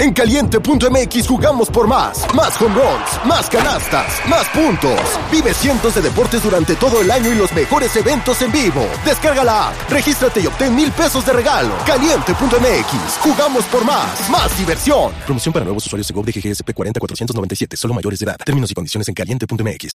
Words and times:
En 0.00 0.14
caliente.mx 0.14 1.28
jugamos 1.28 1.68
por 1.68 1.86
más. 1.86 2.24
Más 2.34 2.58
home 2.58 2.74
runs, 2.74 3.26
más 3.26 3.50
canastas, 3.50 4.18
más 4.30 4.48
puntos. 4.48 4.98
Vive 5.30 5.52
cientos 5.52 5.94
de 5.94 6.00
deportes 6.00 6.42
durante 6.42 6.74
todo 6.76 7.02
el 7.02 7.10
año 7.10 7.30
y 7.30 7.34
los 7.34 7.52
mejores 7.52 7.94
eventos 7.96 8.40
en 8.40 8.50
vivo. 8.50 8.86
Descarga 9.04 9.44
la 9.44 9.68
app, 9.68 9.90
regístrate 9.90 10.40
y 10.40 10.46
obtén 10.46 10.74
mil 10.74 10.90
pesos 10.92 11.26
de 11.26 11.34
regalo. 11.34 11.74
Caliente.mx, 11.84 13.18
jugamos 13.20 13.64
por 13.66 13.84
más. 13.84 14.30
Más 14.30 14.56
diversión. 14.58 15.12
Promoción 15.26 15.52
para 15.52 15.66
nuevos 15.66 15.84
usuarios 15.84 16.08
de 16.08 16.14
GOV 16.14 16.24
de 16.24 16.32
GGSP 16.32 16.72
40497, 16.72 17.76
solo 17.76 17.92
mayores 17.92 18.20
de 18.20 18.24
edad. 18.24 18.38
Términos 18.42 18.70
y 18.70 18.74
condiciones 18.74 19.06
en 19.06 19.12
caliente.mx. 19.14 19.90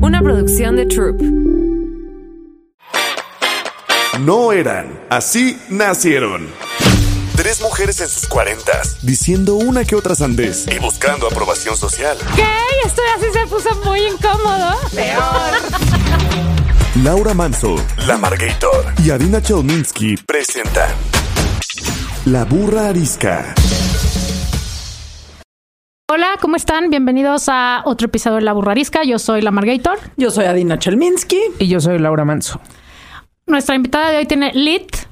Una 0.00 0.22
producción 0.22 0.76
de 0.76 0.86
Troop. 0.86 1.20
No 4.20 4.52
eran, 4.52 5.00
así 5.10 5.60
nacieron. 5.68 6.46
Tres 7.38 7.62
mujeres 7.62 8.00
en 8.00 8.08
sus 8.08 8.26
cuarentas, 8.26 8.98
diciendo 9.00 9.54
una 9.54 9.84
que 9.84 9.94
otra 9.94 10.16
sandez 10.16 10.66
y 10.74 10.76
buscando 10.80 11.28
aprobación 11.28 11.76
social. 11.76 12.18
¿Qué? 12.34 12.42
Esto 12.84 13.00
así 13.16 13.26
se 13.32 13.46
puso 13.46 13.68
muy 13.84 14.00
incómodo. 14.00 14.74
Laura 17.04 17.34
Manso, 17.34 17.76
La 18.08 18.18
Margator 18.18 18.92
y 19.04 19.10
Adina 19.10 19.40
Chelminsky 19.40 20.16
presentan 20.26 20.90
La 22.24 22.44
Burra 22.44 22.88
Arisca. 22.88 23.54
Hola, 26.10 26.38
¿cómo 26.40 26.56
están? 26.56 26.90
Bienvenidos 26.90 27.48
a 27.48 27.82
otro 27.84 28.06
episodio 28.06 28.38
de 28.38 28.42
La 28.42 28.52
Burrarisca. 28.52 29.04
Yo 29.04 29.20
soy 29.20 29.42
la 29.42 29.52
Margator. 29.52 30.00
Yo 30.16 30.32
soy 30.32 30.46
Adina 30.46 30.80
Chelminsky. 30.80 31.38
Y 31.60 31.68
yo 31.68 31.78
soy 31.78 32.00
Laura 32.00 32.24
Manso. 32.24 32.60
Nuestra 33.46 33.76
invitada 33.76 34.10
de 34.10 34.16
hoy 34.16 34.26
tiene 34.26 34.50
lit 34.54 35.07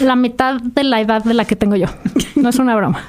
la 0.00 0.16
mitad 0.16 0.60
de 0.60 0.84
la 0.84 1.00
edad 1.00 1.24
de 1.24 1.34
la 1.34 1.44
que 1.44 1.56
tengo 1.56 1.76
yo. 1.76 1.86
No 2.36 2.50
es 2.50 2.58
una 2.58 2.76
broma. 2.76 3.02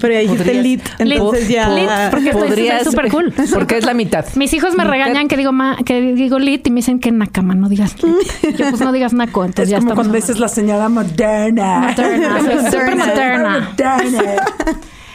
Pero 0.00 0.16
ahí 0.16 0.26
dijiste 0.26 0.54
lit, 0.62 0.82
entonces 0.98 1.48
ya 1.48 1.68
Lit, 1.68 1.88
porque 2.10 2.30
estoy 2.30 2.84
súper 2.84 3.10
cool. 3.10 3.32
Porque 3.52 3.78
es 3.78 3.84
la 3.84 3.94
mitad. 3.94 4.24
Mis 4.34 4.52
hijos 4.52 4.74
me 4.74 4.84
regañan 4.84 5.28
que 5.28 5.36
digo 5.36 5.52
ma, 5.52 5.76
que 5.84 6.00
digo 6.00 6.38
lit 6.38 6.66
y 6.66 6.70
me 6.70 6.76
dicen 6.76 6.98
que 6.98 7.12
nakama, 7.12 7.54
no 7.54 7.68
digas 7.68 8.02
lit. 8.02 8.56
Yo 8.56 8.70
pues 8.70 8.80
no 8.80 8.92
digas 8.92 9.12
naco, 9.12 9.44
entonces 9.44 9.66
es 9.66 9.70
ya 9.70 9.78
como 9.78 9.90
estamos. 9.90 10.06
cuando 10.06 10.14
dices 10.14 10.38
la 10.40 10.48
señora 10.48 10.88
moderna. 10.88 11.94
Moderna, 11.96 12.42
moderna. 12.42 13.68
Moderna. 13.70 14.34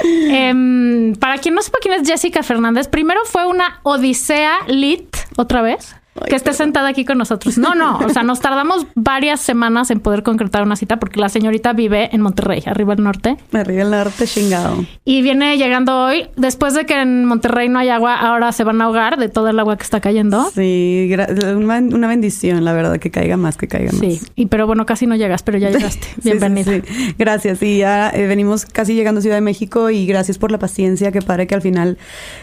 Em, 0.02 1.14
para 1.16 1.38
quien 1.39 1.55
no 1.55 1.61
sepa 1.61 1.80
quién 1.81 1.94
es 2.00 2.08
Jessica 2.08 2.42
Fernández, 2.42 2.88
primero 2.88 3.20
fue 3.26 3.45
una 3.45 3.80
odisea 3.83 4.53
lit 4.67 5.16
otra 5.36 5.61
vez. 5.61 5.95
Que 6.28 6.36
esté 6.36 6.53
sentada 6.53 6.89
aquí 6.89 7.06
con 7.06 7.17
nosotros. 7.17 7.58
No, 7.58 7.75
no, 7.75 7.98
o 8.00 8.09
sea, 8.09 8.23
nos 8.23 8.39
tardamos 8.39 8.86
varias 8.95 9.39
semanas 9.39 9.92
en 9.92 10.00
poder 10.00 10.23
concretar 10.23 10.64
una 10.64 10.76
cita 10.76 10.98
porque 10.98 11.20
la 11.20 11.30
señorita 11.30 11.73
vive 11.73 12.09
en 12.14 12.22
Monterrey, 12.22 12.64
arriba 12.66 12.94
al 12.94 13.03
norte, 13.03 13.38
Arriba 13.53 13.81
el 13.84 13.92
norte 13.92 14.26
chingado. 14.28 14.86
y 15.06 15.22
viene 15.22 15.58
llegando 15.58 16.06
hoy. 16.06 16.28
Después 16.36 16.73
de 16.73 16.86
que 16.86 17.00
en 17.02 17.26
Monterrey 17.26 17.70
no 17.70 17.80
hay 17.80 17.89
agua, 17.89 18.16
ahora 18.20 18.52
se 18.52 18.64
van 18.64 18.81
a 18.81 18.86
ahogar 18.86 19.17
de 19.17 19.30
todo 19.30 19.50
el 19.50 19.59
agua 19.59 19.78
que 19.78 19.84
está 19.84 20.00
cayendo. 20.00 20.50
Sí, 20.53 21.11
una, 21.56 21.78
una 21.80 22.08
bendición, 22.08 22.64
la 22.66 22.73
verdad, 22.73 22.98
que 22.98 23.11
caiga 23.11 23.38
más, 23.38 23.58
que 23.58 23.67
caiga 23.67 23.92
más. 23.92 24.00
Sí, 24.02 24.20
y 24.36 24.45
pero 24.48 24.67
bueno, 24.67 24.86
casi 24.86 25.08
no 25.08 25.16
llegas, 25.16 25.44
pero 25.44 25.58
ya 25.58 25.70
llegaste. 25.70 26.08
Bienvenida. 26.23 26.72
sí, 26.72 26.81
sí. 26.86 27.16
Gracias. 27.17 27.61
Y 27.64 27.80
ya 27.80 28.09
eh, 28.09 28.28
venimos 28.28 28.66
casi 28.66 28.94
llegando 28.94 29.20
a 29.20 29.22
Ciudad 29.22 29.38
de 29.38 29.42
México 29.42 29.89
y 29.89 30.06
gracias 30.06 30.38
por 30.38 30.52
la 30.52 30.59
paciencia. 30.59 31.11
Qué 31.11 31.22
padre 31.22 31.48
que 31.48 31.56
al 31.56 31.61
final, 31.61 31.98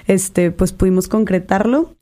este, 0.07 0.51
pues 0.51 0.73
pudimos 0.73 1.09
concretarlo. 1.09 1.95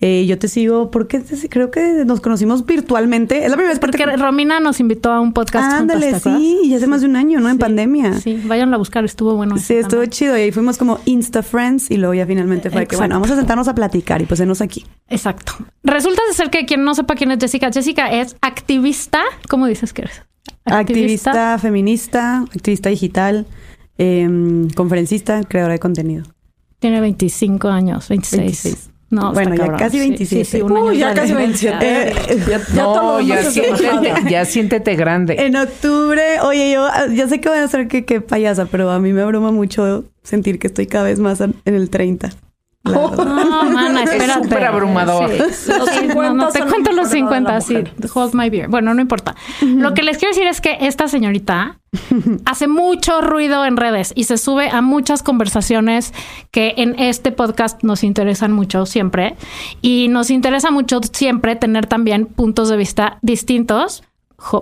Eh, 0.00 0.26
yo 0.26 0.38
te 0.38 0.46
sigo 0.46 0.92
porque 0.92 1.20
creo 1.50 1.72
que 1.72 2.04
nos 2.06 2.20
conocimos 2.20 2.64
virtualmente. 2.64 3.38
Es 3.44 3.50
la 3.50 3.56
primera 3.56 3.70
vez 3.70 3.80
Porque 3.80 3.98
que 3.98 4.16
Romina 4.16 4.60
nos 4.60 4.78
invitó 4.78 5.10
a 5.10 5.20
un 5.20 5.32
podcast. 5.32 5.72
Ándale, 5.72 6.20
sí, 6.20 6.60
y 6.64 6.74
hace 6.74 6.86
más 6.86 7.00
de 7.00 7.08
un 7.08 7.16
año, 7.16 7.40
¿no? 7.40 7.48
En 7.48 7.56
Sí, 7.56 7.60
pandemia. 7.60 8.12
Sí, 8.14 8.40
váyanlo 8.44 8.76
a 8.76 8.78
buscar, 8.78 9.04
estuvo 9.04 9.34
bueno. 9.34 9.58
Sí, 9.58 9.74
estuvo 9.74 10.02
también. 10.02 10.10
chido. 10.10 10.38
Y 10.38 10.42
ahí 10.42 10.52
fuimos 10.52 10.78
como 10.78 11.00
Insta 11.04 11.42
Friends 11.42 11.90
y 11.90 11.96
luego 11.96 12.14
ya 12.14 12.26
finalmente 12.26 12.70
fue 12.70 12.86
que, 12.86 12.94
bueno, 12.96 13.16
vamos 13.16 13.30
a 13.32 13.36
sentarnos 13.36 13.66
a 13.66 13.74
platicar 13.74 14.22
y 14.22 14.26
pues 14.26 14.38
enos 14.38 14.60
aquí. 14.60 14.86
Exacto. 15.08 15.54
Resulta 15.82 16.22
de 16.28 16.34
ser 16.34 16.50
que 16.50 16.64
quien 16.64 16.84
no 16.84 16.94
sepa 16.94 17.16
quién 17.16 17.32
es 17.32 17.38
Jessica, 17.40 17.68
Jessica 17.72 18.08
es 18.12 18.36
activista. 18.40 19.20
¿Cómo 19.48 19.66
dices 19.66 19.92
que 19.92 20.02
eres? 20.02 20.22
Activista, 20.64 21.58
feminista, 21.58 22.38
activista 22.54 22.88
digital, 22.88 23.46
em, 23.96 24.68
conferencista, 24.70 25.42
creadora 25.42 25.72
de 25.72 25.80
contenido. 25.80 26.24
Tiene 26.78 27.00
25 27.00 27.68
años, 27.68 28.08
26. 28.08 28.40
26. 28.40 28.87
No, 29.10 29.32
Bueno, 29.32 29.52
ya 29.54 29.60
cabrón. 29.62 29.78
casi 29.78 29.98
Sí, 29.98 30.00
27. 30.08 30.44
Sí, 30.44 30.50
sí, 30.58 30.62
un 30.62 30.72
Uy, 30.72 30.78
año 30.78 30.92
ya 30.92 31.14
casi 31.14 31.28
diferencia. 31.28 31.78
27. 31.78 32.32
Eh, 32.34 32.44
Ya, 32.48 32.58
ya 32.74 32.82
no, 32.82 33.20
ya 33.20 33.42
siéntete, 33.42 34.12
ya 34.30 34.44
siéntete 34.44 34.96
grande. 34.96 35.36
En 35.38 35.56
octubre, 35.56 36.40
oye, 36.42 36.72
yo, 36.72 36.86
yo 37.14 37.26
sé 37.28 37.40
que 37.40 37.48
voy 37.48 37.58
a 37.58 37.68
ser 37.68 37.88
que, 37.88 38.04
que 38.04 38.20
payasa, 38.20 38.66
pero 38.66 38.90
a 38.90 38.98
mí 38.98 39.12
me 39.14 39.22
abruma 39.22 39.50
mucho 39.50 40.04
sentir 40.22 40.58
que 40.58 40.66
estoy 40.66 40.86
cada 40.86 41.04
vez 41.04 41.20
más 41.20 41.40
en 41.40 41.54
en 41.64 41.74
el 41.74 41.88
30. 41.88 42.30
No, 43.28 43.64
mana, 43.70 44.02
Es 44.02 44.12
espérate. 44.12 44.44
súper 44.44 44.64
abrumador. 44.64 45.30
Sí, 45.52 45.70
Los 45.78 45.88
sí, 45.90 45.98
50 46.00 46.22
no, 46.32 46.34
no, 46.34 46.48
te 46.50 46.60
cuento 46.60 46.90
lo 46.92 47.02
los 47.02 47.12
mejor 47.12 47.30
de 47.34 47.40
la 47.40 47.60
50, 47.60 47.90
sí. 48.02 48.08
Hold 48.14 48.34
my 48.34 48.50
beer. 48.50 48.68
Bueno, 48.68 48.94
no 48.94 49.00
importa. 49.00 49.34
Lo 49.60 49.94
que 49.94 50.02
les 50.02 50.18
quiero 50.18 50.34
decir 50.34 50.46
es 50.46 50.60
que 50.60 50.78
esta 50.80 51.08
señorita 51.08 51.78
hace 52.44 52.68
mucho 52.68 53.20
ruido 53.20 53.64
en 53.64 53.76
redes 53.76 54.12
y 54.14 54.24
se 54.24 54.36
sube 54.38 54.68
a 54.70 54.80
muchas 54.82 55.22
conversaciones 55.22 56.12
que 56.50 56.74
en 56.76 56.98
este 56.98 57.32
podcast 57.32 57.82
nos 57.82 58.04
interesan 58.04 58.52
mucho 58.52 58.86
siempre. 58.86 59.36
Y 59.82 60.08
nos 60.08 60.30
interesa 60.30 60.70
mucho 60.70 61.00
siempre 61.12 61.56
tener 61.56 61.86
también 61.86 62.26
puntos 62.26 62.68
de 62.68 62.76
vista 62.76 63.18
distintos, 63.22 64.02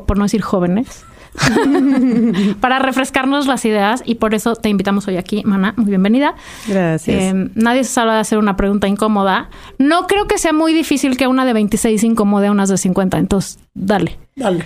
por 0.07 0.17
no 0.17 0.25
decir 0.25 0.43
jóvenes. 0.43 1.05
para 2.61 2.79
refrescarnos 2.79 3.47
las 3.47 3.65
ideas 3.65 4.03
y 4.05 4.17
por 4.17 4.35
eso 4.35 4.57
te 4.57 4.69
invitamos 4.69 5.07
hoy 5.09 5.17
aquí, 5.17 5.43
Mana. 5.45 5.75
Muy 5.77 5.87
bienvenida. 5.87 6.35
Gracias. 6.67 7.17
Eh, 7.17 7.51
nadie 7.55 7.85
se 7.85 7.93
salva 7.93 8.15
de 8.15 8.21
hacer 8.21 8.39
una 8.39 8.57
pregunta 8.57 8.89
incómoda. 8.89 9.51
No 9.79 10.07
creo 10.07 10.27
que 10.27 10.39
sea 10.39 10.53
muy 10.53 10.73
difícil 10.73 11.17
que 11.17 11.27
una 11.27 11.45
de 11.45 11.53
26 11.53 12.03
incomode 12.05 12.49
a 12.49 12.51
unas 12.51 12.69
de 12.69 12.79
50. 12.79 13.19
Entonces, 13.19 13.59
dale. 13.75 14.19
Dale. 14.35 14.65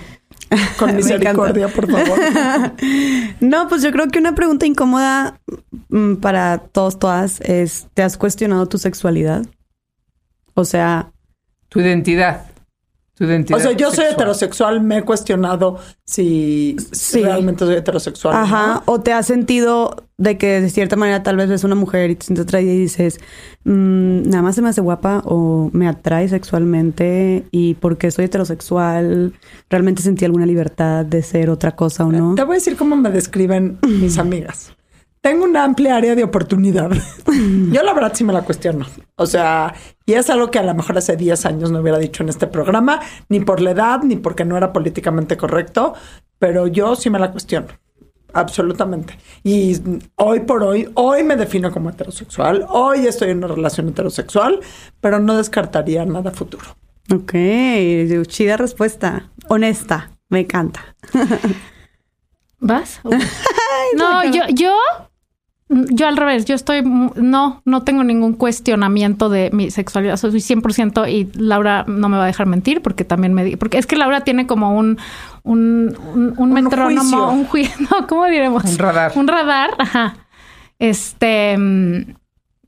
Con 0.78 0.96
misericordia, 0.96 1.68
por 1.68 1.90
favor. 1.90 2.18
no, 3.40 3.68
pues 3.68 3.82
yo 3.82 3.92
creo 3.92 4.08
que 4.08 4.18
una 4.18 4.34
pregunta 4.34 4.66
incómoda 4.66 5.38
mm, 5.88 6.16
para 6.16 6.58
todos, 6.58 6.98
todas 6.98 7.40
es, 7.42 7.86
¿te 7.94 8.02
has 8.02 8.16
cuestionado 8.16 8.66
tu 8.66 8.78
sexualidad? 8.78 9.46
O 10.54 10.64
sea, 10.64 11.12
Tu 11.68 11.80
identidad. 11.80 12.49
Tu 13.20 13.26
identidad. 13.26 13.58
O 13.58 13.62
sea, 13.62 13.72
yo 13.72 13.88
soy 13.88 13.96
sexual. 13.96 14.12
heterosexual, 14.14 14.80
me 14.80 14.96
he 14.98 15.02
cuestionado 15.02 15.78
si 16.06 16.74
Sí. 16.90 17.22
realmente 17.22 17.66
soy 17.66 17.74
heterosexual. 17.74 18.34
ajá, 18.34 18.82
o 18.86 18.98
te 19.02 19.12
has 19.12 19.26
sentido 19.26 19.94
de 20.16 20.38
que 20.38 20.62
de 20.62 20.70
cierta 20.70 20.96
manera 20.96 21.22
tal 21.22 21.36
vez 21.36 21.50
ves 21.50 21.62
una 21.62 21.74
mujer 21.74 22.10
y 22.10 22.14
te 22.16 22.24
sientes 22.24 22.44
atraída 22.46 22.72
y 22.72 22.78
dices, 22.78 23.20
"Mm, 23.64 24.22
nada 24.30 24.42
más 24.42 24.54
se 24.54 24.62
me 24.62 24.70
hace 24.70 24.80
guapa 24.80 25.22
o 25.26 25.68
me 25.74 25.86
atrae 25.86 26.30
sexualmente 26.30 27.44
y 27.50 27.74
porque 27.74 28.10
soy 28.10 28.24
heterosexual, 28.24 29.34
realmente 29.68 30.00
sentí 30.00 30.24
alguna 30.24 30.46
libertad 30.46 31.04
de 31.04 31.22
ser 31.22 31.50
otra 31.50 31.76
cosa 31.76 32.06
o 32.06 32.12
no. 32.12 32.34
Te 32.36 32.42
voy 32.44 32.54
a 32.54 32.56
decir 32.56 32.76
cómo 32.76 32.96
me 32.96 33.10
describen 33.10 33.78
mis 33.86 34.16
amigas. 34.18 34.72
Tengo 35.20 35.44
una 35.44 35.64
amplia 35.64 35.96
área 35.96 36.14
de 36.14 36.24
oportunidad. 36.24 36.90
Yo 37.26 37.82
la 37.82 37.92
verdad 37.92 38.12
sí 38.14 38.24
me 38.24 38.32
la 38.32 38.42
cuestiono. 38.42 38.86
O 39.16 39.26
sea, 39.26 39.74
y 40.06 40.14
es 40.14 40.30
algo 40.30 40.50
que 40.50 40.58
a 40.58 40.62
lo 40.62 40.74
mejor 40.74 40.96
hace 40.96 41.16
10 41.16 41.44
años 41.46 41.70
no 41.70 41.80
hubiera 41.80 41.98
dicho 41.98 42.22
en 42.22 42.30
este 42.30 42.46
programa, 42.46 43.00
ni 43.28 43.40
por 43.40 43.60
la 43.60 43.72
edad, 43.72 44.02
ni 44.02 44.16
porque 44.16 44.46
no 44.46 44.56
era 44.56 44.72
políticamente 44.72 45.36
correcto, 45.36 45.94
pero 46.38 46.66
yo 46.66 46.96
sí 46.96 47.10
me 47.10 47.18
la 47.18 47.30
cuestiono. 47.30 47.68
Absolutamente. 48.32 49.18
Y 49.42 49.76
hoy 50.16 50.40
por 50.40 50.62
hoy, 50.62 50.90
hoy 50.94 51.22
me 51.22 51.36
defino 51.36 51.70
como 51.70 51.90
heterosexual, 51.90 52.64
hoy 52.68 53.06
estoy 53.06 53.30
en 53.30 53.38
una 53.38 53.48
relación 53.48 53.88
heterosexual, 53.88 54.60
pero 55.00 55.18
no 55.18 55.36
descartaría 55.36 56.04
nada 56.06 56.30
futuro. 56.30 56.64
Ok, 57.12 57.32
chida 58.26 58.56
respuesta. 58.56 59.30
Honesta, 59.48 60.10
me 60.28 60.40
encanta. 60.40 60.96
¿Vas? 62.60 63.00
no, 63.96 64.24
yo, 64.30 64.42
yo, 64.54 64.76
yo 65.70 66.06
al 66.08 66.16
revés. 66.16 66.44
Yo 66.46 66.54
estoy, 66.54 66.82
no, 66.82 67.62
no 67.64 67.82
tengo 67.84 68.02
ningún 68.04 68.34
cuestionamiento 68.34 69.28
de 69.28 69.50
mi 69.52 69.70
sexualidad. 69.70 70.16
Soy 70.16 70.30
100% 70.32 71.08
y 71.10 71.30
Laura 71.38 71.84
no 71.86 72.08
me 72.08 72.16
va 72.16 72.24
a 72.24 72.26
dejar 72.26 72.46
mentir 72.46 72.82
porque 72.82 73.04
también 73.04 73.32
me, 73.34 73.44
di- 73.44 73.56
porque 73.56 73.78
es 73.78 73.86
que 73.86 73.96
Laura 73.96 74.22
tiene 74.22 74.46
como 74.46 74.76
un, 74.76 74.98
un, 75.44 75.96
un, 76.14 76.34
un 76.36 76.52
metrónomo, 76.52 77.00
juicio. 77.02 77.28
un 77.30 77.44
juicio, 77.44 77.86
no, 78.00 78.06
¿cómo 78.08 78.26
diremos? 78.26 78.64
Un 78.64 78.78
radar. 78.78 79.12
Un 79.14 79.28
radar, 79.28 79.70
ajá. 79.78 80.16
Este, 80.78 81.56
mm, 81.56 82.14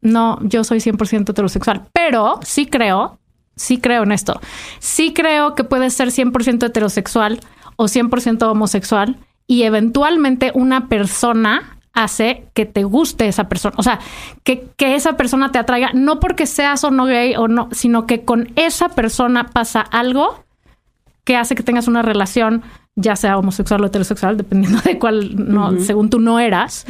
no, 0.03 0.38
yo 0.43 0.65
soy 0.65 0.79
100% 0.79 1.31
heterosexual, 1.31 1.82
pero 1.93 2.38
sí 2.43 2.67
creo, 2.67 3.19
sí 3.56 3.79
creo 3.79 4.03
en 4.03 4.12
esto. 4.12 4.41
Sí 4.79 5.12
creo 5.12 5.55
que 5.55 5.65
puedes 5.65 5.94
ser 5.94 6.09
100% 6.09 6.67
heterosexual 6.67 7.41
o 7.76 7.85
100% 7.87 8.43
homosexual 8.50 9.17
y 9.47 9.62
eventualmente 9.65 10.53
una 10.55 10.88
persona 10.88 11.79
hace 11.94 12.47
que 12.55 12.67
te 12.67 12.85
guste 12.85 13.29
esa 13.29 13.49
persona. 13.49 13.75
O 13.79 13.83
sea, 13.83 14.00
que, 14.44 14.69
que 14.77 14.94
esa 14.94 15.17
persona 15.17 15.53
te 15.53 15.59
atraiga, 15.59 15.91
no 15.93 16.21
porque 16.21 16.47
seas 16.47 16.85
o 16.85 16.91
no 16.91 17.05
gay 17.06 17.35
o 17.37 17.49
no, 17.49 17.69
sino 17.73 18.06
que 18.06 18.25
con 18.25 18.50
esa 18.56 18.89
persona 18.91 19.49
pasa 19.49 19.81
algo 19.81 20.44
que 21.25 21.37
hace 21.37 21.55
que 21.55 21.62
tengas 21.62 21.89
una 21.89 22.03
relación, 22.03 22.62
ya 22.97 23.17
sea 23.17 23.39
homosexual 23.39 23.83
o 23.83 23.87
heterosexual, 23.87 24.37
dependiendo 24.37 24.81
de 24.81 24.99
cuál, 24.99 25.35
no, 25.37 25.79
según 25.81 26.11
tú 26.11 26.19
no 26.19 26.41
eras. 26.41 26.87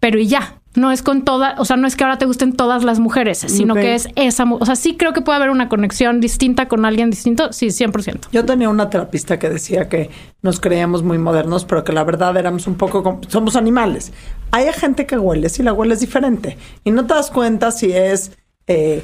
pero 0.00 0.18
y 0.18 0.26
ya. 0.26 0.60
No 0.76 0.92
es 0.92 1.02
con 1.02 1.24
toda, 1.24 1.54
o 1.58 1.64
sea, 1.64 1.76
no 1.76 1.86
es 1.86 1.96
que 1.96 2.04
ahora 2.04 2.18
te 2.18 2.26
gusten 2.26 2.52
todas 2.52 2.84
las 2.84 2.98
mujeres, 2.98 3.38
sino 3.38 3.74
que 3.74 3.94
es 3.94 4.08
esa, 4.14 4.44
o 4.44 4.64
sea, 4.66 4.76
sí 4.76 4.96
creo 4.96 5.12
que 5.12 5.22
puede 5.22 5.36
haber 5.36 5.50
una 5.50 5.68
conexión 5.68 6.20
distinta 6.20 6.68
con 6.68 6.84
alguien 6.84 7.10
distinto, 7.10 7.52
sí, 7.52 7.68
100%. 7.68 8.28
Yo 8.30 8.44
tenía 8.44 8.68
una 8.68 8.90
terapista 8.90 9.38
que 9.38 9.48
decía 9.48 9.88
que 9.88 10.10
nos 10.42 10.60
creíamos 10.60 11.02
muy 11.02 11.18
modernos, 11.18 11.64
pero 11.64 11.82
que 11.82 11.92
la 11.92 12.04
verdad 12.04 12.36
éramos 12.36 12.66
un 12.66 12.76
poco 12.76 13.02
como, 13.02 13.20
somos 13.28 13.56
animales. 13.56 14.12
Hay 14.50 14.70
gente 14.72 15.06
que 15.06 15.18
huele 15.18 15.48
y 15.56 15.62
la 15.62 15.72
huele 15.72 15.94
es 15.94 16.00
diferente. 16.00 16.56
Y 16.84 16.90
no 16.90 17.06
te 17.06 17.14
das 17.14 17.30
cuenta 17.30 17.70
si 17.70 17.92
es 17.92 18.32
eh, 18.66 19.02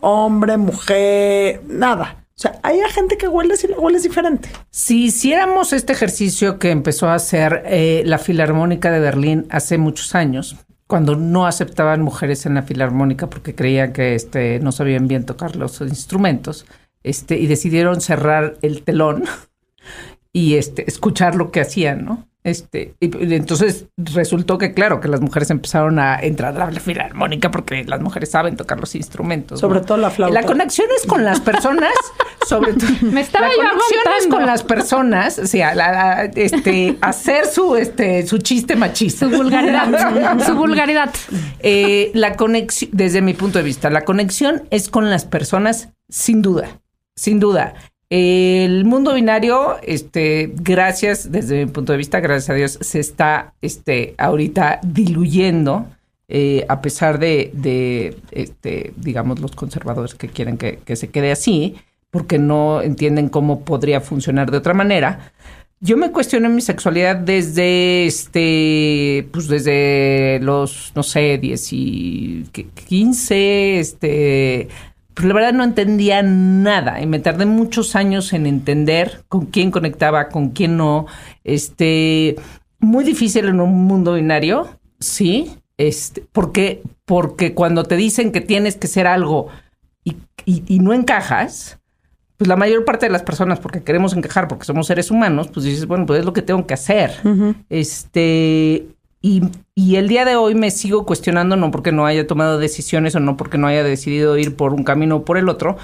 hombre, 0.00 0.56
mujer, 0.56 1.62
nada. 1.66 2.24
O 2.36 2.42
sea, 2.42 2.58
hay 2.62 2.80
gente 2.90 3.18
que 3.18 3.28
huele 3.28 3.54
y 3.62 3.66
la 3.66 3.78
huele 3.78 3.98
es 3.98 4.02
diferente. 4.02 4.48
Si 4.70 5.04
hiciéramos 5.04 5.74
este 5.74 5.92
ejercicio 5.92 6.58
que 6.58 6.70
empezó 6.70 7.08
a 7.08 7.14
hacer 7.14 7.64
eh, 7.66 8.02
la 8.06 8.16
Filarmónica 8.16 8.90
de 8.90 8.98
Berlín 8.98 9.46
hace 9.50 9.76
muchos 9.76 10.14
años, 10.14 10.56
cuando 10.90 11.14
no 11.14 11.46
aceptaban 11.46 12.02
mujeres 12.02 12.44
en 12.46 12.54
la 12.54 12.62
Filarmónica 12.62 13.30
porque 13.30 13.54
creían 13.54 13.92
que 13.92 14.16
este, 14.16 14.58
no 14.58 14.72
sabían 14.72 15.06
bien 15.06 15.24
tocar 15.24 15.54
los 15.54 15.80
instrumentos, 15.80 16.66
este, 17.04 17.38
y 17.38 17.46
decidieron 17.46 18.00
cerrar 18.00 18.58
el 18.60 18.82
telón 18.82 19.24
y 20.32 20.56
este, 20.56 20.84
escuchar 20.86 21.36
lo 21.36 21.52
que 21.52 21.60
hacían, 21.60 22.04
¿no? 22.04 22.28
Este, 22.42 22.94
y, 23.00 23.14
y 23.26 23.34
entonces 23.34 23.86
resultó 23.98 24.56
que, 24.56 24.72
claro, 24.72 24.98
que 25.00 25.08
las 25.08 25.20
mujeres 25.20 25.50
empezaron 25.50 25.98
a 25.98 26.18
entrar 26.18 26.58
a 26.60 26.70
la 26.70 26.80
filarmónica 26.80 27.50
porque 27.50 27.84
las 27.84 28.00
mujeres 28.00 28.30
saben 28.30 28.56
tocar 28.56 28.80
los 28.80 28.94
instrumentos. 28.94 29.60
Sobre 29.60 29.80
¿no? 29.80 29.84
todo 29.86 29.98
la 29.98 30.10
flauta. 30.10 30.40
La 30.40 30.46
conexión 30.46 30.86
es 30.98 31.06
con 31.06 31.22
las 31.24 31.40
personas, 31.40 31.92
sobre 32.48 32.72
todo. 32.72 32.88
Me 33.02 33.20
estaba 33.20 33.48
la 33.48 33.54
conexión 33.54 34.02
es 34.18 34.26
con 34.26 34.46
las 34.46 34.62
personas, 34.62 35.38
o 35.38 35.46
sea, 35.46 35.74
la- 35.74 35.92
la- 35.92 36.24
este, 36.24 36.96
hacer 37.02 37.46
su, 37.46 37.76
este, 37.76 38.26
su 38.26 38.38
chiste 38.38 38.74
machista. 38.74 39.28
Su 39.28 39.36
vulgaridad, 39.36 40.46
su 40.46 40.54
vulgaridad. 40.54 41.10
Eh, 41.58 42.10
la 42.14 42.36
conexión, 42.36 42.90
desde 42.94 43.20
mi 43.20 43.34
punto 43.34 43.58
de 43.58 43.64
vista, 43.64 43.90
la 43.90 44.06
conexión 44.06 44.62
es 44.70 44.88
con 44.88 45.10
las 45.10 45.26
personas, 45.26 45.90
sin 46.08 46.40
duda, 46.40 46.80
sin 47.14 47.38
duda. 47.38 47.74
El 48.12 48.84
mundo 48.86 49.14
binario, 49.14 49.76
este, 49.84 50.52
gracias, 50.56 51.30
desde 51.30 51.64
mi 51.64 51.70
punto 51.70 51.92
de 51.92 51.98
vista, 51.98 52.18
gracias 52.18 52.50
a 52.50 52.54
Dios, 52.54 52.76
se 52.80 52.98
está, 52.98 53.54
este, 53.62 54.14
ahorita 54.18 54.80
diluyendo, 54.82 55.86
eh, 56.28 56.66
a 56.68 56.80
pesar 56.82 57.20
de, 57.20 57.52
de, 57.54 58.16
este, 58.32 58.92
digamos, 58.96 59.38
los 59.38 59.52
conservadores 59.54 60.14
que 60.16 60.26
quieren 60.28 60.58
que, 60.58 60.80
que 60.84 60.96
se 60.96 61.08
quede 61.10 61.30
así, 61.30 61.76
porque 62.10 62.40
no 62.40 62.82
entienden 62.82 63.28
cómo 63.28 63.64
podría 63.64 64.00
funcionar 64.00 64.50
de 64.50 64.58
otra 64.58 64.74
manera. 64.74 65.32
Yo 65.78 65.96
me 65.96 66.10
cuestioné 66.10 66.48
mi 66.48 66.60
sexualidad 66.60 67.14
desde 67.14 68.04
este, 68.06 69.28
pues 69.32 69.46
desde 69.46 70.40
los, 70.42 70.92
no 70.96 71.04
sé, 71.04 71.38
10 71.38 71.68
y 71.72 72.44
que- 72.52 72.66
15, 72.66 73.78
este, 73.78 74.68
pues 75.20 75.28
la 75.28 75.34
verdad 75.34 75.52
no 75.52 75.64
entendía 75.64 76.22
nada 76.22 77.00
y 77.02 77.06
me 77.06 77.18
tardé 77.18 77.44
muchos 77.44 77.94
años 77.94 78.32
en 78.32 78.46
entender 78.46 79.22
con 79.28 79.46
quién 79.46 79.70
conectaba, 79.70 80.28
con 80.28 80.50
quién 80.50 80.76
no. 80.78 81.06
Este, 81.44 82.36
muy 82.78 83.04
difícil 83.04 83.46
en 83.46 83.60
un 83.60 83.84
mundo 83.84 84.14
binario, 84.14 84.68
sí, 84.98 85.50
este, 85.76 86.24
porque, 86.32 86.82
porque 87.04 87.52
cuando 87.54 87.84
te 87.84 87.96
dicen 87.96 88.32
que 88.32 88.40
tienes 88.40 88.76
que 88.76 88.86
ser 88.86 89.06
algo 89.06 89.48
y, 90.04 90.16
y- 90.46 90.62
y 90.66 90.78
no 90.78 90.94
encajas, 90.94 91.78
pues 92.38 92.48
la 92.48 92.56
mayor 92.56 92.86
parte 92.86 93.04
de 93.04 93.12
las 93.12 93.22
personas, 93.22 93.60
porque 93.60 93.82
queremos 93.82 94.16
encajar, 94.16 94.48
porque 94.48 94.64
somos 94.64 94.86
seres 94.86 95.10
humanos, 95.10 95.48
pues 95.48 95.64
dices, 95.66 95.86
bueno, 95.86 96.06
pues 96.06 96.20
es 96.20 96.24
lo 96.24 96.32
que 96.32 96.40
tengo 96.40 96.66
que 96.66 96.72
hacer. 96.72 97.10
Este, 97.68 98.86
y, 99.22 99.42
y 99.74 99.96
el 99.96 100.08
día 100.08 100.24
de 100.24 100.36
hoy 100.36 100.54
me 100.54 100.70
sigo 100.70 101.04
cuestionando, 101.04 101.56
no 101.56 101.70
porque 101.70 101.92
no 101.92 102.06
haya 102.06 102.26
tomado 102.26 102.58
decisiones 102.58 103.14
o 103.14 103.20
no 103.20 103.36
porque 103.36 103.58
no 103.58 103.66
haya 103.66 103.84
decidido 103.84 104.38
ir 104.38 104.56
por 104.56 104.72
un 104.72 104.84
camino 104.84 105.16
o 105.16 105.24
por 105.24 105.36
el 105.36 105.48
otro, 105.48 105.76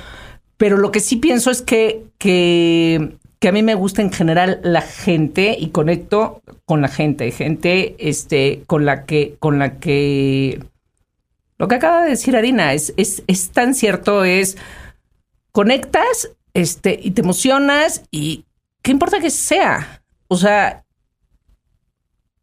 pero 0.57 0.79
lo 0.79 0.91
que 0.91 1.01
sí 1.01 1.17
pienso 1.17 1.51
es 1.51 1.61
que, 1.61 2.07
que, 2.19 3.19
que 3.39 3.49
a 3.49 3.53
mí 3.53 3.63
me 3.63 3.75
gusta 3.75 4.01
en 4.01 4.13
general 4.13 4.61
la 4.63 4.81
gente 4.81 5.57
y 5.59 5.69
conecto 5.69 6.43
con 6.65 6.81
la 6.81 6.89
gente, 6.89 7.31
gente 7.31 7.95
este, 7.99 8.63
con 8.67 8.87
la 8.87 9.05
que, 9.05 9.37
con 9.39 9.59
la 9.59 9.79
que 9.79 10.61
lo 11.59 11.69
que 11.69 11.75
acaba 11.75 12.03
de 12.03 12.11
decir 12.11 12.37
Arina 12.37 12.73
es, 12.73 12.95
es, 12.97 13.23
es 13.27 13.51
tan 13.51 13.75
cierto, 13.75 14.25
es 14.25 14.57
conectas 15.53 16.31
este, 16.55 16.99
y 17.03 17.11
te 17.11 17.21
emocionas 17.21 18.03
y 18.11 18.47
qué 18.83 18.93
importa 18.93 19.21
que 19.21 19.31
sea. 19.31 20.03
O 20.29 20.37
sea, 20.37 20.86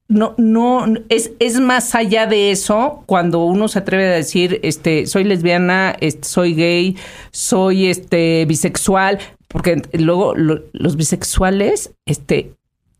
no, 0.08 0.36
no, 0.38 0.86
es, 1.10 1.32
es 1.40 1.60
más 1.60 1.96
allá 1.96 2.28
de 2.28 2.52
eso 2.52 3.04
cuando 3.06 3.46
uno 3.46 3.68
se 3.68 3.80
atreve 3.80 4.06
a 4.08 4.12
decir, 4.16 4.60
este, 4.64 5.08
soy 5.08 5.24
lesbiana, 5.24 5.96
este, 6.02 6.28
soy 6.28 6.54
gay, 6.54 6.98
soy 7.32 7.88
este 7.88 8.46
bisexual, 8.46 9.20
porque 9.48 9.82
luego 9.94 10.36
lo- 10.36 10.62
los 10.74 10.96
bisexuales, 10.98 11.92
este, 12.06 12.54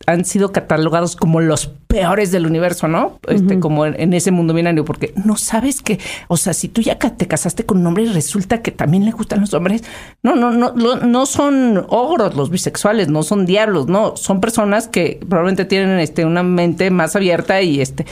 han 0.06 0.26
sido 0.26 0.52
catalogados 0.52 1.16
como 1.16 1.42
los 1.42 1.68
peores 1.68 2.32
del 2.32 2.46
universo, 2.46 2.88
¿no? 2.88 3.20
Este, 3.28 3.60
como 3.60 3.86
en, 3.86 4.00
en 4.00 4.14
ese 4.14 4.32
mundo 4.32 4.54
binario, 4.54 4.84
porque 4.84 5.14
no 5.24 5.38
sabes 5.38 5.82
que, 5.82 6.00
o 6.28 6.38
sea, 6.38 6.54
si 6.54 6.68
tú 6.68 6.82
ya 6.82 6.98
te 6.98 7.28
casaste 7.28 7.66
con 7.66 7.80
un 7.80 7.88
hombre 7.88 8.04
y 8.04 8.08
resulta 8.08 8.62
que 8.62 8.72
también 8.72 9.06
le 9.06 9.12
gustan 9.12 9.42
los 9.42 9.54
hombres, 9.54 9.84
no, 10.22 10.36
no, 10.36 10.52
no, 10.52 10.74
no 10.74 11.26
son 11.26 11.86
ogros 11.88 12.36
los 12.36 12.50
bisexuales, 12.50 13.08
no 13.08 13.24
son 13.24 13.46
diablos, 13.46 13.88
no, 13.88 14.18
son 14.18 14.42
personas 14.42 14.88
que 14.88 15.20
probablemente 15.28 15.66
tienen 15.66 16.00
este 16.00 16.26
una 16.26 16.44
mente 16.44 16.90
más 16.90 17.16
abierta 17.16 17.62
y 17.62 17.82
este 17.82 18.06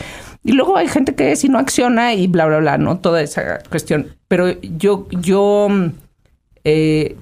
y 0.44 0.54
luego 0.54 0.78
hay 0.78 0.88
gente 0.88 1.14
que 1.14 1.36
si 1.36 1.50
no 1.50 1.60
acciona 1.60 2.14
y 2.14 2.28
bla 2.28 2.46
bla 2.48 2.58
bla, 2.58 2.78
¿no? 2.78 2.98
Toda 2.98 3.22
esa 3.22 3.60
cuestión. 3.70 4.16
Pero 4.28 4.60
yo 4.62 5.08
yo 5.12 5.68
mm, 5.70 5.90
eh, 6.64 7.18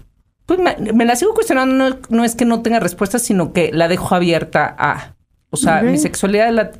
pues 0.50 0.60
me, 0.60 0.94
me 0.94 1.06
la 1.06 1.16
sigo 1.16 1.36
cuestionando, 1.36 1.76
no, 1.92 1.98
no 2.10 2.24
es 2.24 2.34
que 2.34 2.44
no 2.44 2.64
tenga 2.64 2.80
respuestas, 2.80 3.22
sino 3.22 3.54
que 3.54 3.70
la 3.72 3.88
dejo 3.88 4.16
abierta 4.16 4.76
a. 4.80 5.14
O 5.52 5.58
sea, 5.58 5.84
mi 5.84 6.00
sexualidad 6.00 6.52
la. 6.52 6.72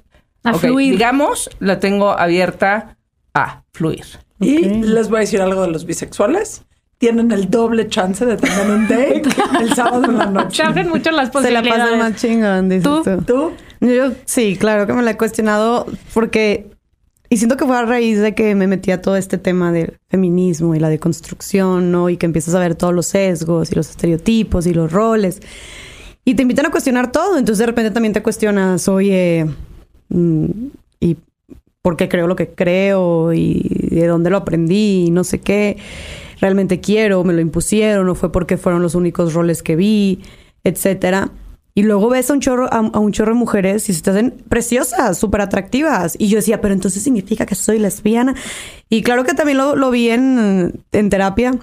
A 0.44 0.54
ok, 0.54 0.58
fluir. 0.58 0.94
Digamos, 0.94 1.52
la 1.60 1.80
tengo 1.80 2.18
abierta 2.18 2.98
a 3.36 3.62
fluir. 3.72 4.06
Y 4.40 4.58
les 4.66 5.10
voy 5.10 5.18
a 5.18 5.20
decir 5.20 5.40
algo 5.42 5.62
de 5.62 5.68
los 5.70 5.86
bisexuales. 5.86 6.64
Tienen 6.98 7.32
el 7.32 7.52
doble 7.52 7.88
chance 7.90 8.26
de 8.26 8.38
tener 8.38 8.70
un 8.72 8.88
date 8.88 9.22
el 9.62 9.74
sábado 9.76 10.06
en 10.06 10.18
la 10.18 10.26
noche. 10.26 10.58
Se 10.58 10.64
abren 10.64 10.90
mucho 10.90 11.12
las 11.12 11.28
Se 11.28 11.34
la 11.52 11.62
posibilidades. 11.62 11.84
pasa 11.84 11.96
más 11.96 12.16
chingón, 12.16 12.70
dices 12.70 12.84
¿Tú? 12.84 13.04
tú. 13.04 13.22
¿Tú? 13.80 13.86
Yo 13.86 14.14
sí, 14.26 14.58
claro 14.60 14.88
que 14.88 14.94
me 14.94 15.04
la 15.04 15.12
he 15.12 15.18
cuestionado 15.18 15.86
porque 16.16 16.72
y 17.30 17.38
siento 17.38 17.58
que 17.58 17.66
fue 17.66 17.78
a 17.78 17.86
raíz 17.86 18.20
de 18.20 18.34
que 18.34 18.56
me 18.56 18.66
metí 18.66 18.90
a 18.90 19.02
todo 19.02 19.16
este 19.16 19.38
tema 19.38 19.72
del 19.72 19.98
feminismo 20.08 20.74
y 20.74 20.80
la 20.80 20.90
deconstrucción, 20.90 21.92
¿no? 21.92 22.10
Y 22.10 22.18
que 22.18 22.26
empiezas 22.26 22.56
a 22.56 22.60
ver 22.60 22.74
todos 22.74 22.94
los 22.94 23.06
sesgos 23.06 23.72
y 23.72 23.76
los 23.76 23.90
estereotipos 23.90 24.66
y 24.66 24.74
los 24.74 24.92
roles. 24.92 25.40
Y 26.26 26.34
te 26.34 26.42
invitan 26.42 26.66
a 26.66 26.72
cuestionar 26.72 27.12
todo. 27.12 27.38
Entonces 27.38 27.60
de 27.60 27.68
repente 27.68 27.92
también 27.92 28.14
te 28.14 28.24
cuestionas, 28.24 28.88
oye, 28.88 29.46
mm, 30.10 30.46
¿y 31.00 31.18
por 31.84 31.98
qué 31.98 32.10
creo 32.10 32.26
lo 32.26 32.36
que 32.36 32.50
creo? 32.50 33.32
¿Y 33.32 33.90
de 33.92 34.08
dónde 34.08 34.32
lo 34.32 34.38
aprendí? 34.38 35.06
Y 35.08 35.12
no 35.12 35.24
sé 35.24 35.40
qué. 35.40 35.78
Realmente 36.42 36.80
quiero, 36.80 37.24
me 37.24 37.34
lo 37.34 37.42
impusieron, 37.42 38.10
o 38.10 38.16
fue 38.16 38.32
porque 38.32 38.58
fueron 38.58 38.82
los 38.82 38.96
únicos 38.96 39.36
roles 39.36 39.62
que 39.62 39.76
vi, 39.76 40.22
etcétera. 40.64 41.32
Y 41.80 41.84
luego 41.84 42.10
ves 42.10 42.30
a 42.30 42.34
un 42.34 42.42
chorro, 42.42 42.68
a, 42.74 43.00
un 43.00 43.14
chorro 43.14 43.32
de 43.32 43.40
mujeres 43.40 43.88
y 43.88 43.94
se 43.94 44.02
te 44.02 44.10
hacen 44.10 44.44
preciosas, 44.50 45.18
súper 45.18 45.40
atractivas. 45.40 46.18
Y 46.20 46.28
yo 46.28 46.36
decía, 46.36 46.60
pero 46.60 46.74
entonces 46.74 47.02
significa 47.02 47.46
que 47.46 47.56
soy 47.56 47.80
lesbiana. 47.80 48.36
Y 48.90 49.02
claro 49.02 49.24
que 49.24 49.34
también 49.34 49.60
lo, 49.60 49.78
lo 49.78 49.90
vi 49.90 50.10
en, 50.10 50.84
en 50.92 51.10
terapia. 51.10 51.58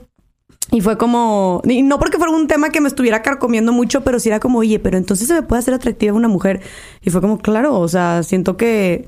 Y 0.73 0.81
fue 0.81 0.97
como, 0.97 1.61
no 1.67 1.99
porque 1.99 2.17
fuera 2.17 2.33
un 2.33 2.47
tema 2.47 2.71
que 2.71 2.81
me 2.81 2.89
estuviera 2.89 3.21
carcomiendo 3.21 3.75
mucho, 3.75 4.05
pero 4.05 4.19
sí 4.19 4.31
era 4.31 4.41
como, 4.41 4.61
oye, 4.61 4.79
pero 4.79 4.97
entonces 4.97 5.29
se 5.29 5.35
me 5.35 5.43
puede 5.43 5.61
hacer 5.61 5.75
atractiva 5.75 6.17
una 6.17 6.29
mujer. 6.29 6.63
Y 7.03 7.11
fue 7.11 7.21
como, 7.21 7.37
claro, 7.37 7.79
o 7.79 7.87
sea, 7.87 8.23
siento 8.23 8.57
que 8.57 9.07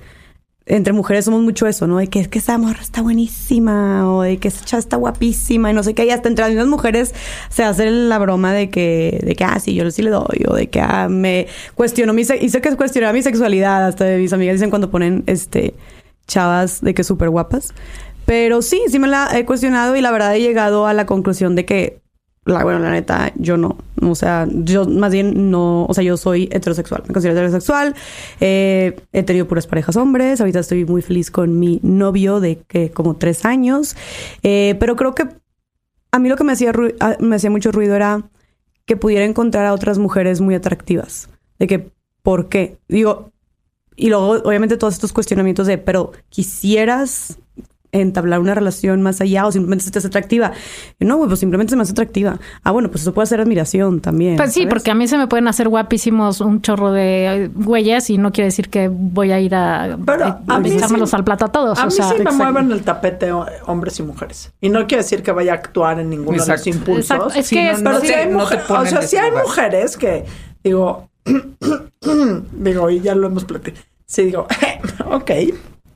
entre 0.69 0.93
mujeres 0.93 1.25
somos 1.25 1.43
mucho 1.43 1.67
eso, 1.67 1.87
¿no? 1.87 1.99
De 1.99 2.07
que 2.07 2.21
es 2.21 2.29
que 2.29 2.39
esa 2.39 2.57
morra 2.59 2.81
está 2.81 3.03
buenísima 3.03 4.11
o 4.13 4.23
de 4.23 4.39
que 4.39 4.49
esa 4.49 4.65
chava 4.65 4.81
está 4.81 4.97
guapísima 4.97 5.71
y 5.71 5.75
no 5.75 5.83
sé 5.83 5.95
qué. 5.95 6.05
Y 6.05 6.11
hasta 6.11 6.29
entre 6.29 6.45
las 6.45 6.51
mismas 6.51 6.69
mujeres 6.69 7.15
se 7.49 7.65
hace 7.65 7.91
la 7.91 8.19
broma 8.19 8.53
de 8.53 8.71
que, 8.71 9.21
de 9.25 9.35
que, 9.35 9.45
ah, 9.45 9.59
sí, 9.59 9.75
yo 9.75 9.91
sí 9.91 10.03
le 10.03 10.11
doy 10.11 10.45
o 10.47 10.55
de 10.55 10.69
que, 10.69 10.81
ah, 10.81 11.09
me 11.09 11.47
cuestionó 11.75 12.13
mi, 12.13 12.23
hice 12.23 12.61
que 12.61 12.77
cuestionara 12.77 13.13
mi 13.13 13.23
sexualidad. 13.23 13.87
Hasta 13.87 14.05
de 14.05 14.19
mis 14.19 14.33
amigas 14.33 14.55
dicen 14.55 14.71
cuando 14.71 14.91
ponen, 14.91 15.25
este, 15.27 15.75
chavas 16.27 16.81
de 16.81 16.95
que 16.95 17.03
súper 17.03 17.31
guapas. 17.31 17.75
Pero 18.27 18.61
sí, 18.63 18.83
sí 18.89 18.99
me 18.99 19.09
la 19.09 19.31
he 19.37 19.47
cuestionado 19.47 19.97
y 19.97 20.03
la 20.03 20.11
verdad 20.11 20.37
he 20.37 20.41
llegado 20.41 20.87
a 20.87 20.93
la 20.93 21.07
conclusión 21.07 21.55
de 21.57 21.65
que, 21.65 22.01
la, 22.49 22.65
bueno, 22.65 22.79
la 22.81 22.91
neta, 22.91 23.33
yo 23.37 23.57
no. 23.57 23.79
O 24.03 24.15
sea, 24.15 24.47
yo 24.51 24.85
más 24.87 25.13
bien 25.13 25.51
no, 25.51 25.85
o 25.87 25.95
sea, 25.95 26.03
yo 26.03 26.17
soy 26.17 26.49
heterosexual. 26.51 27.03
Me 27.07 27.13
considero 27.15 27.37
heterosexual. 27.39 27.95
Eh, 28.41 28.97
he 29.13 29.23
tenido 29.23 29.47
puras 29.47 29.67
parejas 29.67 29.97
hombres. 29.97 30.41
Ahorita 30.41 30.59
estoy 30.61 30.85
muy 30.85 31.03
feliz 31.03 31.31
con 31.31 31.59
mi 31.59 31.79
novio 31.83 32.41
de 32.41 32.59
que 32.67 32.91
como 32.91 33.17
tres 33.17 33.45
años. 33.45 33.97
Eh, 34.43 34.77
pero 34.81 34.97
creo 34.97 35.15
que 35.15 35.29
a 36.11 36.19
mí 36.19 36.29
lo 36.29 36.37
que 36.37 36.45
me 36.45 36.53
hacía, 36.53 36.73
ru- 36.73 36.95
a- 37.01 37.17
me 37.21 37.37
hacía 37.37 37.51
mucho 37.51 37.71
ruido 37.71 37.95
era 37.95 38.23
que 38.87 38.97
pudiera 38.97 39.25
encontrar 39.25 39.67
a 39.67 39.75
otras 39.75 39.99
mujeres 39.99 40.41
muy 40.41 40.55
atractivas. 40.55 41.29
De 41.59 41.67
que, 41.67 41.91
¿por 42.23 42.49
qué? 42.49 42.79
Digo, 42.89 43.31
y 43.97 44.09
luego, 44.09 44.31
obviamente, 44.45 44.77
todos 44.77 44.95
estos 44.95 45.13
cuestionamientos 45.13 45.67
de, 45.67 45.77
pero 45.77 46.13
quisieras 46.31 47.39
entablar 47.93 48.41
una 48.41 48.55
relación 48.55 49.01
más 49.03 49.21
allá 49.21 49.47
o 49.47 49.53
simplemente 49.53 49.85
se 49.85 49.91
te 49.91 49.99
hace 49.99 50.09
atractiva. 50.09 50.53
Y 51.01 51.05
no, 51.05 51.17
güey, 51.17 51.29
pues 51.29 51.41
simplemente 51.41 51.71
se 51.71 51.77
me 51.77 51.83
hace 51.83 51.93
atractiva. 51.93 52.39
Ah, 52.63 52.71
bueno, 52.71 52.91
pues 52.91 53.03
eso 53.03 53.15
puede 53.15 53.27
ser 53.27 53.41
admiración 53.41 54.01
también. 54.01 54.37
Pues 54.37 54.53
sí, 54.53 54.61
¿sabes? 54.61 54.75
porque 54.75 54.91
a 54.91 54.95
mí 54.95 55.09
se 55.09 55.17
me 55.19 55.27
pueden 55.27 55.49
hacer 55.49 55.69
guapísimos 55.69 56.41
un 56.41 56.61
chorro 56.61 56.93
de 56.93 57.45
eh, 57.45 57.51
güeyes 57.55 58.11
y 58.11 58.19
no 58.19 58.33
quiere 58.33 58.47
decir 58.47 58.69
que 58.69 58.89
voy 58.89 59.33
a 59.33 59.41
ir 59.41 59.55
a, 59.55 59.99
Pero 60.05 60.25
a- 60.25 60.43
a 60.49 60.59
mí 60.61 60.71
echármelos 60.71 61.11
sí- 61.11 61.17
al 61.17 61.25
plato 61.25 61.47
a 61.47 61.53
todos. 61.53 61.79
A 61.79 61.83
o 61.83 61.87
mí 61.87 61.91
sea, 61.93 62.05
sí 62.09 62.15
me 62.17 62.21
exacto. 62.25 62.45
mueven 62.45 62.73
el 62.73 62.83
tapete 62.83 63.33
o- 63.33 63.47
hombres 63.67 63.99
y 63.99 64.03
mujeres. 64.03 64.53
Y 64.61 64.69
no 64.69 64.87
quiere 64.87 65.03
decir 65.03 65.23
que 65.23 65.33
vaya 65.33 65.53
a 65.53 65.55
actuar 65.57 65.99
en 66.01 66.11
ninguno 66.11 66.37
Exacto. 66.39 66.65
de 66.65 66.71
los 66.71 66.77
impulsos. 66.77 67.11
Exacto. 67.11 67.35
Es 67.39 67.49
que 67.51 67.73
no, 67.83 67.93
no 67.93 68.01
sí 68.01 68.13
hay, 68.13 68.29
no 68.31 68.39
mujer- 68.41 68.61
o 68.69 68.87
sea, 68.87 69.03
sí 69.03 69.17
hay 69.17 69.31
lugar. 69.31 69.45
mujeres 69.45 69.97
que 69.97 70.25
digo, 70.63 71.09
digo, 72.53 72.91
y 72.91 73.01
ya 73.01 73.15
lo 73.15 73.27
hemos 73.27 73.45
platicado. 73.45 73.85
Sí, 74.07 74.25
digo, 74.25 74.47
ok. 75.11 75.31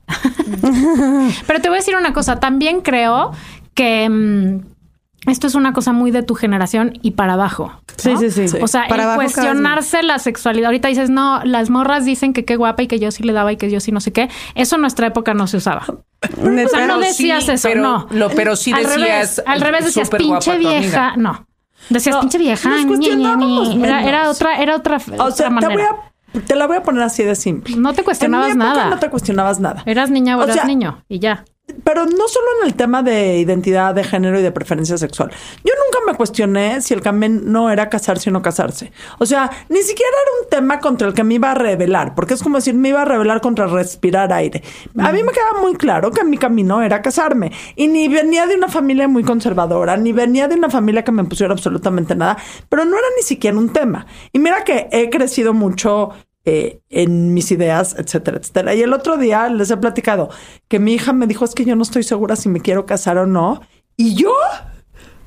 Pero 1.47 1.61
te 1.61 1.69
voy 1.69 1.77
a 1.77 1.79
decir 1.79 1.95
una 1.95 2.13
cosa, 2.13 2.39
también 2.39 2.81
creo 2.81 3.31
que 3.73 4.09
mm, 4.09 5.29
esto 5.29 5.47
es 5.47 5.55
una 5.55 5.71
cosa 5.73 5.93
muy 5.93 6.11
de 6.11 6.23
tu 6.23 6.35
generación 6.35 6.93
y 7.01 7.11
para 7.11 7.33
abajo. 7.33 7.71
¿no? 8.05 8.19
Sí, 8.19 8.29
sí, 8.29 8.47
sí. 8.49 8.57
O 8.61 8.67
sea, 8.67 8.87
Para 8.89 9.11
el 9.11 9.15
cuestionarse 9.15 10.03
la 10.03 10.19
sexualidad. 10.19 10.67
Ahorita 10.67 10.89
dices, 10.89 11.09
no, 11.09 11.41
las 11.45 11.69
morras 11.69 12.03
dicen 12.05 12.33
que 12.33 12.43
qué 12.45 12.55
guapa 12.57 12.83
y 12.83 12.87
que 12.87 12.99
yo 12.99 13.09
sí 13.11 13.23
le 13.23 13.31
daba 13.33 13.51
y 13.53 13.57
que 13.57 13.69
yo 13.71 13.79
sí 13.79 13.91
no 13.91 14.01
sé 14.01 14.11
qué. 14.11 14.29
Eso 14.55 14.75
en 14.75 14.81
nuestra 14.81 15.07
época 15.07 15.33
no 15.33 15.47
se 15.47 15.57
usaba. 15.57 15.85
O 16.25 16.69
sea, 16.69 16.87
no 16.87 16.99
decías 16.99 17.45
sí, 17.45 17.51
eso, 17.51 17.67
pero 17.67 17.81
no. 17.81 18.07
lo- 18.11 18.29
pero 18.29 18.55
sí 18.55 18.71
al 18.71 18.83
decías, 18.83 18.97
Revés, 19.01 19.43
al 19.45 19.59
revés 19.61 19.85
decías, 19.85 20.09
pinche 20.09 20.51
tu 20.51 20.55
amiga". 20.55 20.69
vieja. 20.79 21.13
No. 21.17 21.45
Decías, 21.89 22.15
No, 22.15 22.21
pinche 22.21 22.37
vieja. 22.37 22.69
nos 22.69 22.97
ñe, 22.99 23.13
ñe. 23.17 24.07
Era, 24.07 24.29
otra, 24.29 24.55
era 24.61 24.75
otra, 24.77 24.97
O 25.17 25.23
otra 25.23 25.31
sea, 25.31 25.47
te, 25.47 25.53
manera. 25.53 25.73
voy 25.73 25.83
a, 25.83 26.12
te 26.41 26.55
la 26.55 26.67
voy 26.67 26.77
a 26.77 26.83
poner 26.83 27.03
así 27.03 27.23
de 27.23 27.35
simple. 27.35 27.75
No 27.75 27.93
te 27.93 28.03
cuestionabas 28.03 28.51
En 28.51 28.57
mi 28.57 28.63
época 28.63 28.79
nada. 28.79 28.89
No 28.89 28.99
te 28.99 29.09
cuestionabas 29.09 29.59
nada. 29.59 29.83
Eras 29.85 30.09
niña 30.09 30.37
o, 30.37 30.41
O 30.41 30.43
eras 30.43 30.55
sea, 30.55 30.65
niño 30.65 31.03
y 31.07 31.19
ya. 31.19 31.45
Pero 31.83 32.05
no 32.05 32.27
solo 32.27 32.45
en 32.61 32.67
el 32.67 32.75
tema 32.75 33.03
de 33.03 33.37
identidad 33.37 33.95
de 33.95 34.03
género 34.03 34.37
y 34.37 34.43
de 34.43 34.51
preferencia 34.51 34.97
sexual. 34.97 35.31
Yo 35.63 35.73
nunca 35.85 36.05
me 36.05 36.17
cuestioné 36.17 36.81
si 36.81 36.93
el 36.93 37.01
camino 37.01 37.69
era 37.69 37.89
casarse 37.89 38.29
o 38.29 38.33
no 38.33 38.41
casarse. 38.41 38.91
O 39.19 39.25
sea, 39.25 39.49
ni 39.69 39.81
siquiera 39.81 40.11
era 40.11 40.43
un 40.43 40.49
tema 40.49 40.79
contra 40.81 41.07
el 41.07 41.13
que 41.13 41.23
me 41.23 41.35
iba 41.35 41.51
a 41.51 41.55
rebelar, 41.55 42.15
porque 42.15 42.33
es 42.33 42.43
como 42.43 42.57
decir, 42.57 42.73
me 42.73 42.89
iba 42.89 43.01
a 43.01 43.05
rebelar 43.05 43.39
contra 43.39 43.67
respirar 43.67 44.33
aire. 44.33 44.61
A 44.97 45.13
mí 45.13 45.23
me 45.23 45.31
quedaba 45.31 45.61
muy 45.61 45.75
claro 45.75 46.11
que 46.11 46.25
mi 46.25 46.37
camino 46.37 46.81
era 46.81 47.01
casarme. 47.01 47.53
Y 47.77 47.87
ni 47.87 48.09
venía 48.09 48.45
de 48.45 48.55
una 48.55 48.67
familia 48.67 49.07
muy 49.07 49.23
conservadora, 49.23 49.95
ni 49.95 50.11
venía 50.11 50.49
de 50.49 50.55
una 50.55 50.69
familia 50.69 51.03
que 51.03 51.13
me 51.13 51.23
pusiera 51.23 51.53
absolutamente 51.53 52.13
nada, 52.13 52.37
pero 52.67 52.83
no 52.83 52.97
era 52.97 53.07
ni 53.15 53.23
siquiera 53.23 53.57
un 53.57 53.71
tema. 53.71 54.05
Y 54.33 54.39
mira 54.39 54.65
que 54.65 54.89
he 54.91 55.09
crecido 55.09 55.53
mucho 55.53 56.11
eh, 56.45 56.81
en 56.89 57.33
mis 57.33 57.51
ideas, 57.51 57.95
etcétera, 57.97 58.37
etcétera. 58.37 58.75
Y 58.75 58.81
el 58.81 58.93
otro 58.93 59.17
día 59.17 59.47
les 59.49 59.71
he 59.71 59.77
platicado 59.77 60.29
que 60.67 60.79
mi 60.79 60.93
hija 60.93 61.13
me 61.13 61.25
dijo, 61.25 61.45
es 61.45 61.55
que 61.55 61.65
yo 61.65 61.75
no 61.75 61.83
estoy 61.83 62.03
segura 62.03 62.35
si 62.35 62.49
me 62.49 62.59
quiero 62.59 62.85
casar 62.85 63.17
o 63.17 63.25
no. 63.25 63.61
Y 63.95 64.15
yo 64.15 64.33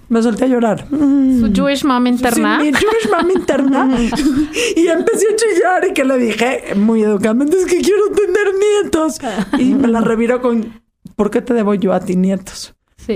me 0.08 0.22
solté 0.22 0.44
a 0.44 0.48
llorar. 0.48 0.86
Su 0.88 1.50
Jewish 1.52 1.84
mom 1.84 2.06
interna. 2.06 2.60
Sí, 2.60 2.66
mi 2.66 2.78
Jewish 2.78 3.10
mom 3.10 3.30
interna. 3.30 3.98
y 4.76 4.86
empecé 4.86 5.26
a 5.32 5.36
chillar 5.36 5.86
y 5.90 5.94
que 5.94 6.04
le 6.04 6.18
dije 6.18 6.74
muy 6.76 7.02
educadamente, 7.02 7.56
es 7.56 7.66
que 7.66 7.80
quiero 7.80 8.10
tener 8.10 8.52
nietos. 8.82 9.18
Y 9.58 9.74
me 9.74 9.88
la 9.88 10.00
reviró 10.00 10.40
con, 10.40 10.82
¿por 11.16 11.30
qué 11.30 11.40
te 11.40 11.54
debo 11.54 11.74
yo 11.74 11.92
a 11.92 12.00
ti 12.00 12.14
nietos? 12.14 12.75
Sí. 13.06 13.12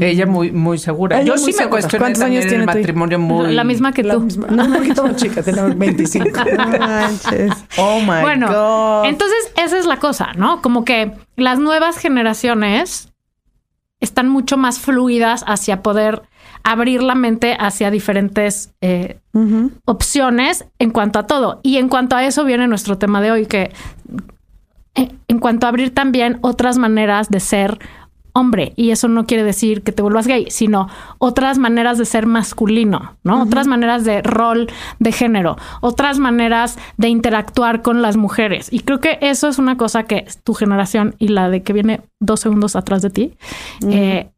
Ella 0.00 0.24
muy, 0.26 0.50
muy 0.50 0.78
segura. 0.78 1.20
Ella 1.20 1.34
Yo 1.34 1.40
muy 1.42 1.52
sí 1.52 1.58
me 1.62 1.68
cuestioné 1.68 2.02
¿Cuántos 2.04 2.22
años 2.22 2.44
el 2.44 2.48
tiene 2.48 2.64
hija? 2.64 2.74
matrimonio 2.74 3.18
muy... 3.18 3.54
La 3.54 3.64
misma 3.64 3.92
que 3.92 4.02
La 4.02 4.14
tú. 4.14 4.20
misma. 4.22 4.46
No, 4.48 4.64
un 4.64 4.72
poquito 4.74 5.02
más 5.04 5.16
chica, 5.16 5.42
tiene 5.42 5.62
25. 5.74 6.28
No 6.56 6.78
manches. 6.78 7.52
Oh, 7.76 8.00
my 8.00 8.22
Bueno, 8.22 8.46
God. 8.48 9.06
entonces 9.10 9.52
esa 9.62 9.78
es 9.78 9.84
la 9.86 9.98
cosa, 9.98 10.32
¿no? 10.36 10.62
Como 10.62 10.84
que 10.86 11.12
las 11.36 11.58
nuevas 11.58 11.98
generaciones 11.98 13.12
están 14.00 14.28
mucho 14.28 14.56
más 14.56 14.78
fluidas 14.78 15.44
hacia 15.46 15.82
poder 15.82 16.22
abrir 16.64 17.02
la 17.02 17.14
mente 17.14 17.56
hacia 17.58 17.90
diferentes 17.90 18.72
eh, 18.80 19.20
opciones 19.84 20.64
en 20.78 20.90
cuanto 20.90 21.18
a 21.18 21.26
todo. 21.26 21.60
Y 21.62 21.76
en 21.76 21.88
cuanto 21.88 22.16
a 22.16 22.24
eso 22.24 22.44
viene 22.44 22.66
nuestro 22.68 22.98
tema 22.98 23.20
de 23.20 23.30
hoy, 23.30 23.46
que 23.46 23.70
eh, 24.94 25.10
en 25.28 25.38
cuanto 25.38 25.66
a 25.66 25.68
abrir 25.68 25.94
también 25.94 26.38
otras 26.40 26.78
maneras 26.78 27.28
de 27.28 27.40
ser 27.40 27.78
hombre, 28.36 28.72
y 28.76 28.90
eso 28.90 29.08
no 29.08 29.24
quiere 29.24 29.42
decir 29.44 29.82
que 29.82 29.92
te 29.92 30.02
vuelvas 30.02 30.26
gay, 30.26 30.46
sino 30.50 30.88
otras 31.18 31.56
maneras 31.58 31.96
de 31.98 32.04
ser 32.04 32.26
masculino, 32.26 33.16
¿no? 33.24 33.42
Otras 33.42 33.66
maneras 33.66 34.04
de 34.04 34.20
rol 34.22 34.68
de 34.98 35.12
género, 35.12 35.56
otras 35.80 36.18
maneras 36.18 36.78
de 36.98 37.08
interactuar 37.08 37.80
con 37.82 38.02
las 38.02 38.16
mujeres. 38.16 38.68
Y 38.70 38.80
creo 38.80 39.00
que 39.00 39.18
eso 39.22 39.48
es 39.48 39.58
una 39.58 39.76
cosa 39.76 40.02
que 40.02 40.26
tu 40.44 40.52
generación 40.54 41.14
y 41.18 41.28
la 41.28 41.48
de 41.48 41.62
que 41.62 41.72
viene 41.72 42.00
dos 42.20 42.40
segundos 42.40 42.76
atrás 42.76 43.00
de 43.02 43.10
ti, 43.10 43.32
eh, 43.88 44.28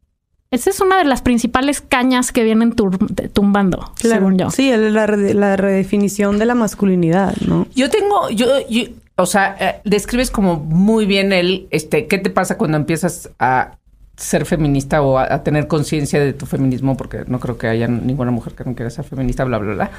esa 0.51 0.69
es 0.71 0.79
una 0.81 0.97
de 0.97 1.05
las 1.05 1.21
principales 1.21 1.79
cañas 1.81 2.31
que 2.31 2.43
vienen 2.43 2.73
tumbando, 3.33 3.91
según 3.95 4.37
yo. 4.37 4.49
Sí, 4.49 4.71
el- 4.71 4.93
la, 4.93 5.05
re- 5.05 5.33
la 5.33 5.55
redefinición 5.57 6.39
de 6.39 6.45
la 6.45 6.55
masculinidad, 6.55 7.35
¿no? 7.47 7.67
Yo 7.75 7.89
tengo, 7.89 8.29
yo, 8.31 8.47
yo- 8.69 8.85
o 9.17 9.25
sea, 9.25 9.55
eh, 9.59 9.81
describes 9.83 10.31
como 10.31 10.55
muy 10.55 11.05
bien 11.05 11.33
el, 11.33 11.67
este, 11.71 12.07
¿qué 12.07 12.17
te 12.17 12.29
pasa 12.29 12.57
cuando 12.57 12.77
empiezas 12.77 13.29
a 13.37 13.73
ser 14.19 14.45
feminista 14.45 15.01
o 15.01 15.17
a, 15.17 15.33
a 15.33 15.43
tener 15.43 15.67
conciencia 15.67 16.19
de 16.19 16.33
tu 16.33 16.45
feminismo? 16.45 16.97
Porque 16.97 17.23
no 17.27 17.39
creo 17.39 17.57
que 17.57 17.67
haya 17.67 17.87
ninguna 17.87 18.31
mujer 18.31 18.53
que 18.53 18.65
no 18.65 18.75
quiera 18.75 18.89
ser 18.89 19.05
feminista, 19.05 19.45
bla, 19.45 19.57
bla, 19.57 19.73
bla. 19.73 19.91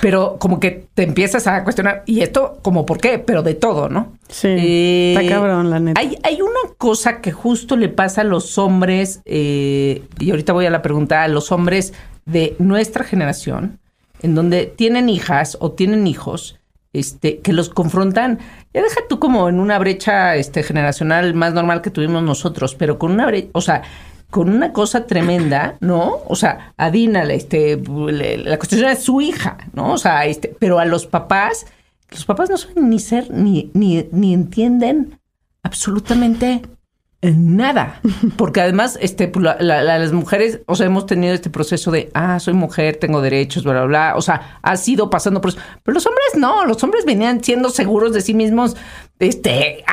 Pero 0.00 0.36
como 0.38 0.60
que 0.60 0.86
te 0.94 1.04
empiezas 1.04 1.46
a 1.46 1.64
cuestionar, 1.64 2.02
y 2.04 2.20
esto, 2.20 2.58
como 2.62 2.84
por 2.84 2.98
qué, 2.98 3.18
pero 3.18 3.42
de 3.42 3.54
todo, 3.54 3.88
¿no? 3.88 4.12
Sí. 4.28 4.48
Eh, 4.48 5.14
Está 5.16 5.34
cabrón, 5.34 5.70
la 5.70 5.80
neta. 5.80 6.00
Hay, 6.00 6.18
hay 6.22 6.42
una 6.42 6.74
cosa 6.76 7.20
que 7.20 7.32
justo 7.32 7.76
le 7.76 7.88
pasa 7.88 8.20
a 8.20 8.24
los 8.24 8.58
hombres, 8.58 9.20
eh, 9.24 10.02
y 10.18 10.30
ahorita 10.30 10.52
voy 10.52 10.66
a 10.66 10.70
la 10.70 10.82
pregunta, 10.82 11.22
a 11.22 11.28
los 11.28 11.50
hombres 11.52 11.94
de 12.26 12.54
nuestra 12.58 13.04
generación, 13.04 13.78
en 14.20 14.34
donde 14.34 14.66
tienen 14.66 15.08
hijas 15.08 15.56
o 15.60 15.72
tienen 15.72 16.06
hijos, 16.06 16.57
este, 16.92 17.40
que 17.40 17.52
los 17.52 17.68
confrontan, 17.68 18.38
ya 18.72 18.82
deja 18.82 19.00
tú 19.08 19.18
como 19.18 19.48
en 19.48 19.60
una 19.60 19.78
brecha 19.78 20.36
este, 20.36 20.62
generacional 20.62 21.34
más 21.34 21.54
normal 21.54 21.82
que 21.82 21.90
tuvimos 21.90 22.22
nosotros, 22.22 22.74
pero 22.74 22.98
con 22.98 23.12
una 23.12 23.26
brecha, 23.26 23.50
o 23.52 23.60
sea, 23.60 23.82
con 24.30 24.50
una 24.50 24.72
cosa 24.72 25.06
tremenda, 25.06 25.76
¿no? 25.80 26.18
O 26.26 26.36
sea, 26.36 26.72
a 26.76 26.90
Dina, 26.90 27.22
este, 27.24 27.80
la 27.80 28.58
cuestión 28.58 28.84
es 28.84 29.02
su 29.02 29.20
hija, 29.20 29.56
¿no? 29.72 29.92
O 29.92 29.98
sea, 29.98 30.26
este, 30.26 30.54
pero 30.58 30.78
a 30.78 30.84
los 30.84 31.06
papás, 31.06 31.66
los 32.10 32.24
papás 32.24 32.50
no 32.50 32.56
saben 32.58 32.90
ni 32.90 32.98
ser, 32.98 33.30
ni, 33.30 33.70
ni, 33.72 34.06
ni 34.12 34.34
entienden 34.34 35.18
absolutamente 35.62 36.62
nada. 37.22 38.00
Porque 38.36 38.60
además, 38.60 38.98
este, 39.00 39.28
pues, 39.28 39.44
la- 39.44 39.56
la- 39.60 39.82
la- 39.82 39.98
las 39.98 40.12
mujeres, 40.12 40.60
o 40.66 40.76
sea, 40.76 40.86
hemos 40.86 41.06
tenido 41.06 41.34
este 41.34 41.50
proceso 41.50 41.90
de, 41.90 42.10
ah, 42.14 42.38
soy 42.38 42.54
mujer, 42.54 42.96
tengo 42.96 43.20
derechos, 43.20 43.64
bla, 43.64 43.72
bla, 43.72 43.84
bla. 43.84 44.12
O 44.16 44.22
sea, 44.22 44.58
ha 44.62 44.76
sido 44.76 45.10
pasando 45.10 45.40
por 45.40 45.50
eso. 45.50 45.58
Pero 45.82 45.94
los 45.94 46.06
hombres 46.06 46.26
no, 46.36 46.64
los 46.64 46.82
hombres 46.84 47.04
venían 47.04 47.42
siendo 47.42 47.70
seguros 47.70 48.12
de 48.12 48.20
sí 48.20 48.34
mismos, 48.34 48.76
este, 49.18 49.84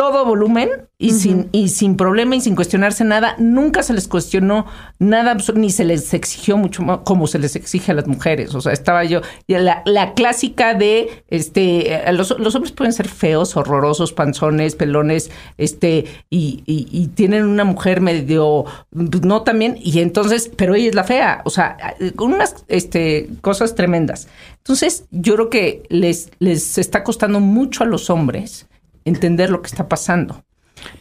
todo 0.00 0.24
volumen 0.24 0.70
y, 0.96 1.10
sin, 1.10 1.50
y 1.52 1.68
sin 1.68 1.94
problema 1.94 2.34
y 2.34 2.40
sin 2.40 2.56
cuestionarse 2.56 3.04
nada. 3.04 3.34
Nunca 3.38 3.82
se 3.82 3.92
les 3.92 4.08
cuestionó 4.08 4.64
nada, 4.98 5.36
ni 5.54 5.68
se 5.68 5.84
les 5.84 6.14
exigió 6.14 6.56
mucho 6.56 6.82
más 6.82 7.00
como 7.04 7.26
se 7.26 7.38
les 7.38 7.54
exige 7.54 7.92
a 7.92 7.94
las 7.94 8.06
mujeres. 8.06 8.54
O 8.54 8.62
sea, 8.62 8.72
estaba 8.72 9.04
yo, 9.04 9.20
y 9.46 9.52
la, 9.58 9.82
la 9.84 10.14
clásica 10.14 10.72
de, 10.72 11.22
este, 11.28 11.92
eh, 11.92 12.12
los, 12.14 12.30
los 12.38 12.54
hombres 12.54 12.72
pueden 12.72 12.94
ser 12.94 13.08
feos, 13.08 13.58
horrorosos, 13.58 14.14
panzones, 14.14 14.74
pelones, 14.74 15.30
este, 15.58 16.06
y, 16.30 16.62
y- 16.64 16.88
y 16.90 17.08
tienen 17.08 17.44
una 17.44 17.64
mujer 17.64 18.00
medio, 18.00 18.64
pues, 18.88 19.20
no 19.22 19.42
también, 19.42 19.76
y 19.82 20.00
entonces, 20.00 20.50
pero 20.56 20.74
ella 20.76 20.88
es 20.88 20.94
la 20.94 21.04
fea. 21.04 21.42
O 21.44 21.50
sea, 21.50 21.76
eh, 22.00 22.12
con 22.12 22.32
unas, 22.32 22.56
este, 22.68 23.28
cosas 23.42 23.74
tremendas. 23.74 24.28
Entonces, 24.56 25.04
yo 25.10 25.34
creo 25.34 25.50
que 25.50 25.82
les, 25.90 26.30
les 26.38 26.78
está 26.78 27.04
costando 27.04 27.38
mucho 27.40 27.84
a 27.84 27.86
los 27.86 28.08
hombres 28.08 28.66
entender 29.04 29.50
lo 29.50 29.62
que 29.62 29.68
está 29.68 29.88
pasando. 29.88 30.44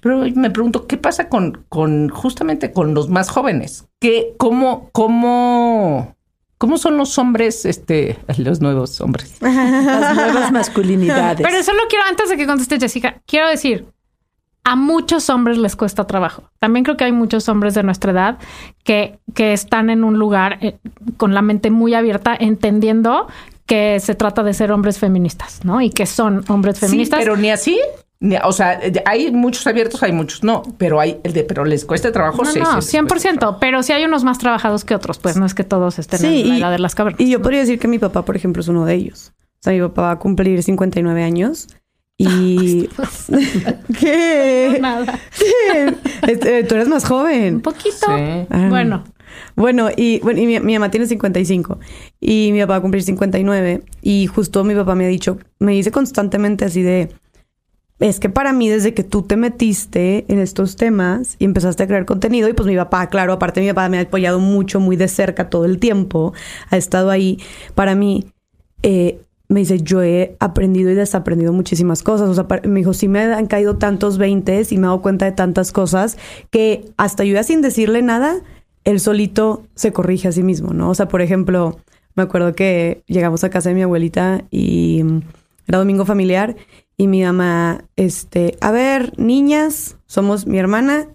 Pero 0.01 0.25
me 0.35 0.51
pregunto, 0.51 0.87
¿qué 0.87 0.97
pasa 0.97 1.29
con, 1.29 1.65
con 1.69 2.09
justamente 2.09 2.71
con 2.71 2.93
los 2.93 3.09
más 3.09 3.29
jóvenes? 3.29 3.87
¿Qué, 3.99 4.33
cómo, 4.37 4.89
cómo, 4.91 6.15
cómo 6.57 6.77
son 6.77 6.97
los 6.97 7.17
hombres, 7.17 7.65
este, 7.65 8.17
los 8.37 8.61
nuevos 8.61 8.99
hombres? 9.01 9.37
Las 9.41 10.15
nuevas 10.15 10.51
masculinidades. 10.51 11.45
Pero 11.47 11.63
solo 11.63 11.79
quiero, 11.89 12.05
antes 12.05 12.29
de 12.29 12.37
que 12.37 12.45
conteste 12.45 12.79
Jessica, 12.79 13.21
quiero 13.25 13.47
decir, 13.47 13.87
a 14.63 14.75
muchos 14.75 15.29
hombres 15.29 15.57
les 15.57 15.75
cuesta 15.75 16.05
trabajo. 16.05 16.43
También 16.59 16.83
creo 16.83 16.97
que 16.97 17.05
hay 17.05 17.11
muchos 17.11 17.49
hombres 17.49 17.73
de 17.73 17.83
nuestra 17.83 18.11
edad 18.11 18.37
que, 18.83 19.19
que 19.33 19.53
están 19.53 19.89
en 19.89 20.03
un 20.03 20.19
lugar 20.19 20.59
eh, 20.61 20.77
con 21.17 21.33
la 21.33 21.41
mente 21.41 21.71
muy 21.71 21.93
abierta, 21.93 22.35
entendiendo 22.37 23.27
que 23.69 23.99
se 24.01 24.15
trata 24.15 24.43
de 24.43 24.53
ser 24.53 24.71
hombres 24.73 24.97
feministas, 24.99 25.63
¿no? 25.63 25.79
Y 25.79 25.91
que 25.91 26.05
son 26.05 26.43
hombres 26.49 26.79
feministas. 26.79 27.19
Sí, 27.19 27.23
pero 27.23 27.37
ni 27.37 27.51
así. 27.51 27.79
ni- 28.19 28.35
o 28.43 28.51
sea, 28.51 28.79
hay 29.05 29.31
muchos 29.31 29.65
abiertos, 29.67 30.01
hay 30.03 30.11
muchos 30.11 30.43
no, 30.43 30.63
pero 30.77 30.99
hay 30.99 31.19
el 31.23 31.31
de, 31.33 31.43
pero 31.43 31.63
les 31.63 31.85
cuesta 31.85 32.11
trabajo. 32.11 32.43
no, 32.43 32.51
sí, 32.51 32.59
no, 32.59 32.65
sí, 32.81 32.97
les 32.97 33.03
cuesta 33.03 33.29
100%, 33.29 33.37
trabajo. 33.39 33.59
pero 33.61 33.81
sí 33.83 33.93
hay 33.93 34.03
unos 34.03 34.23
más 34.25 34.39
trabajados 34.39 34.83
que 34.83 34.95
otros, 34.95 35.19
pues 35.19 35.37
no 35.37 35.45
es 35.45 35.53
que 35.53 35.63
todos 35.63 35.99
estén 35.99 36.25
en 36.25 36.49
la 36.49 36.57
edad 36.57 36.71
de 36.71 36.79
las 36.79 36.95
cavernas. 36.95 37.21
y 37.21 37.29
yo 37.29 37.41
podría 37.41 37.59
decir 37.61 37.79
que 37.79 37.87
mi 37.87 37.99
papá, 37.99 38.25
por 38.25 38.35
ejemplo, 38.35 38.61
es 38.61 38.67
uno 38.67 38.83
de 38.85 38.95
ellos. 38.95 39.31
O 39.59 39.61
sea, 39.63 39.71
mi 39.73 39.79
papá 39.81 40.01
va 40.01 40.11
a 40.11 40.19
cumplir 40.19 40.61
59 40.63 41.23
años 41.23 41.67
Y... 42.17 42.89
¿Qué? 43.99 44.77
Nada. 44.81 45.19
Este, 46.27 46.63
tú 46.65 46.75
eres 46.75 46.87
más 46.87 47.05
joven. 47.05 47.55
Un 47.55 47.61
poquito. 47.61 48.05
Sí. 48.07 48.45
Ah. 48.49 48.67
Bueno, 48.69 49.03
Bueno, 49.55 49.89
y, 49.95 50.19
bueno, 50.19 50.39
y 50.39 50.45
mi, 50.45 50.59
mamá 50.59 50.91
tiene 50.91 51.05
55 51.05 51.79
y 52.19 52.51
mi 52.51 52.59
papá 52.61 52.73
va 52.73 52.77
a 52.77 52.81
cumplir 52.81 53.03
59 53.03 53.83
y 54.01 54.27
justo 54.27 54.63
mi 54.63 54.75
papá 54.75 54.95
me 54.95 55.05
ha 55.05 55.07
dicho, 55.07 55.37
me 55.59 55.73
dice 55.73 55.91
constantemente 55.91 56.65
así 56.65 56.81
de, 56.81 57.09
es 57.99 58.19
que 58.19 58.29
para 58.29 58.53
mí 58.53 58.69
desde 58.69 58.93
que 58.93 59.03
tú 59.03 59.23
te 59.23 59.35
metiste 59.37 60.25
en 60.27 60.39
estos 60.39 60.75
temas 60.75 61.35
y 61.39 61.45
empezaste 61.45 61.83
a 61.83 61.87
crear 61.87 62.05
contenido 62.05 62.47
y 62.47 62.53
pues 62.53 62.67
mi 62.67 62.75
papá, 62.75 63.07
claro, 63.07 63.33
aparte 63.33 63.61
mi 63.61 63.67
papá 63.67 63.89
me 63.89 63.99
ha 63.99 64.01
apoyado 64.01 64.39
mucho, 64.39 64.79
muy 64.79 64.95
de 64.95 65.07
cerca 65.07 65.49
todo 65.49 65.65
el 65.65 65.79
tiempo, 65.79 66.33
ha 66.69 66.77
estado 66.77 67.09
ahí, 67.09 67.39
para 67.75 67.95
mí, 67.95 68.25
eh, 68.83 69.19
me 69.49 69.61
dice, 69.61 69.81
yo 69.81 70.03
he 70.03 70.37
aprendido 70.39 70.91
y 70.91 70.93
desaprendido 70.93 71.51
muchísimas 71.51 72.03
cosas. 72.03 72.29
O 72.29 72.35
sea, 72.35 72.45
me 72.63 72.79
dijo, 72.79 72.93
sí 72.93 73.07
me 73.07 73.21
han 73.21 73.47
caído 73.47 73.77
tantos 73.77 74.19
veintes 74.19 74.71
y 74.71 74.77
me 74.77 74.83
he 74.83 74.85
dado 74.85 75.01
cuenta 75.01 75.25
de 75.25 75.31
tantas 75.31 75.71
cosas 75.71 76.17
que 76.51 76.85
hasta 76.97 77.23
yo 77.23 77.33
ya 77.33 77.43
sin 77.43 77.61
decirle 77.61 78.03
nada, 78.03 78.41
él 78.89 78.99
solito 78.99 79.63
se 79.75 79.91
corrige 79.93 80.27
a 80.27 80.31
sí 80.31 80.43
mismo, 80.43 80.73
¿no? 80.73 80.89
O 80.89 80.95
sea, 80.95 81.07
por 81.07 81.21
ejemplo, 81.21 81.79
me 82.15 82.23
acuerdo 82.23 82.53
que 82.55 83.03
llegamos 83.07 83.43
a 83.43 83.49
casa 83.49 83.69
de 83.69 83.75
mi 83.75 83.81
abuelita 83.83 84.43
y 84.51 85.01
mm, 85.03 85.21
era 85.67 85.77
domingo 85.79 86.05
familiar 86.05 86.55
y 86.97 87.07
mi 87.07 87.23
mamá, 87.23 87.83
este, 87.95 88.57
a 88.61 88.71
ver, 88.71 89.13
niñas, 89.17 89.97
somos 90.05 90.45
mi 90.47 90.57
hermana, 90.57 91.07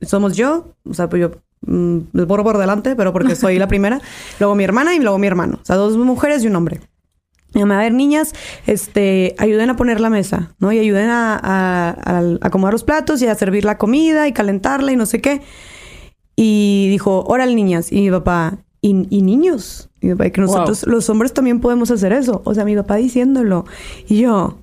somos 0.00 0.36
yo, 0.36 0.74
o 0.88 0.94
sea, 0.94 1.08
pues 1.08 1.20
yo 1.20 1.30
mm, 1.66 1.98
borro 2.26 2.44
por 2.44 2.58
delante, 2.58 2.96
pero 2.96 3.12
porque 3.12 3.34
soy 3.36 3.58
la 3.58 3.68
primera, 3.74 4.00
luego 4.38 4.54
mi 4.54 4.64
hermana 4.64 4.94
y 4.94 5.00
luego 5.00 5.18
mi 5.18 5.26
hermano, 5.26 5.58
o 5.62 5.64
sea, 5.64 5.76
dos 5.76 5.96
mujeres 5.96 6.42
y 6.44 6.46
un 6.46 6.56
hombre. 6.56 6.80
Mi 7.52 7.62
mamá, 7.62 7.80
a 7.80 7.82
ver, 7.82 7.92
niñas, 7.92 8.32
este, 8.68 9.34
ayuden 9.38 9.70
a 9.70 9.76
poner 9.76 10.00
la 10.00 10.08
mesa, 10.08 10.54
¿no? 10.60 10.70
Y 10.70 10.78
ayuden 10.78 11.10
a, 11.10 11.34
a- 11.34 11.90
a- 11.90 12.18
a 12.20 12.36
acomodar 12.42 12.72
los 12.72 12.84
platos 12.84 13.20
y 13.22 13.26
a 13.26 13.34
servir 13.34 13.64
la 13.64 13.76
comida 13.76 14.28
y 14.28 14.32
calentarla 14.32 14.92
y 14.92 14.96
no 14.96 15.04
sé 15.04 15.20
qué. 15.20 15.42
Y 16.42 16.88
dijo, 16.88 17.22
órale, 17.26 17.54
niñas. 17.54 17.92
Y 17.92 18.00
mi 18.00 18.10
papá, 18.10 18.56
¿y, 18.80 19.06
y 19.14 19.20
niños? 19.20 19.90
Y 20.00 20.06
mi 20.06 20.14
papá, 20.14 20.30
que 20.30 20.40
nosotros, 20.40 20.86
los 20.86 21.10
hombres, 21.10 21.34
también 21.34 21.60
podemos 21.60 21.90
hacer 21.90 22.14
eso. 22.14 22.40
O 22.46 22.54
sea, 22.54 22.64
mi 22.64 22.74
papá 22.74 22.96
diciéndolo. 22.96 23.66
Y 24.08 24.20
yo, 24.20 24.56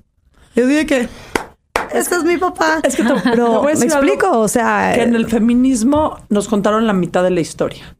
yo 0.56 0.66
dije 0.66 0.86
que, 0.86 1.08
este 1.92 2.16
es 2.16 2.24
mi 2.24 2.36
papá. 2.36 2.80
Es 2.82 2.96
que 2.96 3.04
te, 3.04 3.14
Pero, 3.22 3.62
¿me 3.62 3.70
explico? 3.70 4.40
O 4.40 4.48
sea, 4.48 4.90
que 4.92 5.02
en 5.02 5.14
el 5.14 5.28
feminismo 5.28 6.18
nos 6.30 6.48
contaron 6.48 6.84
la 6.88 6.94
mitad 6.94 7.22
de 7.22 7.30
la 7.30 7.38
historia. 7.38 7.96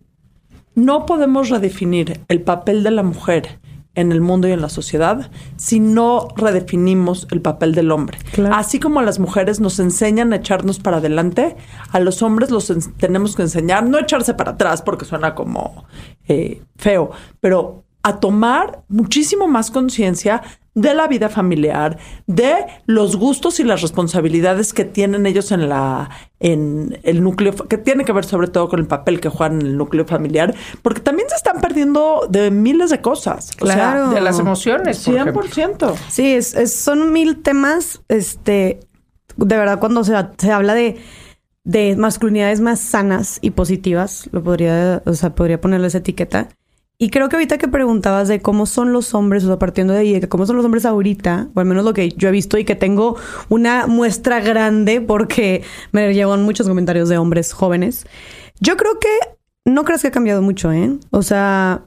No 0.74 1.06
podemos 1.06 1.48
redefinir 1.48 2.18
el 2.26 2.42
papel 2.42 2.82
de 2.82 2.90
la 2.90 3.04
mujer 3.04 3.60
en 3.98 4.12
el 4.12 4.20
mundo 4.20 4.46
y 4.48 4.52
en 4.52 4.60
la 4.60 4.68
sociedad 4.68 5.30
si 5.56 5.80
no 5.80 6.28
redefinimos 6.36 7.26
el 7.30 7.40
papel 7.40 7.74
del 7.74 7.90
hombre. 7.90 8.18
Claro. 8.32 8.54
Así 8.54 8.78
como 8.78 9.00
a 9.00 9.02
las 9.02 9.18
mujeres 9.18 9.60
nos 9.60 9.78
enseñan 9.80 10.32
a 10.32 10.36
echarnos 10.36 10.78
para 10.78 10.98
adelante, 10.98 11.56
a 11.90 12.00
los 12.00 12.22
hombres 12.22 12.50
los 12.50 12.70
en- 12.70 12.80
tenemos 12.96 13.34
que 13.36 13.42
enseñar, 13.42 13.84
no 13.86 13.98
echarse 13.98 14.34
para 14.34 14.52
atrás 14.52 14.82
porque 14.82 15.04
suena 15.04 15.34
como 15.34 15.84
eh, 16.28 16.62
feo, 16.76 17.10
pero 17.40 17.84
a 18.02 18.20
tomar 18.20 18.82
muchísimo 18.88 19.48
más 19.48 19.70
conciencia 19.70 20.42
de 20.80 20.94
la 20.94 21.08
vida 21.08 21.28
familiar, 21.28 21.98
de 22.26 22.54
los 22.86 23.16
gustos 23.16 23.58
y 23.58 23.64
las 23.64 23.82
responsabilidades 23.82 24.72
que 24.72 24.84
tienen 24.84 25.26
ellos 25.26 25.50
en 25.52 25.68
la 25.68 26.10
en 26.40 26.98
el 27.02 27.22
núcleo 27.24 27.52
que 27.54 27.78
tiene 27.78 28.04
que 28.04 28.12
ver 28.12 28.24
sobre 28.24 28.46
todo 28.46 28.68
con 28.68 28.78
el 28.78 28.86
papel 28.86 29.18
que 29.20 29.28
juegan 29.28 29.60
en 29.60 29.66
el 29.66 29.76
núcleo 29.76 30.04
familiar, 30.06 30.54
porque 30.82 31.00
también 31.00 31.28
se 31.28 31.34
están 31.34 31.60
perdiendo 31.60 32.28
de 32.30 32.50
miles 32.52 32.90
de 32.90 33.00
cosas, 33.00 33.50
Claro. 33.56 34.10
o 34.10 34.14
De 34.14 34.20
las 34.20 34.38
emociones, 34.38 34.98
por 35.04 35.14
sea, 35.14 35.22
ejemplo. 35.22 35.42
100%. 35.42 35.94
Sí, 36.08 36.34
es, 36.34 36.54
es- 36.54 36.74
son 36.78 37.12
mil 37.12 37.42
temas. 37.42 38.02
Este, 38.08 38.78
de 39.36 39.56
verdad, 39.56 39.80
cuando 39.80 40.04
se, 40.04 40.14
se 40.38 40.52
habla 40.52 40.74
de, 40.74 40.96
de 41.64 41.96
masculinidades 41.96 42.60
más 42.60 42.78
sanas 42.78 43.38
y 43.42 43.50
positivas, 43.50 44.28
lo 44.30 44.42
podría, 44.44 45.02
o 45.06 45.14
sea, 45.14 45.34
podría 45.34 45.60
ponerle 45.60 45.88
esa 45.88 45.98
etiqueta. 45.98 46.48
Y 47.00 47.10
creo 47.10 47.28
que 47.28 47.36
ahorita 47.36 47.58
que 47.58 47.68
preguntabas 47.68 48.26
de 48.26 48.40
cómo 48.40 48.66
son 48.66 48.92
los 48.92 49.14
hombres, 49.14 49.44
o 49.44 49.46
sea, 49.46 49.58
partiendo 49.58 49.92
de 49.92 50.00
ahí, 50.00 50.18
de 50.18 50.28
cómo 50.28 50.46
son 50.46 50.56
los 50.56 50.64
hombres 50.64 50.84
ahorita, 50.84 51.48
o 51.54 51.60
al 51.60 51.66
menos 51.66 51.84
lo 51.84 51.94
que 51.94 52.08
yo 52.10 52.28
he 52.28 52.32
visto 52.32 52.58
y 52.58 52.64
que 52.64 52.74
tengo 52.74 53.16
una 53.48 53.86
muestra 53.86 54.40
grande 54.40 55.00
porque 55.00 55.62
me 55.92 56.12
llevan 56.12 56.42
muchos 56.42 56.66
comentarios 56.66 57.08
de 57.08 57.16
hombres 57.16 57.52
jóvenes. 57.52 58.04
Yo 58.58 58.76
creo 58.76 58.98
que 58.98 59.08
no 59.64 59.84
crees 59.84 60.02
que 60.02 60.08
ha 60.08 60.10
cambiado 60.10 60.42
mucho, 60.42 60.72
¿eh? 60.72 60.98
O 61.10 61.22
sea, 61.22 61.86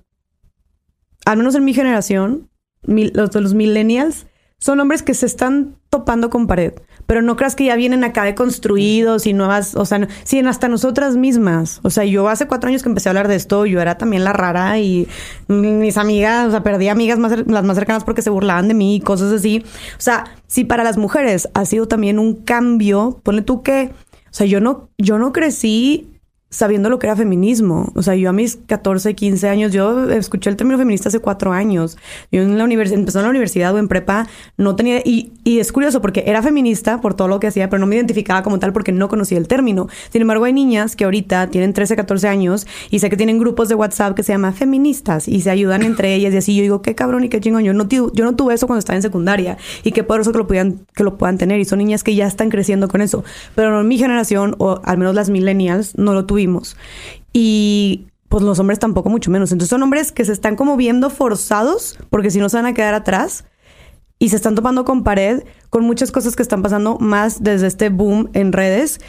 al 1.25 1.37
menos 1.37 1.55
en 1.55 1.65
mi 1.65 1.73
generación, 1.73 2.49
los 2.83 3.35
los 3.35 3.53
millennials, 3.53 4.27
son 4.59 4.79
hombres 4.79 5.03
que 5.03 5.13
se 5.13 5.25
están 5.25 5.75
topando 5.89 6.29
con 6.29 6.47
pared. 6.47 6.73
Pero 7.11 7.21
no 7.21 7.35
creas 7.35 7.57
que 7.57 7.65
ya 7.65 7.75
vienen 7.75 8.05
acá 8.05 8.23
de 8.23 8.35
construidos 8.35 9.27
y 9.27 9.33
nuevas, 9.33 9.75
o 9.75 9.83
sea, 9.83 9.99
no- 9.99 10.07
sí, 10.23 10.39
hasta 10.39 10.69
nosotras 10.69 11.17
mismas. 11.17 11.81
O 11.83 11.89
sea, 11.89 12.05
yo 12.05 12.29
hace 12.29 12.47
cuatro 12.47 12.69
años 12.69 12.83
que 12.83 12.87
empecé 12.87 13.09
a 13.09 13.11
hablar 13.11 13.27
de 13.27 13.35
esto, 13.35 13.65
yo 13.65 13.81
era 13.81 13.97
también 13.97 14.23
la 14.23 14.31
rara 14.31 14.79
y 14.79 15.09
mis 15.49 15.97
amigas, 15.97 16.47
o 16.47 16.51
sea, 16.51 16.63
perdí 16.63 16.87
amigas 16.87 17.19
más, 17.19 17.33
las 17.47 17.65
más 17.65 17.75
cercanas 17.75 18.05
porque 18.05 18.21
se 18.21 18.29
burlaban 18.29 18.69
de 18.69 18.75
mí 18.75 18.95
y 18.95 19.01
cosas 19.01 19.33
así. 19.33 19.61
O 19.65 20.01
sea, 20.01 20.23
sí, 20.47 20.63
para 20.63 20.85
las 20.85 20.95
mujeres 20.97 21.49
ha 21.53 21.65
sido 21.65 21.85
también 21.89 22.17
un 22.17 22.33
cambio. 22.45 23.19
Ponle 23.23 23.41
tú 23.41 23.61
que, 23.61 23.89
o 23.91 24.33
sea, 24.33 24.47
yo 24.47 24.61
no, 24.61 24.87
yo 24.97 25.17
no 25.19 25.33
crecí 25.33 26.07
sabiendo 26.51 26.89
lo 26.89 26.99
que 26.99 27.07
era 27.07 27.15
feminismo. 27.15 27.91
O 27.95 28.03
sea, 28.03 28.13
yo 28.15 28.29
a 28.29 28.33
mis 28.33 28.57
14, 28.57 29.15
15 29.15 29.49
años, 29.49 29.71
yo 29.71 30.09
escuché 30.11 30.49
el 30.49 30.57
término 30.57 30.77
feminista 30.77 31.09
hace 31.09 31.19
cuatro 31.19 31.53
años. 31.53 31.97
Yo 32.31 32.41
en 32.41 32.57
la 32.57 32.65
universidad, 32.65 32.99
empezó 32.99 33.19
en 33.19 33.23
la 33.23 33.29
universidad 33.29 33.73
o 33.73 33.79
en 33.79 33.87
prepa, 33.87 34.27
no 34.57 34.75
tenía, 34.75 34.99
y, 34.99 35.31
y 35.43 35.59
es 35.59 35.71
curioso 35.71 36.01
porque 36.01 36.25
era 36.27 36.43
feminista 36.43 37.01
por 37.01 37.13
todo 37.13 37.29
lo 37.29 37.39
que 37.39 37.47
hacía, 37.47 37.69
pero 37.69 37.79
no 37.79 37.87
me 37.87 37.95
identificaba 37.95 38.43
como 38.43 38.59
tal 38.59 38.73
porque 38.73 38.91
no 38.91 39.07
conocía 39.07 39.37
el 39.37 39.47
término. 39.47 39.87
Sin 40.11 40.21
embargo, 40.21 40.43
hay 40.43 40.53
niñas 40.53 40.95
que 40.95 41.05
ahorita 41.05 41.47
tienen 41.47 41.73
13, 41.73 41.95
14 41.95 42.27
años 42.27 42.67
y 42.89 42.99
sé 42.99 43.09
que 43.09 43.17
tienen 43.17 43.39
grupos 43.39 43.69
de 43.69 43.75
WhatsApp 43.75 44.15
que 44.15 44.23
se 44.23 44.33
llaman 44.33 44.53
feministas 44.53 45.27
y 45.27 45.41
se 45.41 45.49
ayudan 45.49 45.83
entre 45.83 46.13
ellas 46.15 46.33
y 46.33 46.37
así. 46.37 46.55
Yo 46.55 46.63
digo, 46.63 46.81
qué 46.81 46.95
cabrón 46.95 47.23
y 47.23 47.29
qué 47.29 47.39
chingón. 47.39 47.63
Yo 47.63 47.73
no, 47.73 47.87
yo 47.87 48.25
no 48.25 48.35
tuve 48.35 48.53
eso 48.53 48.67
cuando 48.67 48.79
estaba 48.79 48.97
en 48.97 49.03
secundaria 49.03 49.57
y 49.83 49.93
qué 49.93 50.03
poderoso 50.03 50.33
que 50.33 50.37
lo, 50.37 50.47
puedan, 50.47 50.81
que 50.93 51.03
lo 51.03 51.17
puedan 51.17 51.37
tener. 51.37 51.59
Y 51.61 51.65
son 51.65 51.79
niñas 51.79 52.03
que 52.03 52.13
ya 52.13 52.27
están 52.27 52.49
creciendo 52.49 52.89
con 52.89 53.01
eso. 53.01 53.23
Pero 53.55 53.79
en 53.79 53.87
mi 53.87 53.97
generación, 53.97 54.55
o 54.57 54.81
al 54.83 54.97
menos 54.97 55.15
las 55.15 55.29
millennials, 55.29 55.97
no 55.97 56.13
lo 56.13 56.25
Y 57.33 58.07
pues 58.29 58.43
los 58.43 58.59
hombres 58.59 58.79
tampoco, 58.79 59.09
mucho 59.09 59.31
menos. 59.31 59.51
Entonces 59.51 59.69
son 59.69 59.83
hombres 59.83 60.11
que 60.11 60.25
se 60.25 60.31
están 60.31 60.55
como 60.55 60.77
viendo 60.77 61.09
forzados 61.09 61.97
porque 62.09 62.31
si 62.31 62.39
no 62.39 62.49
se 62.49 62.57
van 62.57 62.65
a 62.65 62.73
quedar 62.73 62.93
atrás 62.93 63.45
y 64.19 64.29
se 64.29 64.35
están 64.35 64.55
topando 64.55 64.85
con 64.85 65.03
pared 65.03 65.43
con 65.69 65.83
muchas 65.83 66.11
cosas 66.11 66.35
que 66.35 66.43
están 66.43 66.61
pasando 66.61 66.97
más 66.99 67.43
desde 67.43 67.67
este 67.67 67.89
boom 67.89 68.29
en 68.33 68.53
redes 68.53 68.99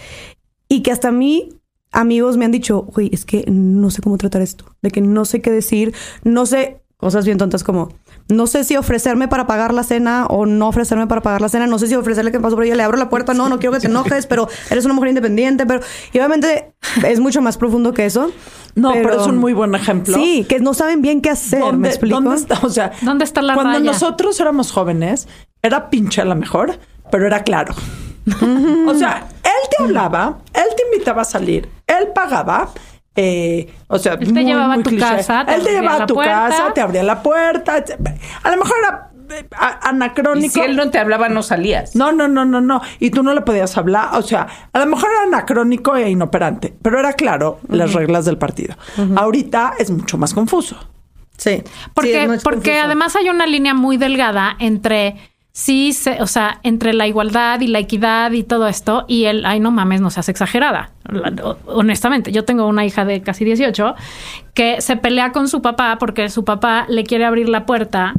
y 0.69 0.83
que 0.83 0.91
hasta 0.91 1.09
a 1.09 1.13
mí 1.13 1.51
amigos 1.93 2.37
me 2.37 2.47
han 2.47 2.51
dicho, 2.51 2.83
güey, 2.83 3.11
es 3.13 3.25
que 3.25 3.45
no 3.49 3.91
sé 3.91 4.03
cómo 4.03 4.17
tratar 4.17 4.43
esto, 4.43 4.65
de 4.81 4.91
que 4.91 5.01
no 5.01 5.25
sé 5.25 5.41
qué 5.43 5.51
decir, 5.51 5.95
no 6.25 6.47
sé, 6.47 6.83
cosas 6.97 7.27
bien 7.27 7.39
tontas 7.39 7.63
como, 7.63 7.91
no 8.33 8.47
sé 8.47 8.65
si 8.65 8.77
ofrecerme 8.77 9.29
para 9.29 9.47
pagar 9.47 9.73
la 9.75 9.83
cena 9.83 10.27
o 10.27 10.47
no 10.47 10.69
ofrecerme 10.69 11.07
para 11.07 11.23
pagar 11.23 11.41
la 11.41 11.49
cena, 11.49 11.67
no 11.67 11.79
sé 11.79 11.87
si 11.87 11.95
ofrecerle 11.95 12.33
que 12.33 12.41
pasó 12.41 12.57
por 12.57 12.65
ella, 12.65 12.75
le 12.75 12.83
abro 12.83 12.97
la 12.97 13.09
puerta, 13.09 13.35
no, 13.35 13.49
no 13.49 13.59
quiero 13.59 13.73
que 13.75 13.81
te 13.81 13.87
enojes, 13.87 14.27
pero 14.27 14.49
eres 14.71 14.85
una 14.85 14.95
mujer 14.95 15.11
independiente, 15.11 15.67
pero 15.67 15.81
y 16.13 16.19
obviamente 16.19 16.75
es 17.07 17.21
mucho 17.21 17.41
más 17.43 17.57
profundo 17.59 17.93
que 17.93 18.07
eso. 18.07 18.31
No, 18.75 18.93
pero, 18.93 19.21
es 19.21 19.27
un 19.27 19.37
muy 19.37 19.53
buen 19.53 19.75
ejemplo. 19.75 20.15
Sí, 20.17 20.47
que 20.49 20.59
no 20.59 20.73
saben 20.73 21.03
bien 21.03 21.21
qué 21.21 21.31
hacer, 21.31 21.61
¿me 21.61 21.67
¿Dónde, 21.67 21.89
explico? 21.91 22.21
dónde 22.21 22.37
está? 22.37 22.59
O 22.63 22.71
sea, 22.71 22.93
¿Dónde 23.03 23.25
está 23.25 23.43
la 23.43 23.55
cuando 23.55 23.79
raya? 23.79 23.85
nosotros 23.93 24.41
éramos 24.41 24.73
jóvenes, 24.73 25.29
era 25.63 25.91
pinche 25.91 26.23
a 26.23 26.25
lo 26.25 26.35
mejor, 26.35 26.79
pero 27.11 27.27
era 27.27 27.43
claro. 27.43 27.75
o 28.87 28.95
sea, 28.95 29.27
él 29.43 29.69
te 29.77 29.83
hablaba, 29.83 30.39
él 30.55 30.75
te 30.77 30.85
invitaba 30.91 31.23
a 31.23 31.25
salir, 31.25 31.69
él 31.87 32.09
pagaba. 32.15 32.71
Eh, 33.17 33.73
o 33.89 33.99
sea, 33.99 34.15
Él 34.15 34.33
te 34.33 34.45
llevaba 34.45 34.75
a 34.75 34.83
tu 34.83 34.97
casa, 34.99 35.45
te 35.45 35.55
él 35.55 35.63
te 35.65 35.71
llevaba 35.73 35.99
la 35.99 36.05
a 36.05 36.07
tu 36.07 36.15
puerta. 36.15 36.33
casa, 36.49 36.73
te 36.75 36.81
abría 36.81 37.03
la 37.03 37.23
puerta. 37.23 37.85
A 38.43 38.51
lo 38.51 38.57
mejor 38.57 38.77
era 38.79 39.09
eh, 39.39 39.47
Y 39.51 39.89
anacrónico. 39.89 40.53
si 40.53 40.61
él 40.61 40.77
no 40.77 40.91
te 40.91 40.99
hablaba, 40.99 41.29
no 41.29 41.43
salías. 41.43 41.95
No, 41.97 42.13
no, 42.13 42.29
no, 42.29 42.45
no, 42.45 42.61
no. 42.61 42.81
Y 43.01 43.11
tú 43.11 43.23
no 43.23 43.35
le 43.35 43.41
podías 43.43 43.77
hablar. 43.77 44.11
O 44.15 44.23
sea, 44.23 44.47
a 44.73 44.79
lo 44.79 44.87
mejor 44.87 45.09
era 45.11 45.23
anacrónico 45.25 45.97
e 45.97 46.11
inoperante, 46.11 46.75
pero 46.83 46.99
era 46.99 47.13
claro 47.15 47.61
las 47.69 47.93
reglas 47.93 48.25
del 48.25 48.39
partido. 48.39 48.75
Ahorita 49.17 49.75
es 49.79 49.91
mucho 49.91 50.17
más 50.19 50.33
confuso. 50.35 50.77
Sí. 51.37 51.63
Porque, 51.95 52.21
Sí, 52.23 52.29
muy 52.29 52.39
porque 52.39 52.71
confuso. 52.71 52.85
además 52.87 53.17
hay 53.17 53.29
una 53.29 53.47
línea 53.47 53.75
muy 53.75 53.97
delgada 53.97 54.55
entre 54.59 55.17
sí, 55.53 55.93
se- 55.93 56.23
o 56.23 56.27
sea, 56.27 56.59
entre 56.63 56.93
la 56.95 57.07
igualdad 57.07 57.61
y 57.61 57.67
la 57.67 57.79
equidad 57.79 58.33
y 58.33 58.43
todo 58.43 58.67
esto 58.69 59.05
y 59.09 59.25
el, 59.25 59.45
ay, 59.47 59.61
no 59.61 59.71
mames, 59.71 60.01
no 60.01 60.11
seas 60.11 60.29
exagerada. 60.29 60.91
Honestamente, 61.67 62.33
yo 62.33 62.45
tengo 62.45 62.67
una 62.67 62.85
hija 62.85 63.05
de 63.05 63.23
casi 63.23 63.45
18 63.45 63.95
que 64.55 64.81
se 64.81 64.97
pelea 64.97 65.33
con 65.33 65.49
su 65.49 65.63
papá 65.63 65.97
porque 65.99 66.29
su 66.29 66.45
papá 66.45 66.87
le 66.89 67.05
quiere 67.05 67.25
abrir 67.25 67.49
la 67.49 67.67
puerta 67.67 68.15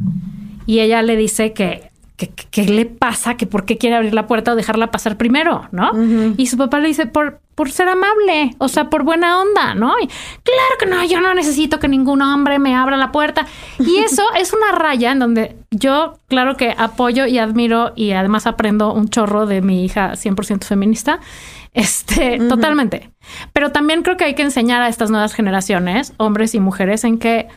y 0.66 0.80
ella 0.80 1.02
le 1.02 1.16
dice 1.16 1.52
que 1.52 1.90
¿qué, 2.16 2.30
qué 2.50 2.64
le 2.64 2.86
pasa? 2.86 3.36
¿Que 3.36 3.46
por 3.46 3.64
qué 3.64 3.78
quiere 3.78 3.96
abrir 3.96 4.14
la 4.14 4.26
puerta 4.26 4.52
o 4.52 4.56
dejarla 4.56 4.90
pasar 4.90 5.16
primero? 5.16 5.68
¿No? 5.72 5.92
Y 6.36 6.46
su 6.46 6.56
papá 6.56 6.78
le 6.78 6.88
dice, 6.88 7.06
por, 7.06 7.40
por 7.54 7.70
ser 7.70 7.88
amable, 7.88 8.54
o 8.58 8.68
sea, 8.68 8.90
por 8.90 9.02
buena 9.04 9.40
onda, 9.40 9.74
¿no? 9.74 9.92
Y, 10.00 10.06
claro 10.06 10.74
que 10.78 10.86
no, 10.86 11.04
yo 11.04 11.20
no 11.20 11.34
necesito 11.34 11.78
que 11.78 11.88
ningún 11.88 12.22
hombre 12.22 12.58
me 12.58 12.74
abra 12.74 12.96
la 12.96 13.12
puerta. 13.12 13.46
Y 13.78 13.98
eso 14.04 14.22
es 14.36 14.52
una 14.52 14.72
raya 14.72 15.12
en 15.12 15.18
donde 15.18 15.56
yo, 15.70 16.18
claro 16.28 16.56
que 16.56 16.74
apoyo 16.76 17.26
y 17.26 17.38
admiro 17.38 17.92
y 17.96 18.12
además 18.12 18.46
aprendo 18.46 18.92
un 18.92 19.08
chorro 19.08 19.46
de 19.46 19.60
mi 19.60 19.84
hija 19.84 20.12
100% 20.12 20.64
feminista. 20.64 21.20
Este, 21.72 22.38
totalmente. 22.38 23.10
Pero 23.52 23.72
también 23.72 24.02
creo 24.02 24.16
que 24.16 24.22
hay 24.22 24.34
que 24.34 24.42
enseñar 24.42 24.80
a 24.82 24.88
estas 24.88 25.10
nuevas 25.10 25.34
generaciones, 25.34 26.12
hombres 26.18 26.54
y 26.54 26.60
mujeres, 26.60 27.02
en 27.02 27.18
que 27.18 27.48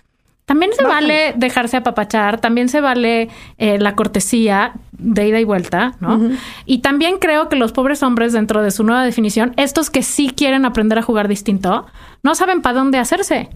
también 0.47 0.71
se 0.73 0.83
vale 0.86 1.33
dejarse 1.36 1.75
apapachar, 1.75 2.39
también 2.39 2.69
se 2.69 2.79
vale 2.79 3.27
eh, 3.57 3.77
la 3.79 3.95
cortesía 3.95 4.71
de 4.93 5.27
ida 5.27 5.39
y 5.41 5.43
vuelta, 5.43 5.95
¿no? 5.99 6.31
Y 6.65 6.77
también 6.79 7.17
creo 7.19 7.49
que 7.49 7.57
los 7.57 7.73
pobres 7.73 8.01
hombres, 8.01 8.31
dentro 8.31 8.62
de 8.63 8.71
su 8.71 8.83
nueva 8.86 9.03
definición, 9.03 9.53
estos 9.57 9.89
que 9.89 10.03
sí 10.03 10.31
quieren 10.36 10.63
aprender 10.65 10.97
a 10.99 11.01
jugar 11.01 11.27
distinto, 11.27 11.86
no 12.23 12.33
saben 12.33 12.62
para 12.62 12.79
dónde 12.79 12.97
hacerse. 12.97 13.49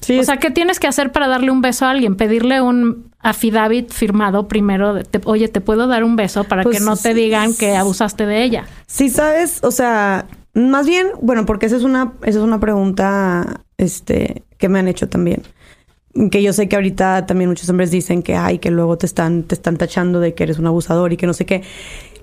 Sí, 0.00 0.18
o 0.18 0.24
sea, 0.24 0.38
¿qué 0.38 0.50
tienes 0.50 0.80
que 0.80 0.88
hacer 0.88 1.12
para 1.12 1.28
darle 1.28 1.52
un 1.52 1.62
beso 1.62 1.86
a 1.86 1.90
alguien? 1.90 2.16
Pedirle 2.16 2.60
un 2.62 3.10
affidavit 3.20 3.92
firmado 3.92 4.48
primero, 4.48 4.94
de, 4.94 5.04
te- 5.04 5.20
oye, 5.24 5.46
te 5.46 5.60
puedo 5.60 5.86
dar 5.86 6.02
un 6.02 6.16
beso 6.16 6.44
para 6.44 6.64
Pues 6.64 6.78
que 6.78 6.84
no 6.84 6.96
te 6.96 7.14
digan 7.14 7.54
que 7.54 7.76
abusaste 7.76 8.26
de 8.26 8.42
ella. 8.42 8.64
Sí, 8.88 9.08
sabes, 9.08 9.60
o 9.62 9.70
sea, 9.70 10.26
más 10.52 10.86
bien, 10.88 11.06
bueno, 11.22 11.46
porque 11.46 11.66
esa 11.66 11.76
es 11.76 11.84
una, 11.84 12.12
esa 12.22 12.38
es 12.40 12.44
una 12.44 12.58
pregunta, 12.60 13.60
este, 13.76 14.42
que 14.58 14.68
me 14.68 14.80
han 14.80 14.88
hecho 14.88 15.08
también. 15.08 15.42
Que 16.30 16.42
yo 16.42 16.52
sé 16.52 16.68
que 16.68 16.76
ahorita 16.76 17.26
también 17.26 17.50
muchos 17.50 17.68
hombres 17.68 17.90
dicen 17.90 18.22
que 18.22 18.34
ay, 18.34 18.58
que 18.58 18.70
luego 18.70 18.98
te 18.98 19.06
están, 19.06 19.42
te 19.44 19.54
están 19.54 19.76
tachando 19.76 20.20
de 20.20 20.34
que 20.34 20.44
eres 20.44 20.58
un 20.58 20.66
abusador 20.66 21.12
y 21.12 21.16
que 21.16 21.26
no 21.26 21.34
sé 21.34 21.46
qué. 21.46 21.62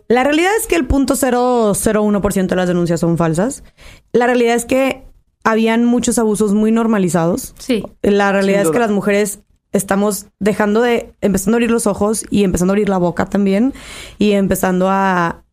La 0.08 0.24
realidad 0.24 0.52
es 0.60 0.68
que 0.68 0.76
el 0.76 0.86
punto 0.86 1.16
001% 1.16 2.48
de 2.48 2.56
las 2.56 2.68
denuncias 2.68 3.00
son 3.00 3.18
falsas. 3.18 3.64
La 4.12 4.28
realidad 4.28 4.56
es 4.56 4.66
que 4.66 5.04
habían 5.44 5.86
muchos 5.86 6.20
abusos 6.20 6.54
muy 6.54 6.72
normalizados. 6.72 7.54
Sí. 7.58 7.84
La 8.02 8.32
realidad 8.32 8.64
es 8.64 8.72
que 8.72 8.80
las 8.80 8.92
mujeres 8.92 9.40
estamos 9.72 10.28
dejando 10.40 10.82
de, 10.82 11.14
empezando 11.22 11.56
a 11.56 11.58
abrir 11.58 11.72
los 11.72 11.88
ojos 11.88 12.26
y 12.30 12.44
empezando 12.44 12.72
a 12.72 12.76
abrir 12.76 12.90
la 12.90 12.98
boca 12.98 13.26
también 13.26 13.74
y 14.18 14.32
empezando 14.32 14.90
a, 14.90 15.45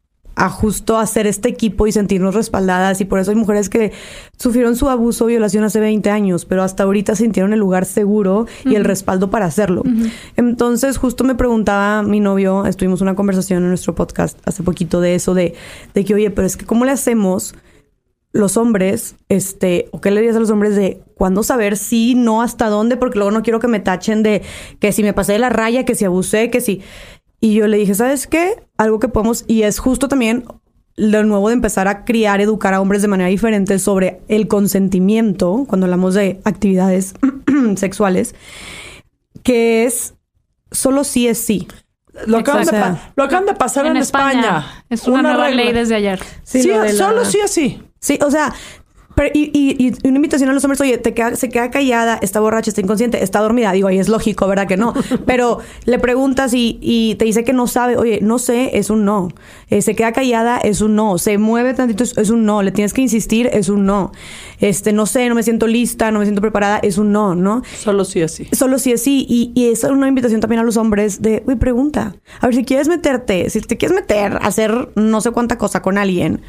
a 0.43 0.51
justo 0.51 0.99
hacer 0.99 1.29
este 1.29 1.49
equipo 1.49 1.87
y 1.87 1.93
sentirnos 1.93 2.35
respaldadas 2.35 3.01
y 3.01 3.05
por 3.05 3.21
eso 3.21 3.31
hay 3.31 3.37
mujeres 3.37 3.69
que 3.69 3.93
sufrieron 4.37 4.75
su 4.75 4.89
abuso 4.89 5.25
o 5.25 5.29
violación 5.29 5.63
hace 5.63 5.79
20 5.79 6.11
años, 6.11 6.47
pero 6.47 6.65
hasta 6.65 6.83
ahorita 6.83 7.15
sintieron 7.15 7.53
el 7.53 7.61
lugar 7.61 7.85
seguro 7.85 8.47
y 8.65 8.75
el 8.75 8.85
respaldo 8.85 9.31
para 9.31 9.47
hacerlo. 9.47 9.85
Entonces 10.37 10.99
justo 10.99 11.23
me 11.23 11.37
preguntaba 11.37 12.03
mi 12.03 12.19
novio, 12.19 12.67
estuvimos 12.67 13.01
una 13.03 13.15
conversación 13.15 13.63
en 13.63 13.69
nuestro 13.69 13.95
podcast 13.95 14.37
hace 14.45 14.65
poquito 14.65 15.01
de 15.01 15.15
eso, 15.15 15.33
de, 15.33 15.55
de 15.95 16.05
que 16.05 16.13
oye, 16.13 16.31
pero 16.33 16.45
es 16.45 16.57
que 16.57 16.67
¿cómo 16.67 16.85
le 16.85 16.91
hacemos? 16.91 17.55
los 18.33 18.57
hombres, 18.57 19.15
este, 19.29 19.89
o 19.93 20.01
qué 20.01 20.11
le 20.11 20.23
dirías 20.23 20.37
a 20.37 20.41
los 20.41 20.49
hombres 20.49 20.75
de 20.75 21.03
cuándo 21.15 21.43
saber 21.43 21.77
si, 21.77 22.15
no, 22.15 22.41
hasta 22.41 22.69
dónde, 22.69 22.97
porque 22.97 23.19
luego 23.19 23.31
no 23.31 23.43
quiero 23.43 23.61
que 23.61 23.69
me 23.69 23.79
tachen 23.79 24.23
de 24.23 24.43
que 24.81 24.91
si 24.91 25.03
me 25.03 25.13
pasé 25.13 25.35
de 25.35 25.39
la 25.39 25.51
raya, 25.51 25.85
que 25.85 25.95
si 25.95 26.05
abusé, 26.05 26.51
que 26.51 26.63
si. 26.63 26.81
Y 27.43 27.55
yo 27.55 27.67
le 27.67 27.77
dije, 27.77 27.93
¿sabes 27.97 28.29
qué? 28.29 28.63
Algo 28.79 29.01
que 29.01 29.09
podemos, 29.09 29.45
y 29.49 29.63
es 29.65 29.81
justo 29.81 30.07
también 30.07 30.45
lo 30.95 31.25
nuevo 31.25 31.49
de 31.49 31.55
empezar 31.55 31.89
a 31.89 32.05
criar, 32.05 32.41
educar 32.41 32.73
a 32.73 32.81
hombres 32.81 33.03
de 33.03 33.09
manera 33.09 33.29
diferente 33.29 33.81
sobre 33.81 34.21
el 34.29 34.47
consentimiento, 34.47 35.65
cuando 35.67 35.87
hablamos 35.87 36.15
de 36.15 36.41
actividades 36.45 37.15
sexuales, 37.75 38.37
que 39.43 39.85
es 39.85 40.15
solo 40.71 41.03
sí 41.03 41.27
es 41.27 41.39
sí. 41.39 41.67
Lo 42.27 42.39
acaban, 42.39 42.65
de, 42.65 43.01
lo 43.17 43.25
acaban 43.25 43.47
de 43.47 43.55
pasar 43.55 43.87
en, 43.87 43.97
España. 43.97 44.85
Es 44.89 45.09
una, 45.09 45.23
nueva 45.23 45.49
regla. 45.49 45.65
ley 45.65 45.73
desde 45.73 45.97
ayer. 45.97 46.21
Sí, 46.45 46.63
lo 46.63 46.79
de 46.79 46.93
la- 46.93 47.07
solo 47.07 47.25
sí 47.25 47.41
así. 47.41 47.83
Sí, 47.99 48.21
o 48.25 48.31
sea, 48.31 48.55
pero 49.15 49.29
y, 49.35 49.51
y- 49.53 49.89
y 50.03 50.09
una 50.09 50.17
invitación 50.17 50.49
a 50.51 50.53
los 50.53 50.65
hombres, 50.65 50.81
oye, 50.81 50.99
te 50.99 51.15
queda, 51.15 51.37
se 51.37 51.49
queda 51.49 51.71
callada, 51.71 52.19
está 52.23 52.41
borracha, 52.41 52.71
está 52.71 52.81
inconsciente, 52.81 53.23
está 53.23 53.41
dormida. 53.41 53.73
Digo, 53.73 53.89
ahí 53.89 53.99
es 53.99 54.09
lógico, 54.09 54.47
¿verdad 54.47 54.67
que 54.67 54.77
no? 54.77 54.95
Pero 55.27 55.59
le 55.85 55.99
preguntas 55.99 56.55
y, 56.55 56.79
y 56.81 57.15
te 57.17 57.25
dice 57.25 57.45
que 57.45 57.53
no 57.53 57.67
sabe, 57.67 57.97
oye, 57.97 58.21
no 58.23 58.39
sé, 58.39 58.77
es 58.79 58.91
un 58.91 59.05
no. 59.05 59.29
Eh, 59.71 59.83
se 59.83 59.95
queda 59.95 60.13
callada, 60.13 60.59
es 60.59 60.81
un 60.81 60.95
no. 60.95 61.19
Se 61.19 61.39
mueve 61.39 61.75
tantito, 61.75 62.05
es, 62.05 62.17
es 62.17 62.31
un 62.31 62.45
no. 62.45 62.63
Le 62.63 62.71
tienes 62.73 62.93
que 62.93 63.03
insistir, 63.03 63.49
es 63.53 63.69
un 63.69 63.85
no. 63.87 64.13
Este, 64.61 64.93
no 64.93 65.07
sé, 65.07 65.29
no 65.29 65.35
me 65.35 65.43
siento 65.43 65.67
lista, 65.67 66.11
no 66.13 66.19
me 66.21 66.25
siento 66.25 66.41
preparada, 66.41 66.79
es 66.79 66.99
un 66.99 67.13
no, 67.13 67.35
¿no? 67.35 67.63
Solo 67.79 68.05
sí 68.05 68.23
así. 68.23 68.47
Solo 68.53 68.79
sí. 68.79 68.93
Y, 69.05 69.53
y 69.55 69.67
es 69.71 69.85
una 69.85 70.07
invitación 70.09 70.41
también 70.41 70.61
a 70.61 70.65
los 70.65 70.77
hombres 70.77 71.23
de, 71.23 71.43
uy, 71.47 71.57
pregunta. 71.57 72.15
A 72.41 72.47
ver, 72.47 72.55
si 72.55 72.65
quieres 72.65 72.89
meterte, 72.89 73.49
si 73.51 73.61
te 73.61 73.77
quieres 73.77 73.95
meter 73.95 74.35
a 74.35 74.47
hacer 74.47 74.91
no 74.95 75.21
sé 75.21 75.31
cuánta 75.31 75.59
cosa 75.59 75.83
con 75.83 75.99
alguien, 75.99 76.41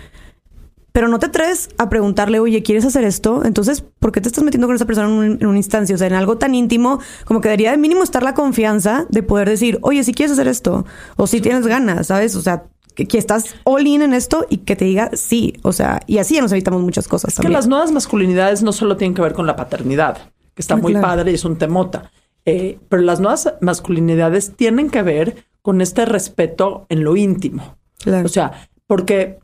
pero 0.93 1.07
no 1.09 1.19
te 1.19 1.25
atreves 1.25 1.69
a 1.77 1.89
preguntarle, 1.89 2.39
oye, 2.39 2.63
¿quieres 2.63 2.85
hacer 2.85 3.03
esto? 3.03 3.43
Entonces, 3.43 3.81
¿por 3.81 4.11
qué 4.13 4.21
te 4.21 4.29
estás 4.29 4.43
metiendo 4.43 4.67
con 4.67 4.75
esa 4.75 4.85
persona 4.85 5.07
en, 5.09 5.13
un- 5.13 5.37
en 5.41 5.47
una 5.47 5.57
instancia? 5.57 5.93
O 5.95 5.97
sea, 5.97 6.07
en 6.07 6.13
algo 6.13 6.37
tan 6.37 6.55
íntimo, 6.55 6.99
como 7.25 7.41
que 7.41 7.49
debería 7.49 7.71
de 7.71 7.77
mínimo 7.77 8.03
estar 8.03 8.23
la 8.23 8.33
confianza 8.33 9.05
de 9.09 9.21
poder 9.23 9.49
decir, 9.49 9.79
oye, 9.81 10.03
si 10.05 10.13
quieres 10.13 10.31
hacer 10.31 10.47
esto, 10.47 10.85
o 11.17 11.27
si 11.27 11.41
tienes 11.41 11.67
ganas, 11.67 12.07
¿sabes? 12.07 12.35
O 12.37 12.41
sea, 12.41 12.63
que, 12.95 13.07
que 13.07 13.17
estás 13.17 13.55
all 13.63 13.87
in 13.87 14.03
en 14.03 14.13
esto 14.13 14.45
y 14.49 14.57
que 14.57 14.75
te 14.75 14.85
diga 14.85 15.09
sí. 15.13 15.55
O 15.63 15.73
sea, 15.73 15.99
y 16.05 16.19
así 16.19 16.35
ya 16.35 16.41
nos 16.43 16.51
evitamos 16.51 16.81
muchas 16.83 17.07
cosas 17.07 17.33
Es 17.33 17.39
que 17.39 17.49
las 17.49 17.67
nuevas 17.67 17.91
masculinidades 17.91 18.61
no 18.61 18.71
solo 18.71 18.95
tienen 18.95 19.15
que 19.15 19.23
ver 19.23 19.33
con 19.33 19.47
la 19.47 19.55
paternidad, 19.55 20.17
que 20.53 20.61
está 20.61 20.75
Ah, 20.75 20.77
muy 20.77 20.91
claro. 20.93 21.07
padre 21.07 21.31
y 21.31 21.33
es 21.33 21.43
un 21.43 21.57
temota, 21.57 22.11
eh, 22.45 22.77
pero 22.89 23.01
las 23.01 23.19
nuevas 23.19 23.51
masculinidades 23.61 24.55
tienen 24.55 24.91
que 24.91 25.01
ver 25.01 25.43
con 25.63 25.81
este 25.81 26.05
respeto 26.05 26.85
en 26.89 27.03
lo 27.03 27.15
íntimo. 27.15 27.77
Claro. 27.97 28.25
O 28.27 28.29
sea, 28.29 28.67
porque, 28.85 29.39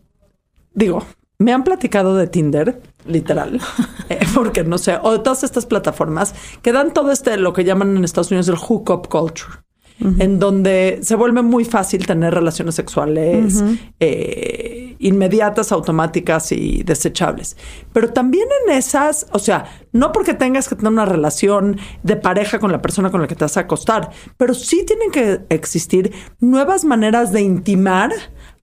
digo, 0.75 1.03
me 1.39 1.53
han 1.53 1.63
platicado 1.63 2.15
de 2.17 2.27
Tinder, 2.27 2.81
literal, 3.07 3.61
eh, 4.09 4.19
porque 4.35 4.63
no 4.63 4.77
sé, 4.77 4.97
o 5.01 5.13
de 5.13 5.19
todas 5.19 5.43
estas 5.43 5.65
plataformas 5.65 6.35
que 6.61 6.73
dan 6.73 6.93
todo 6.93 7.11
este, 7.11 7.37
lo 7.37 7.53
que 7.53 7.63
llaman 7.63 7.95
en 7.95 8.03
Estados 8.03 8.29
Unidos 8.29 8.49
el 8.49 8.57
hookup 8.57 9.07
culture, 9.07 9.53
en 10.01 10.39
donde 10.39 10.99
se 11.01 11.15
vuelve 11.15 11.41
muy 11.41 11.65
fácil 11.65 12.05
tener 12.05 12.33
relaciones 12.33 12.75
sexuales 12.75 13.61
eh, 13.99 14.95
inmediatas, 14.97 15.73
automáticas 15.73 16.53
y 16.53 16.83
desechables. 16.83 17.57
Pero 17.91 18.13
también 18.13 18.47
en 18.65 18.75
esas, 18.77 19.27
o 19.33 19.39
sea, 19.39 19.65
no 19.91 20.13
porque 20.13 20.33
tengas 20.33 20.69
que 20.69 20.75
tener 20.75 20.93
una 20.93 21.05
relación 21.05 21.77
de 22.03 22.15
pareja 22.15 22.59
con 22.59 22.71
la 22.71 22.81
persona 22.81 23.11
con 23.11 23.19
la 23.19 23.27
que 23.27 23.35
te 23.35 23.43
vas 23.43 23.57
a 23.57 23.61
acostar, 23.61 24.11
pero 24.37 24.53
sí 24.53 24.85
tienen 24.85 25.11
que 25.11 25.41
existir 25.49 26.13
nuevas 26.39 26.85
maneras 26.85 27.33
de 27.33 27.41
intimar 27.41 28.11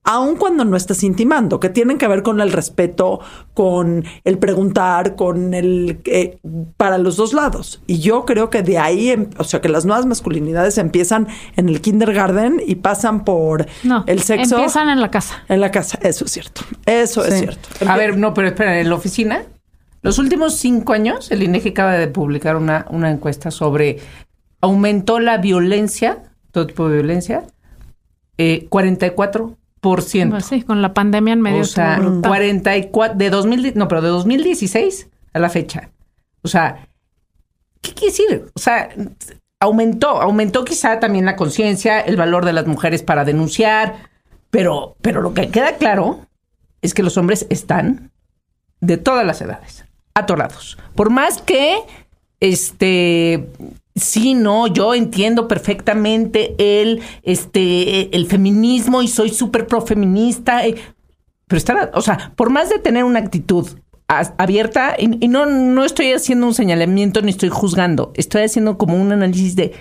aun 0.09 0.37
cuando 0.37 0.65
no 0.65 0.77
estás 0.77 1.03
intimando, 1.03 1.59
que 1.61 1.69
tienen 1.69 1.99
que 1.99 2.07
ver 2.07 2.23
con 2.23 2.41
el 2.41 2.53
respeto, 2.53 3.19
con 3.55 4.05
el 4.25 4.39
preguntar, 4.39 5.17
con 5.17 5.53
el 5.53 6.01
eh, 6.05 6.39
para 6.77 6.97
los 6.97 7.17
dos 7.17 7.35
lados. 7.35 7.83
Y 7.89 7.99
yo 7.99 8.25
creo 8.25 8.49
que 8.49 8.63
de 8.63 8.79
ahí, 8.79 9.11
em- 9.11 9.31
o 9.37 9.45
sea, 9.45 9.61
que 9.61 9.69
las 9.69 9.85
nuevas 9.85 10.07
masculinidades 10.07 10.79
empiezan 10.79 11.27
en 11.57 11.69
el 11.69 11.81
kindergarten 11.81 12.63
y 12.65 12.77
pasan 12.77 13.25
por 13.25 13.67
No, 13.83 14.05
el 14.07 14.23
sexo 14.23 14.55
empiezan 14.57 14.89
en 14.89 15.01
la 15.01 15.11
casa. 15.11 15.45
en 15.49 15.61
la 15.61 15.71
casa. 15.73 15.99
Eso 16.03 16.25
es 16.25 16.31
cierto. 16.31 16.63
Eso 16.87 17.25
es 17.25 17.39
cierto. 17.41 17.69
A 17.89 17.97
ver, 17.97 18.17
no, 18.17 18.33
pero 18.33 18.49
espera, 18.49 18.81
en 18.81 18.89
la 18.89 18.95
oficina, 18.95 19.43
los 20.03 20.19
últimos 20.21 20.55
cinco 20.55 20.93
años, 20.93 21.33
el 21.33 21.43
INEGI 21.43 21.71
acaba 21.71 21.95
de 21.95 22.07
publicar 22.07 22.55
una, 22.57 22.87
una 22.91 23.11
encuesta 23.11 23.51
sobre 23.51 23.99
aumentó 24.61 25.19
la 25.19 25.39
violencia, 25.39 26.23
todo 26.53 26.69
tipo 26.69 26.89
de 26.89 26.95
violencia, 26.99 27.43
eh, 28.39 28.69
44%. 28.71 29.57
Pues 30.31 30.47
sí, 30.47 30.63
con 30.63 30.83
la 30.83 30.95
pandemia 30.95 31.33
en 31.33 31.41
medio. 31.41 31.63
o 31.63 31.65
sea, 31.65 31.95
estuvo 31.95 32.11
brutal. 32.11 32.31
44, 32.31 33.17
de 33.17 33.31
2000, 33.31 33.73
no, 33.77 33.89
pero 33.89 34.03
de 34.03 34.09
2016 34.09 35.09
a 35.33 35.39
la 35.39 35.49
fecha. 35.49 35.91
O 36.43 36.49
sea, 36.49 36.87
¿qué 37.81 37.93
quiere 37.93 38.13
decir? 38.13 38.51
O 38.55 38.59
sea, 38.59 38.89
aumentó, 39.61 40.21
aumentó 40.21 40.65
quizá 40.65 41.01
también 41.01 41.25
la 41.25 41.37
conciencia, 41.37 42.01
el 42.01 42.17
valor 42.17 42.45
de 42.45 42.53
las 42.53 42.67
mujeres 42.67 43.03
para 43.03 43.25
denunciar, 43.25 43.97
pero, 44.51 44.97
pero 45.03 45.21
lo 45.21 45.35
que 45.35 45.49
queda 45.49 45.77
claro 45.77 46.27
es 46.83 46.95
que 46.95 47.03
los 47.03 47.17
hombres 47.17 47.47
están 47.51 48.11
de 48.81 48.97
todas 48.97 49.27
las 49.27 49.41
edades, 49.41 49.85
atorados. 50.15 50.79
Por 50.95 51.11
más 51.11 51.43
que, 51.43 51.79
este, 52.41 53.49
sí, 53.97 54.35
no, 54.35 54.67
yo 54.69 54.95
entiendo 54.95 55.49
perfectamente 55.49 56.55
el, 56.59 57.03
este, 57.23 58.15
el 58.15 58.27
feminismo 58.27 59.03
y 59.03 59.09
soy 59.09 59.31
súper 59.31 59.67
profeminista, 59.67 60.67
eh, 60.67 60.77
pero 61.49 61.59
están, 61.59 61.91
o 61.95 62.03
sea, 62.03 62.33
por 62.37 62.51
más 62.51 62.69
de 62.69 62.79
tener 62.79 63.05
una 63.05 63.19
actitud 63.19 63.67
abierta, 64.09 64.95
y, 64.99 65.25
y 65.25 65.29
no, 65.29 65.47
no 65.47 65.85
estoy 65.85 66.13
haciendo 66.13 66.47
un 66.47 66.55
señalamiento 66.55 67.23
ni 67.23 67.31
estoy 67.31 67.49
juzgando, 67.49 68.13
estoy 68.15 68.43
haciendo 68.43 68.79
como 68.79 69.01
un 69.01 69.11
análisis 69.11 69.57
de 69.57 69.73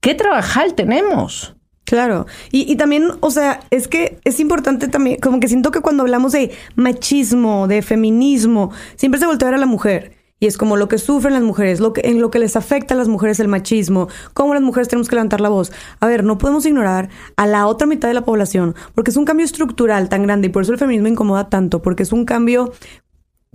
qué 0.00 0.14
trabajar 0.14 0.72
tenemos. 0.72 1.54
Claro. 1.84 2.26
Y, 2.50 2.70
y 2.70 2.74
también, 2.74 3.12
o 3.20 3.30
sea, 3.30 3.60
es 3.70 3.86
que 3.86 4.18
es 4.24 4.40
importante 4.40 4.88
también, 4.88 5.18
como 5.20 5.38
que 5.38 5.46
siento 5.46 5.70
que 5.70 5.80
cuando 5.80 6.02
hablamos 6.02 6.32
de 6.32 6.50
machismo, 6.74 7.68
de 7.68 7.80
feminismo, 7.80 8.72
siempre 8.96 9.20
se 9.20 9.26
voltea 9.26 9.50
a 9.50 9.54
a 9.54 9.58
la 9.58 9.66
mujer. 9.66 10.15
Y 10.38 10.46
es 10.46 10.58
como 10.58 10.76
lo 10.76 10.88
que 10.88 10.98
sufren 10.98 11.32
las 11.32 11.42
mujeres, 11.42 11.80
lo 11.80 11.94
que, 11.94 12.02
en 12.04 12.20
lo 12.20 12.30
que 12.30 12.38
les 12.38 12.56
afecta 12.56 12.92
a 12.92 12.96
las 12.96 13.08
mujeres 13.08 13.40
el 13.40 13.48
machismo, 13.48 14.08
cómo 14.34 14.52
las 14.52 14.62
mujeres 14.62 14.88
tenemos 14.88 15.08
que 15.08 15.14
levantar 15.14 15.40
la 15.40 15.48
voz. 15.48 15.72
A 15.98 16.06
ver, 16.06 16.24
no 16.24 16.36
podemos 16.36 16.66
ignorar 16.66 17.08
a 17.36 17.46
la 17.46 17.66
otra 17.66 17.86
mitad 17.86 18.08
de 18.08 18.14
la 18.14 18.24
población, 18.24 18.74
porque 18.94 19.10
es 19.10 19.16
un 19.16 19.24
cambio 19.24 19.46
estructural 19.46 20.10
tan 20.10 20.24
grande 20.24 20.48
y 20.48 20.50
por 20.50 20.62
eso 20.62 20.72
el 20.72 20.78
feminismo 20.78 21.08
incomoda 21.08 21.48
tanto, 21.48 21.80
porque 21.80 22.02
es 22.02 22.12
un 22.12 22.26
cambio 22.26 22.72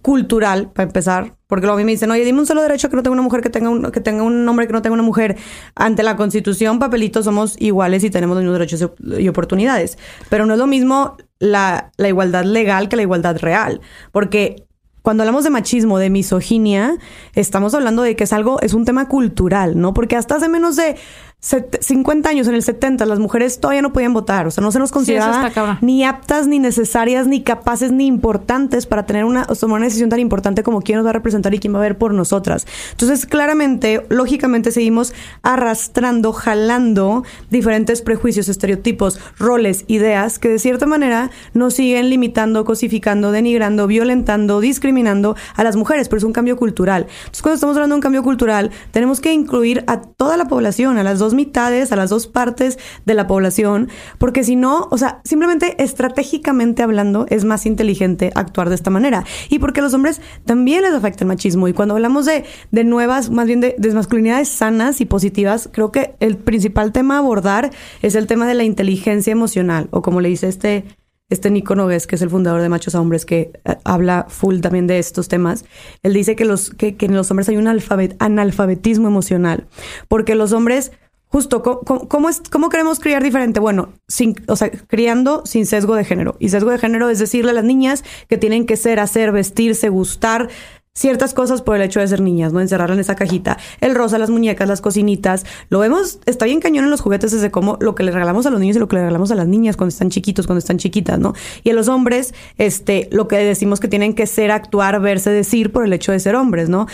cultural, 0.02 0.72
para 0.72 0.88
empezar, 0.88 1.36
porque 1.48 1.68
luego 1.68 1.76
a 1.76 1.78
mí 1.78 1.86
me 1.86 1.92
dicen, 1.92 2.10
oye, 2.10 2.26
dime 2.26 2.40
un 2.40 2.48
solo 2.48 2.62
derecho 2.62 2.90
que 2.90 2.96
no 2.96 3.04
tenga 3.04 3.14
una 3.14 3.22
mujer, 3.22 3.42
que 3.42 3.50
tenga 3.50 3.70
un, 3.70 3.92
que 3.92 4.00
tenga 4.02 4.24
un 4.24 4.48
hombre, 4.48 4.66
que 4.66 4.74
no 4.74 4.82
tenga 4.82 4.96
una 4.96 5.04
mujer. 5.04 5.38
Ante 5.76 6.02
la 6.02 6.16
constitución, 6.16 6.80
papelitos, 6.80 7.26
somos 7.26 7.56
iguales 7.60 8.04
y 8.04 8.10
tenemos 8.10 8.36
los 8.36 8.44
mismos 8.44 8.58
derechos 8.58 8.92
y 9.20 9.28
oportunidades. 9.28 10.00
Pero 10.30 10.48
no 10.48 10.54
es 10.54 10.60
lo 10.60 10.66
mismo 10.66 11.18
la, 11.40 11.92
la 11.98 12.08
igualdad 12.08 12.46
legal 12.46 12.90
que 12.90 12.96
la 12.96 13.04
igualdad 13.04 13.38
real, 13.38 13.82
porque 14.12 14.66
cuando 15.02 15.24
hablamos 15.24 15.44
de 15.44 15.50
machismo, 15.50 15.98
de 15.98 16.10
misoginia, 16.10 16.98
estamos 17.34 17.74
hablando 17.74 18.04
de 18.04 18.16
que 18.16 18.26
es 18.26 18.34
algo, 18.34 18.60
es 18.62 18.74
un 18.74 18.86
tema 18.86 19.08
cultural, 19.08 19.80
¿no? 19.80 19.94
Porque 19.94 20.16
hasta 20.16 20.36
hace 20.36 20.48
menos 20.48 20.76
de 20.76 20.96
50 21.44 22.30
años, 22.30 22.48
en 22.48 22.54
el 22.54 22.62
70, 22.62 23.04
las 23.08 23.18
mujeres 23.18 23.60
todavía 23.60 23.82
no 23.82 23.92
podían 23.92 24.14
votar. 24.14 24.46
O 24.46 24.52
sea, 24.52 24.64
no 24.64 24.72
se 24.72 24.78
nos 24.78 24.92
consideraba 24.92 25.80
ni 25.82 26.04
aptas, 26.04 26.46
ni 26.46 26.60
necesarias, 26.60 27.26
ni 27.26 27.42
capaces, 27.42 27.92
ni 27.92 28.06
importantes 28.06 28.86
para 28.86 29.08
tener 29.08 29.26
una, 29.26 29.46
tomar 29.46 29.78
una 29.78 29.86
decisión 29.86 30.12
tan 30.12 30.20
importante 30.20 30.62
como 30.62 30.82
quién 30.82 30.98
nos 30.98 31.06
va 31.06 31.10
a 31.10 31.14
representar 31.14 31.52
y 31.56 31.60
quién 31.60 31.74
va 31.74 31.80
a 31.80 31.82
ver 31.82 31.98
por 31.98 32.14
nosotras. 32.14 32.68
Entonces, 32.92 33.26
claramente, 33.26 34.06
lógicamente, 34.10 34.72
seguimos 34.72 35.16
arrastrando, 35.42 36.32
jalando 36.32 37.24
diferentes 37.50 38.04
prejuicios, 38.04 38.48
estereotipos, 38.48 39.20
roles, 39.40 39.86
ideas 39.88 40.38
que 40.38 40.48
de 40.48 40.60
cierta 40.60 40.86
manera 40.86 41.32
nos 41.56 41.74
siguen 41.74 42.12
limitando, 42.12 42.66
cosificando, 42.66 43.32
denigrando, 43.32 43.88
violentando, 43.88 44.60
discriminando 44.60 45.36
a 45.56 45.64
las 45.64 45.76
mujeres. 45.76 46.08
Pero 46.08 46.20
es 46.20 46.24
un 46.24 46.34
cambio 46.34 46.56
cultural. 46.56 47.08
Entonces, 47.10 47.42
cuando 47.42 47.56
estamos 47.56 47.76
hablando 47.78 47.96
de 47.96 47.98
un 47.98 48.04
cambio 48.04 48.22
cultural, 48.22 48.70
tenemos 48.92 49.20
que 49.22 49.34
incluir 49.34 49.84
a 49.88 50.02
toda 50.02 50.38
la 50.38 50.46
población, 50.46 51.00
a 51.00 51.04
las 51.04 51.18
dos 51.18 51.31
mitades, 51.34 51.92
a 51.92 51.96
las 51.96 52.10
dos 52.10 52.28
partes 52.28 52.80
de 53.06 53.14
la 53.14 53.28
población, 53.28 53.90
porque 54.18 54.44
si 54.44 54.56
no, 54.56 54.88
o 54.92 54.98
sea, 54.98 55.22
simplemente 55.24 55.82
estratégicamente 55.84 56.84
hablando, 56.84 57.26
es 57.30 57.46
más 57.46 57.66
inteligente 57.66 58.32
actuar 58.36 58.70
de 58.70 58.76
esta 58.76 58.90
manera. 58.90 59.24
Y 59.50 59.60
porque 59.60 59.80
a 59.80 59.84
los 59.84 59.94
hombres 59.94 60.22
también 60.46 60.82
les 60.82 60.94
afecta 60.94 61.24
el 61.24 61.28
machismo. 61.28 61.68
Y 61.68 61.74
cuando 61.74 61.96
hablamos 61.96 62.26
de, 62.26 62.46
de 62.72 62.84
nuevas, 62.84 63.30
más 63.30 63.48
bien 63.48 63.62
de, 63.62 63.76
de 63.78 63.94
masculinidades 63.94 64.50
sanas 64.50 65.02
y 65.02 65.06
positivas, 65.06 65.70
creo 65.72 65.92
que 65.92 66.16
el 66.20 66.38
principal 66.38 66.92
tema 66.92 67.16
a 67.16 67.20
abordar 67.20 67.72
es 68.02 68.16
el 68.16 68.28
tema 68.28 68.48
de 68.48 68.56
la 68.56 68.64
inteligencia 68.64 69.32
emocional, 69.32 69.88
o 69.92 70.02
como 70.02 70.22
le 70.22 70.30
dice 70.30 70.48
este 70.48 70.86
este 71.32 71.50
Nico 71.50 71.76
Nogues, 71.76 72.08
que 72.08 72.16
es 72.16 72.22
el 72.22 72.30
fundador 72.30 72.62
de 72.62 72.70
Machos 72.70 72.94
a 72.94 73.02
Hombres, 73.02 73.26
que 73.26 73.54
eh, 73.64 73.76
habla 73.86 74.28
full 74.30 74.60
también 74.60 74.86
de 74.86 75.00
estos 75.00 75.30
temas, 75.30 75.66
él 76.04 76.14
dice 76.14 76.36
que, 76.36 76.46
los, 76.46 76.72
que, 76.72 76.96
en 77.00 77.16
los 77.16 77.32
hombres 77.32 77.50
hay 77.50 77.58
un 77.58 77.68
alfabet, 77.68 78.16
analfabetismo 78.20 79.08
emocional, 79.08 79.68
porque 80.10 80.36
los 80.36 80.52
hombres 80.52 80.92
justo, 81.32 81.64
¿cómo, 81.64 82.30
es, 82.30 82.42
¿cómo 82.52 82.70
queremos 82.70 83.00
criar 83.00 83.24
diferente? 83.24 83.60
Bueno, 83.60 83.94
sin, 84.08 84.36
o 84.48 84.56
sea, 84.56 84.70
criando 84.70 85.44
sin 85.46 85.66
sesgo 85.66 85.96
de 85.96 86.04
género. 86.04 86.36
Y 86.40 86.50
sesgo 86.50 86.72
de 86.72 86.78
género 86.78 87.10
es 87.10 87.20
decirle 87.20 87.52
a 87.52 87.54
las 87.54 87.64
niñas 87.64 88.04
que 88.28 88.38
tienen 88.38 88.66
que 88.66 88.76
ser, 88.76 89.00
hacer, 89.00 89.32
vestirse, 89.32 89.90
gustar 89.90 90.50
ciertas 90.94 91.34
cosas 91.34 91.62
por 91.62 91.78
el 91.78 91.84
hecho 91.84 92.02
de 92.02 92.08
ser 92.10 92.20
niñas, 92.20 92.52
¿no? 92.52 92.60
Encerrarla 92.60 92.96
en 92.96 93.00
esa 93.00 93.16
cajita. 93.16 93.58
El 93.80 93.96
rosa, 93.96 94.18
las 94.18 94.30
muñecas, 94.30 94.68
las 94.68 94.82
cocinitas. 94.82 95.46
Lo 95.70 95.80
vemos, 95.80 96.20
está 96.26 96.46
bien 96.46 96.60
cañón 96.60 96.84
en 96.84 96.92
los 96.92 97.00
juguetes 97.00 97.32
desde 97.32 97.50
cómo 97.50 97.78
lo 97.80 97.96
que 97.96 98.04
le 98.04 98.12
regalamos 98.12 98.46
a 98.46 98.50
los 98.50 98.60
niños 98.60 98.76
y 98.76 98.80
lo 98.80 98.90
que 98.90 98.98
le 98.98 99.04
regalamos 99.04 99.32
a 99.32 99.36
las 99.36 99.48
niñas 99.48 99.78
cuando 99.78 99.90
están 99.90 100.10
chiquitos, 100.10 100.48
cuando 100.48 100.60
están 100.60 100.78
chiquitas, 100.78 101.18
¿no? 101.18 101.34
Y 101.64 101.70
a 101.70 101.74
los 101.74 101.88
hombres, 101.88 102.34
este, 102.58 103.08
lo 103.14 103.30
que 103.30 103.38
decimos 103.38 103.80
que 103.80 103.88
tienen 103.88 104.16
que 104.16 104.28
ser, 104.28 104.52
actuar, 104.52 105.00
verse, 105.00 105.30
decir 105.30 105.72
por 105.72 105.86
el 105.86 105.94
hecho 105.94 106.12
de 106.12 106.20
ser 106.20 106.36
hombres, 106.36 106.68
¿no? 106.68 106.88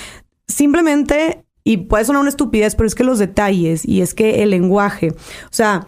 Simplemente 0.47 1.43
y 1.67 1.75
puede 1.75 2.05
sonar 2.05 2.21
una 2.21 2.29
estupidez, 2.29 2.75
pero 2.75 2.87
es 2.87 2.95
que 2.95 3.03
los 3.03 3.19
detalles 3.19 3.85
y 3.85 3.99
es 4.01 4.13
que 4.13 4.41
el 4.41 4.51
lenguaje, 4.51 5.11
o 5.11 5.51
sea, 5.51 5.85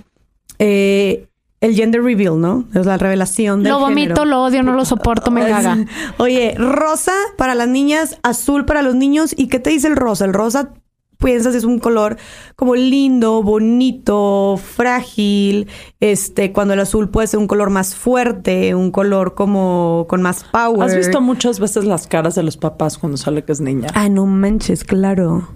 eh, 0.58 1.30
el 1.62 1.74
gender 1.74 2.04
reveal, 2.04 2.38
¿no? 2.38 2.66
Es 2.74 2.86
la 2.86 2.98
revelación 2.98 3.64
del 3.64 3.72
Lo 3.72 3.80
vomito, 3.80 4.26
lo 4.26 4.44
odio, 4.44 4.62
no 4.62 4.74
lo 4.74 4.84
soporto, 4.84 5.32
me 5.32 5.48
caga. 5.48 5.78
Oye, 6.18 6.54
rosa 6.58 7.14
para 7.38 7.56
las 7.56 7.70
niñas, 7.70 8.18
azul 8.24 8.66
para 8.66 8.82
los 8.82 8.96
niños. 8.96 9.34
¿Y 9.38 9.48
qué 9.48 9.60
te 9.60 9.70
dice 9.70 9.88
el 9.88 9.96
rosa? 9.96 10.26
El 10.26 10.34
rosa 10.34 10.74
piensas 11.18 11.56
es 11.56 11.64
un 11.64 11.80
color 11.80 12.18
como 12.58 12.76
lindo, 12.76 13.42
bonito, 13.42 14.60
frágil. 14.62 15.70
Este, 16.02 16.52
cuando 16.52 16.74
el 16.74 16.82
azul 16.82 17.10
puede 17.10 17.28
ser 17.28 17.40
un 17.40 17.48
color 17.48 17.70
más 17.70 17.96
fuerte, 17.96 18.76
un 18.76 18.92
color 18.92 19.34
como 19.34 20.08
con 20.10 20.22
más 20.22 20.44
power. 20.52 20.90
¿Has 20.90 20.98
visto 20.98 21.22
muchas 21.22 21.62
veces 21.62 21.86
las 21.86 22.06
caras 22.06 22.36
de 22.36 22.44
los 22.44 22.58
papás 22.58 22.98
cuando 22.98 23.18
sale 23.18 23.46
que 23.46 23.54
es 23.54 23.62
niña? 23.62 23.88
Ah, 23.94 24.10
no 24.10 24.26
manches, 24.26 24.84
claro. 24.84 25.48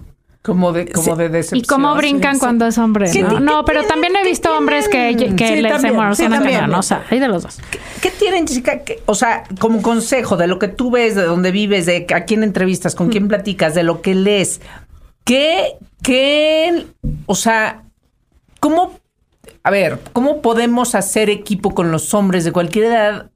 Como 0.44 0.74
de, 0.74 0.92
como 0.92 1.16
de 1.16 1.30
decepción. 1.30 1.60
Y 1.60 1.62
cómo 1.64 1.94
brincan 1.94 2.38
cuando 2.38 2.66
es 2.66 2.76
hombre. 2.76 3.10
¿no? 3.22 3.40
no, 3.40 3.64
pero 3.64 3.82
también 3.84 4.14
he 4.14 4.22
visto 4.22 4.54
hombres 4.54 4.90
que, 4.90 5.16
que 5.34 5.62
les 5.62 5.84
emocionan. 5.84 6.70
¿no? 6.70 6.80
O 6.80 6.82
sea, 6.82 7.02
hay 7.08 7.18
de 7.18 7.28
los 7.28 7.44
dos. 7.44 7.60
¿Qué, 8.02 8.10
tienen, 8.10 8.44
chica? 8.46 8.82
o 9.06 9.14
sea, 9.14 9.44
como 9.58 9.80
consejo 9.80 10.36
de 10.36 10.46
lo 10.46 10.58
que 10.58 10.68
tú 10.68 10.90
ves, 10.90 11.14
de 11.14 11.22
dónde 11.22 11.50
vives, 11.50 11.86
de 11.86 12.06
a 12.14 12.26
quién 12.26 12.42
entrevistas, 12.42 12.94
con 12.94 13.08
quién 13.08 13.26
platicas, 13.26 13.74
de 13.74 13.84
lo 13.84 14.02
que 14.02 14.14
lees. 14.14 14.60
¿Qué, 15.24 15.78
qué, 16.02 16.88
o 17.24 17.34
sea, 17.36 17.84
cómo, 18.60 19.00
a 19.62 19.70
ver, 19.70 19.98
cómo 20.12 20.42
podemos 20.42 20.94
hacer 20.94 21.30
equipo 21.30 21.72
con 21.72 21.90
los 21.90 22.12
hombres 22.12 22.44
de 22.44 22.52
cualquier 22.52 22.84
edad 22.84 23.30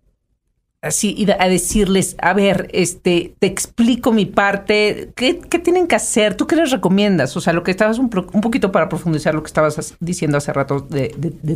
así 0.81 1.27
a 1.39 1.49
decirles, 1.49 2.17
a 2.21 2.33
ver, 2.35 2.69
este, 2.73 3.35
te 3.39 3.47
explico 3.47 4.13
mi 4.13 4.27
parte, 4.27 5.13
¿qué, 5.17 5.35
tienen 5.35 5.89
que 5.89 5.97
hacer? 5.97 6.37
¿Tú 6.37 6.47
qué 6.47 6.55
les 6.55 6.71
recomiendas? 6.71 7.37
O 7.37 7.41
sea, 7.41 7.53
lo 7.53 7.65
que 7.65 7.73
estabas 7.73 7.99
un, 7.99 8.09
poquito 8.09 8.71
para 8.71 8.89
profundizar 8.89 9.35
lo 9.35 9.43
que 9.43 9.49
estabas 9.49 9.97
diciendo 9.99 10.39
hace 10.39 10.53
rato 10.53 10.81
de, 10.81 11.09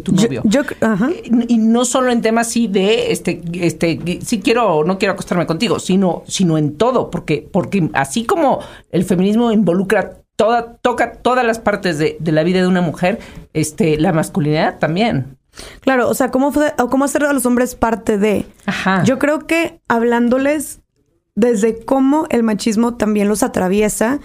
tu 0.03 0.13
novio. 0.13 0.43
Yo, 0.45 0.63
ajá. 0.81 1.11
Y, 1.49 1.59
no 1.59 1.85
solo 1.85 2.11
en 2.11 2.21
temas 2.21 2.49
así 2.49 2.67
de, 2.67 3.13
este, 3.13 3.41
este, 3.55 4.21
si 4.25 4.41
quiero 4.41 4.77
o 4.77 4.85
no 4.85 4.99
quiero 4.99 5.13
acostarme 5.13 5.47
contigo, 5.47 5.79
sino, 5.79 6.25
sino 6.27 6.59
en 6.59 6.77
todo, 6.77 7.11
porque, 7.11 7.49
porque 7.51 7.89
así 7.93 8.25
como 8.25 8.61
el 8.91 9.05
feminismo 9.05 9.53
involucra 9.53 10.19
toda, 10.35 10.75
toca 10.83 11.13
todas 11.13 11.47
las 11.47 11.61
partes 11.61 11.99
de, 11.99 12.17
de 12.19 12.33
la 12.33 12.43
vida 12.43 12.61
de 12.61 12.67
una 12.67 12.81
mujer, 12.81 13.21
este, 13.53 13.99
la 13.99 14.13
masculinidad 14.13 14.81
también. 14.81 15.39
Claro, 15.81 16.09
o 16.09 16.15
sea, 16.15 16.31
¿cómo, 16.31 16.53
cómo 16.91 17.05
hacer 17.05 17.25
a 17.25 17.33
los 17.33 17.47
hombres 17.47 17.75
parte 17.75 18.19
de? 18.19 18.47
Ajá. 18.67 19.03
Yo 19.05 19.19
creo 19.19 19.47
que 19.47 19.81
hablándoles 19.89 20.81
desde 21.35 21.85
cómo 21.85 22.27
el 22.31 22.43
machismo 22.43 22.97
también 22.97 23.29
los 23.29 23.43
atraviesa 23.43 24.21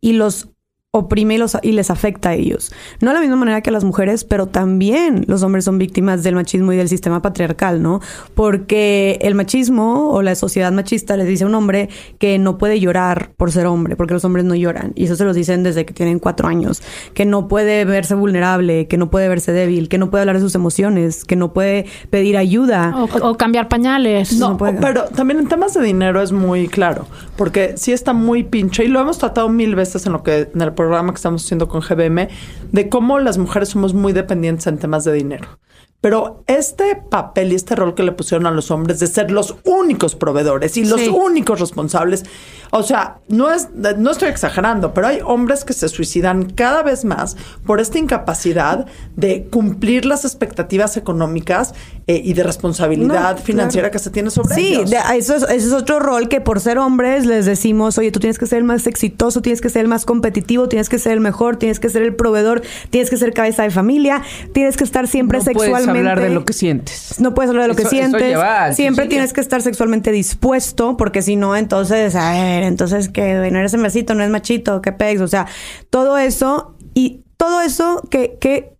y 0.00 0.12
los 0.12 0.48
oprime 0.90 1.34
y, 1.34 1.38
los, 1.38 1.54
y 1.62 1.72
les 1.72 1.90
afecta 1.90 2.30
a 2.30 2.34
ellos. 2.34 2.72
No 3.02 3.10
de 3.10 3.14
la 3.16 3.20
misma 3.20 3.36
manera 3.36 3.60
que 3.60 3.68
a 3.68 3.72
las 3.74 3.84
mujeres, 3.84 4.24
pero 4.24 4.46
también 4.46 5.26
los 5.28 5.42
hombres 5.42 5.66
son 5.66 5.76
víctimas 5.76 6.22
del 6.22 6.34
machismo 6.34 6.72
y 6.72 6.78
del 6.78 6.88
sistema 6.88 7.20
patriarcal, 7.20 7.82
¿no? 7.82 8.00
Porque 8.34 9.18
el 9.20 9.34
machismo 9.34 10.10
o 10.10 10.22
la 10.22 10.34
sociedad 10.34 10.72
machista 10.72 11.18
les 11.18 11.28
dice 11.28 11.44
a 11.44 11.46
un 11.46 11.54
hombre 11.54 11.90
que 12.18 12.38
no 12.38 12.56
puede 12.56 12.80
llorar 12.80 13.32
por 13.36 13.52
ser 13.52 13.66
hombre, 13.66 13.96
porque 13.96 14.14
los 14.14 14.24
hombres 14.24 14.46
no 14.46 14.54
lloran. 14.54 14.92
Y 14.94 15.04
eso 15.04 15.14
se 15.14 15.26
los 15.26 15.36
dicen 15.36 15.62
desde 15.62 15.84
que 15.84 15.92
tienen 15.92 16.18
cuatro 16.18 16.48
años. 16.48 16.82
Que 17.12 17.26
no 17.26 17.48
puede 17.48 17.84
verse 17.84 18.14
vulnerable, 18.14 18.88
que 18.88 18.96
no 18.96 19.10
puede 19.10 19.28
verse 19.28 19.52
débil, 19.52 19.90
que 19.90 19.98
no 19.98 20.08
puede 20.08 20.22
hablar 20.22 20.36
de 20.36 20.42
sus 20.42 20.54
emociones, 20.54 21.26
que 21.26 21.36
no 21.36 21.52
puede 21.52 21.84
pedir 22.08 22.38
ayuda. 22.38 22.94
O, 23.20 23.36
cambiar 23.36 23.68
pañales. 23.68 24.38
No, 24.38 24.56
pero 24.56 25.04
también 25.04 25.38
en 25.38 25.48
temas 25.48 25.74
de 25.74 25.82
dinero 25.82 26.22
es 26.22 26.32
muy 26.32 26.66
claro, 26.66 27.06
porque 27.36 27.74
sí 27.76 27.92
está 27.92 28.14
muy 28.14 28.42
pinche 28.42 28.86
y 28.86 28.88
lo 28.88 29.00
hemos 29.00 29.18
tratado 29.18 29.50
mil 29.50 29.74
veces 29.74 30.06
en 30.06 30.12
lo 30.12 30.22
que 30.22 30.48
en 30.54 30.62
el 30.62 30.77
programa 30.78 31.12
que 31.12 31.16
estamos 31.16 31.44
haciendo 31.44 31.66
con 31.66 31.80
GBM, 31.80 32.28
de 32.70 32.88
cómo 32.88 33.18
las 33.18 33.36
mujeres 33.36 33.70
somos 33.70 33.94
muy 33.94 34.12
dependientes 34.12 34.68
en 34.68 34.78
temas 34.78 35.02
de 35.02 35.12
dinero. 35.12 35.58
Pero 36.00 36.44
este 36.46 36.94
papel 36.94 37.50
y 37.50 37.56
este 37.56 37.74
rol 37.74 37.96
que 37.96 38.04
le 38.04 38.12
pusieron 38.12 38.46
a 38.46 38.52
los 38.52 38.70
hombres 38.70 39.00
de 39.00 39.08
ser 39.08 39.32
los 39.32 39.56
únicos 39.64 40.14
proveedores 40.14 40.76
y 40.76 40.84
los 40.84 41.08
únicos 41.08 41.58
responsables, 41.58 42.24
o 42.70 42.84
sea, 42.84 43.18
no 43.26 43.50
es, 43.50 43.70
no 43.74 44.12
estoy 44.12 44.28
exagerando, 44.28 44.94
pero 44.94 45.08
hay 45.08 45.18
hombres 45.24 45.64
que 45.64 45.72
se 45.72 45.88
suicidan 45.88 46.50
cada 46.50 46.84
vez 46.84 47.04
más 47.04 47.36
por 47.66 47.80
esta 47.80 47.98
incapacidad 47.98 48.86
de 49.16 49.48
cumplir 49.50 50.06
las 50.06 50.24
expectativas 50.24 50.96
económicas 50.96 51.74
eh, 52.10 52.22
y 52.24 52.32
de 52.32 52.42
responsabilidad 52.42 53.36
financiera 53.36 53.90
que 53.90 53.98
se 53.98 54.08
tiene 54.08 54.30
sobre 54.30 54.58
ellos. 54.58 54.88
Sí, 54.88 54.96
eso 55.14 55.36
es, 55.36 55.42
ese 55.42 55.56
es 55.56 55.72
otro 55.74 56.00
rol 56.00 56.30
que 56.30 56.40
por 56.40 56.58
ser 56.58 56.78
hombres 56.78 57.26
les 57.26 57.44
decimos, 57.44 57.98
oye, 57.98 58.10
tú 58.10 58.18
tienes 58.18 58.38
que 58.38 58.46
ser 58.46 58.56
el 58.56 58.64
más 58.64 58.86
exitoso, 58.86 59.42
tienes 59.42 59.60
que 59.60 59.68
ser 59.68 59.82
el 59.82 59.88
más 59.88 60.06
competitivo, 60.06 60.70
tienes 60.70 60.88
que 60.88 60.98
ser 60.98 61.12
el 61.12 61.20
mejor, 61.20 61.56
tienes 61.56 61.78
que 61.78 61.90
ser 61.90 62.00
el 62.00 62.16
proveedor, 62.16 62.62
tienes 62.88 63.10
que 63.10 63.18
ser 63.18 63.34
cabeza 63.34 63.62
de 63.62 63.70
familia, 63.70 64.22
tienes 64.54 64.78
que 64.78 64.84
estar 64.84 65.06
siempre 65.06 65.42
sexualmente 65.42 65.98
hablar 65.98 66.20
de 66.22 66.30
lo 66.30 66.46
que 66.46 66.54
sientes. 66.54 67.20
No 67.20 67.34
puedes 67.34 67.50
hablar 67.50 67.64
de 67.64 67.68
lo 67.68 67.76
que 67.76 67.84
sientes. 67.84 68.38
Siempre 68.72 69.06
tienes 69.06 69.34
que 69.34 69.42
estar 69.42 69.60
sexualmente 69.60 70.10
dispuesto, 70.10 70.96
porque 70.96 71.20
si 71.20 71.36
no, 71.36 71.56
entonces, 71.56 72.14
a 72.14 72.32
ver, 72.32 72.62
entonces 72.62 73.10
que 73.10 73.50
no 73.50 73.58
eres 73.58 73.74
mesito, 73.76 74.14
no 74.14 74.24
es 74.24 74.30
machito, 74.30 74.80
qué 74.80 74.92
pegs. 74.92 75.20
O 75.20 75.28
sea, 75.28 75.46
todo 75.90 76.16
eso 76.16 76.74
y 76.94 77.22
todo 77.36 77.60
eso 77.60 78.02
que, 78.10 78.38
que, 78.40 78.78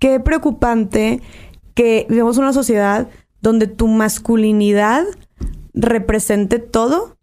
qué 0.00 0.18
preocupante 0.18 1.22
que 1.76 2.06
vivamos 2.08 2.38
una 2.38 2.54
sociedad 2.54 3.08
donde 3.40 3.68
tu 3.68 3.86
masculinidad 3.86 5.04
represente 5.74 6.58
todo 6.58 7.16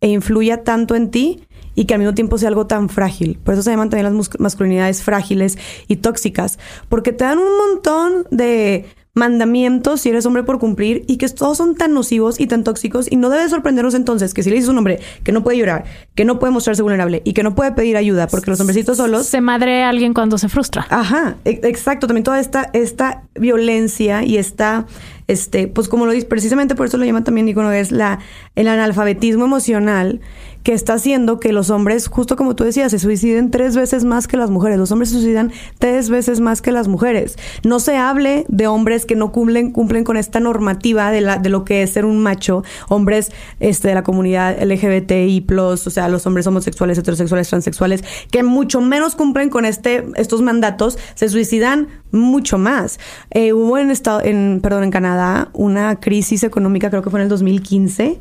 e 0.00 0.08
influya 0.08 0.64
tanto 0.64 0.96
en 0.96 1.10
ti 1.10 1.46
y 1.74 1.84
que 1.84 1.94
al 1.94 2.00
mismo 2.00 2.14
tiempo 2.14 2.38
sea 2.38 2.48
algo 2.48 2.66
tan 2.66 2.88
frágil. 2.88 3.38
Por 3.44 3.54
eso 3.54 3.62
se 3.62 3.70
llaman 3.70 3.90
también 3.90 4.16
las 4.16 4.40
masculinidades 4.40 5.02
frágiles 5.02 5.58
y 5.86 5.96
tóxicas, 5.96 6.58
porque 6.88 7.12
te 7.12 7.24
dan 7.24 7.38
un 7.38 7.56
montón 7.58 8.26
de 8.30 8.86
mandamientos 9.14 10.00
si 10.00 10.08
eres 10.08 10.24
hombre 10.26 10.44
por 10.44 10.58
cumplir 10.58 11.04
y 11.08 11.16
que 11.16 11.28
todos 11.28 11.58
son 11.58 11.74
tan 11.74 11.94
nocivos 11.94 12.38
y 12.40 12.46
tan 12.46 12.64
tóxicos 12.64 13.06
y 13.10 13.16
no 13.16 13.28
debe 13.28 13.48
sorprendernos 13.48 13.94
entonces 13.94 14.34
que 14.34 14.42
si 14.42 14.50
le 14.50 14.56
dices 14.56 14.68
a 14.68 14.72
un 14.72 14.78
hombre 14.78 15.00
que 15.24 15.32
no 15.32 15.42
puede 15.42 15.58
llorar, 15.58 15.84
que 16.14 16.24
no 16.24 16.38
puede 16.38 16.52
mostrarse 16.52 16.82
vulnerable 16.82 17.22
y 17.24 17.32
que 17.32 17.42
no 17.42 17.54
puede 17.54 17.72
pedir 17.72 17.96
ayuda 17.96 18.28
porque 18.28 18.50
los 18.50 18.60
hombrecitos 18.60 18.96
solos 18.96 19.26
Se 19.26 19.40
madre 19.40 19.82
a 19.82 19.88
alguien 19.88 20.14
cuando 20.14 20.38
se 20.38 20.48
frustra. 20.48 20.86
Ajá, 20.90 21.36
e- 21.44 21.60
exacto. 21.64 22.06
También 22.06 22.24
toda 22.24 22.40
esta, 22.40 22.70
esta 22.72 23.24
violencia 23.34 24.22
y 24.24 24.36
esta, 24.36 24.86
este, 25.30 25.68
pues 25.68 25.88
como 25.88 26.06
lo 26.06 26.12
dice, 26.12 26.26
precisamente 26.26 26.74
por 26.74 26.86
eso 26.86 26.96
lo 26.96 27.04
llaman 27.04 27.22
también 27.22 27.48
icono, 27.48 27.70
es 27.70 27.92
la, 27.92 28.18
el 28.56 28.66
analfabetismo 28.66 29.44
emocional 29.44 30.20
que 30.62 30.74
está 30.74 30.94
haciendo 30.94 31.40
que 31.40 31.52
los 31.52 31.70
hombres, 31.70 32.08
justo 32.08 32.36
como 32.36 32.54
tú 32.54 32.64
decías, 32.64 32.90
se 32.90 32.98
suiciden 32.98 33.50
tres 33.50 33.76
veces 33.76 34.04
más 34.04 34.26
que 34.26 34.36
las 34.36 34.50
mujeres. 34.50 34.78
Los 34.78 34.92
hombres 34.92 35.10
se 35.10 35.16
suicidan 35.16 35.52
tres 35.78 36.10
veces 36.10 36.40
más 36.40 36.60
que 36.60 36.72
las 36.72 36.88
mujeres. 36.88 37.38
No 37.64 37.80
se 37.80 37.96
hable 37.96 38.44
de 38.48 38.66
hombres 38.66 39.06
que 39.06 39.14
no 39.14 39.32
cumplen, 39.32 39.70
cumplen 39.70 40.04
con 40.04 40.16
esta 40.16 40.40
normativa 40.40 41.10
de, 41.12 41.20
la, 41.20 41.38
de 41.38 41.48
lo 41.48 41.64
que 41.64 41.82
es 41.82 41.90
ser 41.90 42.04
un 42.04 42.22
macho, 42.22 42.62
hombres 42.88 43.32
este, 43.60 43.88
de 43.88 43.94
la 43.94 44.02
comunidad 44.02 44.60
LGBTI, 44.62 45.46
o 45.56 45.76
sea, 45.76 46.08
los 46.08 46.26
hombres 46.26 46.46
homosexuales, 46.46 46.98
heterosexuales, 46.98 47.48
transexuales, 47.48 48.04
que 48.30 48.42
mucho 48.42 48.80
menos 48.80 49.14
cumplen 49.14 49.48
con 49.48 49.64
este, 49.64 50.04
estos 50.16 50.42
mandatos, 50.42 50.98
se 51.14 51.28
suicidan 51.28 51.88
mucho 52.12 52.58
más. 52.58 52.98
Eh, 53.30 53.52
hubo 53.52 53.78
en, 53.78 53.90
estado, 53.90 54.20
en, 54.22 54.60
perdón, 54.62 54.84
en 54.84 54.90
Canadá 54.90 55.50
una 55.52 56.00
crisis 56.00 56.42
económica, 56.42 56.90
creo 56.90 57.02
que 57.02 57.10
fue 57.10 57.20
en 57.20 57.24
el 57.24 57.28
2015. 57.28 58.18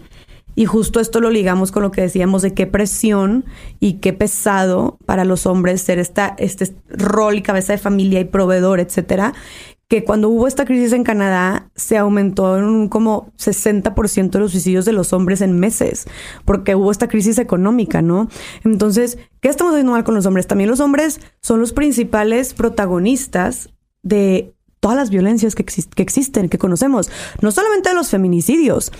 Y 0.59 0.65
justo 0.65 0.99
esto 0.99 1.21
lo 1.21 1.29
ligamos 1.29 1.71
con 1.71 1.83
lo 1.83 1.91
que 1.91 2.01
decíamos 2.01 2.41
de 2.41 2.53
qué 2.53 2.67
presión 2.67 3.45
y 3.79 3.93
qué 3.93 4.11
pesado 4.11 4.97
para 5.05 5.23
los 5.23 5.45
hombres 5.45 5.81
ser 5.81 5.99
esta, 5.99 6.35
este 6.37 6.75
rol 6.89 7.35
y 7.35 7.41
cabeza 7.41 7.71
de 7.71 7.79
familia 7.79 8.19
y 8.19 8.25
proveedor, 8.25 8.81
etcétera. 8.81 9.33
Que 9.87 10.03
cuando 10.03 10.27
hubo 10.27 10.47
esta 10.47 10.65
crisis 10.65 10.91
en 10.91 11.05
Canadá 11.05 11.71
se 11.75 11.97
aumentó 11.97 12.57
en 12.57 12.65
un 12.65 12.89
como 12.89 13.31
60% 13.37 14.31
de 14.31 14.39
los 14.39 14.51
suicidios 14.51 14.83
de 14.83 14.91
los 14.91 15.13
hombres 15.13 15.39
en 15.39 15.57
meses, 15.57 16.07
porque 16.43 16.75
hubo 16.75 16.91
esta 16.91 17.07
crisis 17.07 17.37
económica, 17.39 18.01
¿no? 18.01 18.27
Entonces, 18.65 19.17
¿qué 19.39 19.47
estamos 19.47 19.71
haciendo 19.71 19.93
mal 19.93 20.03
con 20.03 20.13
los 20.13 20.25
hombres? 20.25 20.45
También 20.45 20.69
los 20.69 20.81
hombres 20.81 21.21
son 21.41 21.61
los 21.61 21.71
principales 21.71 22.53
protagonistas 22.53 23.69
de 24.03 24.53
todas 24.79 24.97
las 24.97 25.09
violencias 25.09 25.55
que, 25.55 25.63
que 25.63 26.03
existen, 26.03 26.49
que 26.49 26.57
conocemos, 26.57 27.09
no 27.41 27.51
solamente 27.51 27.89
de 27.89 27.95
los 27.95 28.09
feminicidios. 28.09 28.91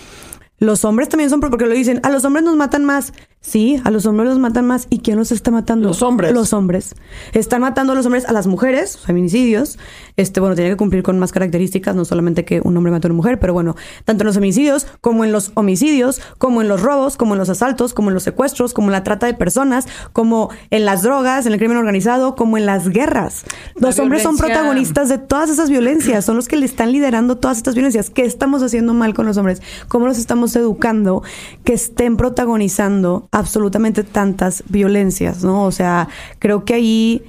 Los 0.60 0.86
hombres 0.86 1.10
también 1.10 1.30
son, 1.30 1.40
porque 1.40 1.66
lo 1.66 1.74
dicen, 1.74 2.00
a 2.04 2.10
los 2.10 2.26
hombres 2.26 2.44
nos 2.44 2.56
matan 2.56 2.86
más. 2.86 3.14
Sí, 3.42 3.82
a 3.86 3.92
los 3.92 4.06
hombres 4.06 4.28
los 4.28 4.38
matan 4.38 4.68
más. 4.68 4.88
¿Y 4.90 5.00
quién 5.00 5.18
los 5.18 5.32
está 5.32 5.50
matando? 5.50 5.88
Los 5.88 6.02
hombres. 6.02 6.34
Los 6.34 6.52
hombres. 6.52 6.94
Están 7.32 7.62
matando 7.62 7.94
a 7.94 7.96
los 7.96 8.06
hombres, 8.06 8.26
a 8.26 8.34
las 8.34 8.48
mujeres, 8.48 8.98
feminicidios. 8.98 9.80
Este, 10.18 10.42
bueno, 10.42 10.56
tiene 10.56 10.72
que 10.72 10.78
cumplir 10.78 11.04
con 11.04 11.18
más 11.20 11.32
características, 11.32 11.96
no 11.96 12.04
solamente 12.04 12.44
que 12.44 12.60
un 12.62 12.76
hombre 12.76 12.92
mate 12.92 13.08
a 13.08 13.10
una 13.10 13.16
mujer, 13.16 13.40
pero 13.40 13.54
bueno, 13.54 13.78
tanto 14.04 14.24
en 14.24 14.26
los 14.26 14.36
feminicidios, 14.36 14.88
como 15.00 15.24
en 15.24 15.32
los 15.32 15.54
homicidios, 15.54 16.22
como 16.38 16.62
en 16.62 16.68
los 16.68 16.82
robos, 16.82 17.16
como 17.16 17.34
en 17.34 17.40
los 17.40 17.48
asaltos, 17.48 17.94
como 17.94 18.10
en 18.10 18.14
los 18.16 18.24
secuestros, 18.24 18.74
como 18.74 18.90
en 18.90 18.92
la 18.92 19.04
trata 19.06 19.26
de 19.26 19.34
personas, 19.34 19.88
como 20.12 20.50
en 20.70 20.84
las 20.84 21.02
drogas, 21.02 21.46
en 21.46 21.54
el 21.54 21.60
crimen 21.60 21.78
organizado, 21.78 22.36
como 22.36 22.58
en 22.58 22.66
las 22.66 22.90
guerras. 22.90 23.46
La 23.76 23.88
Los 23.88 24.00
hombres 24.00 24.22
son 24.22 24.36
protagonistas 24.36 25.08
de 25.08 25.18
todas 25.18 25.50
esas 25.50 25.70
violencias, 25.70 26.26
son 26.26 26.36
los 26.36 26.50
que 26.50 26.58
le 26.58 26.66
están 26.66 26.92
liderando 26.92 27.38
todas 27.38 27.56
estas 27.56 27.76
violencias. 27.76 28.10
¿Qué 28.10 28.26
estamos 28.26 28.62
haciendo 28.64 28.94
mal 28.94 29.14
con 29.14 29.26
los 29.26 29.38
hombres? 29.38 29.62
¿Cómo 29.88 30.06
los 30.06 30.18
estamos 30.18 30.49
educando 30.56 31.24
que 31.64 31.74
estén 31.74 32.18
protagonizando 32.18 33.28
absolutamente 33.32 34.04
tantas 34.04 34.64
violencias, 34.70 35.44
no? 35.44 35.64
O 35.66 35.72
sea, 35.72 36.08
creo 36.40 36.66
que 36.66 36.74
ahí 36.76 37.24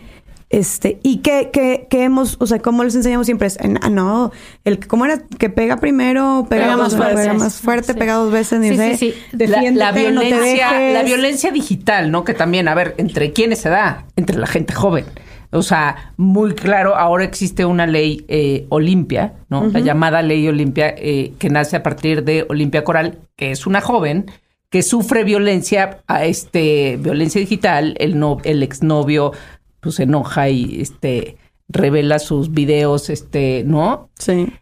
este, 0.53 0.99
y 1.05 1.19
que, 1.19 1.51
que, 1.53 1.87
que 1.89 2.03
hemos, 2.03 2.37
o 2.41 2.47
sea, 2.47 2.59
como 2.59 2.83
les 2.83 2.97
enseñamos 2.97 3.27
siempre 3.27 3.47
es, 3.47 3.57
en- 3.61 3.79
ah, 3.83 3.89
no, 3.89 4.33
el 4.65 4.85
¿cómo 4.85 5.05
era? 5.05 5.19
Que 5.39 5.49
pega 5.49 5.77
primero, 5.77 6.45
pega, 6.51 6.65
Pega 6.65 6.77
más 6.77 6.93
más 6.93 6.97
fuerte, 6.97 7.15
pega 7.23 7.35
más 7.35 7.55
fuerte, 7.61 7.93
Sí. 7.93 7.99
pega 8.01 8.15
dos 8.15 8.33
veces, 8.33 8.61
Sí, 8.69 8.77
sé, 8.77 8.97
sí, 8.97 9.15
sí. 9.33 9.47
La, 9.47 9.93
violencia, 9.93 10.73
la 10.93 11.03
violencia 11.05 11.53
digital, 11.53 12.11
¿no? 12.11 12.25
Que 12.25 12.35
también, 12.35 12.67
a 12.67 12.75
ver, 12.75 12.97
¿entre 12.99 13.33
quiénes 13.33 13.61
se 13.61 13.69
da? 13.69 14.07
Entre 14.17 14.37
la 14.37 14.49
gente 14.49 14.75
joven. 14.75 15.05
O 15.53 15.63
sea, 15.63 16.13
muy 16.17 16.55
claro, 16.55 16.97
ahora 16.97 17.25
existe 17.25 17.65
una 17.65 17.87
ley 17.87 18.25
eh, 18.29 18.67
Olimpia, 18.69 19.35
¿no? 19.49 19.67
La 19.67 19.81
llamada 19.81 20.23
ley 20.23 20.47
Olimpia, 20.47 20.95
eh, 20.97 21.33
que 21.39 21.51
nace 21.51 21.77
a 21.77 21.83
partir 21.83 22.23
de 22.23 22.47
Olimpia 22.49 22.85
Coral, 22.85 23.19
que 23.37 23.51
es 23.51 23.67
una 23.67 23.81
joven 23.81 24.27
que 24.71 24.83
sufre 24.83 25.25
violencia, 25.25 26.03
a 26.07 26.25
este, 26.25 26.97
violencia 27.01 27.41
digital, 27.41 27.97
el, 27.99 28.19
no, 28.19 28.39
el 28.45 28.63
exnovio 28.63 29.33
pues 29.81 29.97
se 29.97 30.05
enoja 30.05 30.49
y 30.51 30.81
este 30.81 31.37
revela 31.69 32.21
sus 32.21 32.53
videos, 32.53 33.11
este, 33.11 33.65
¿no? 33.67 34.09
Sí. 34.17 34.53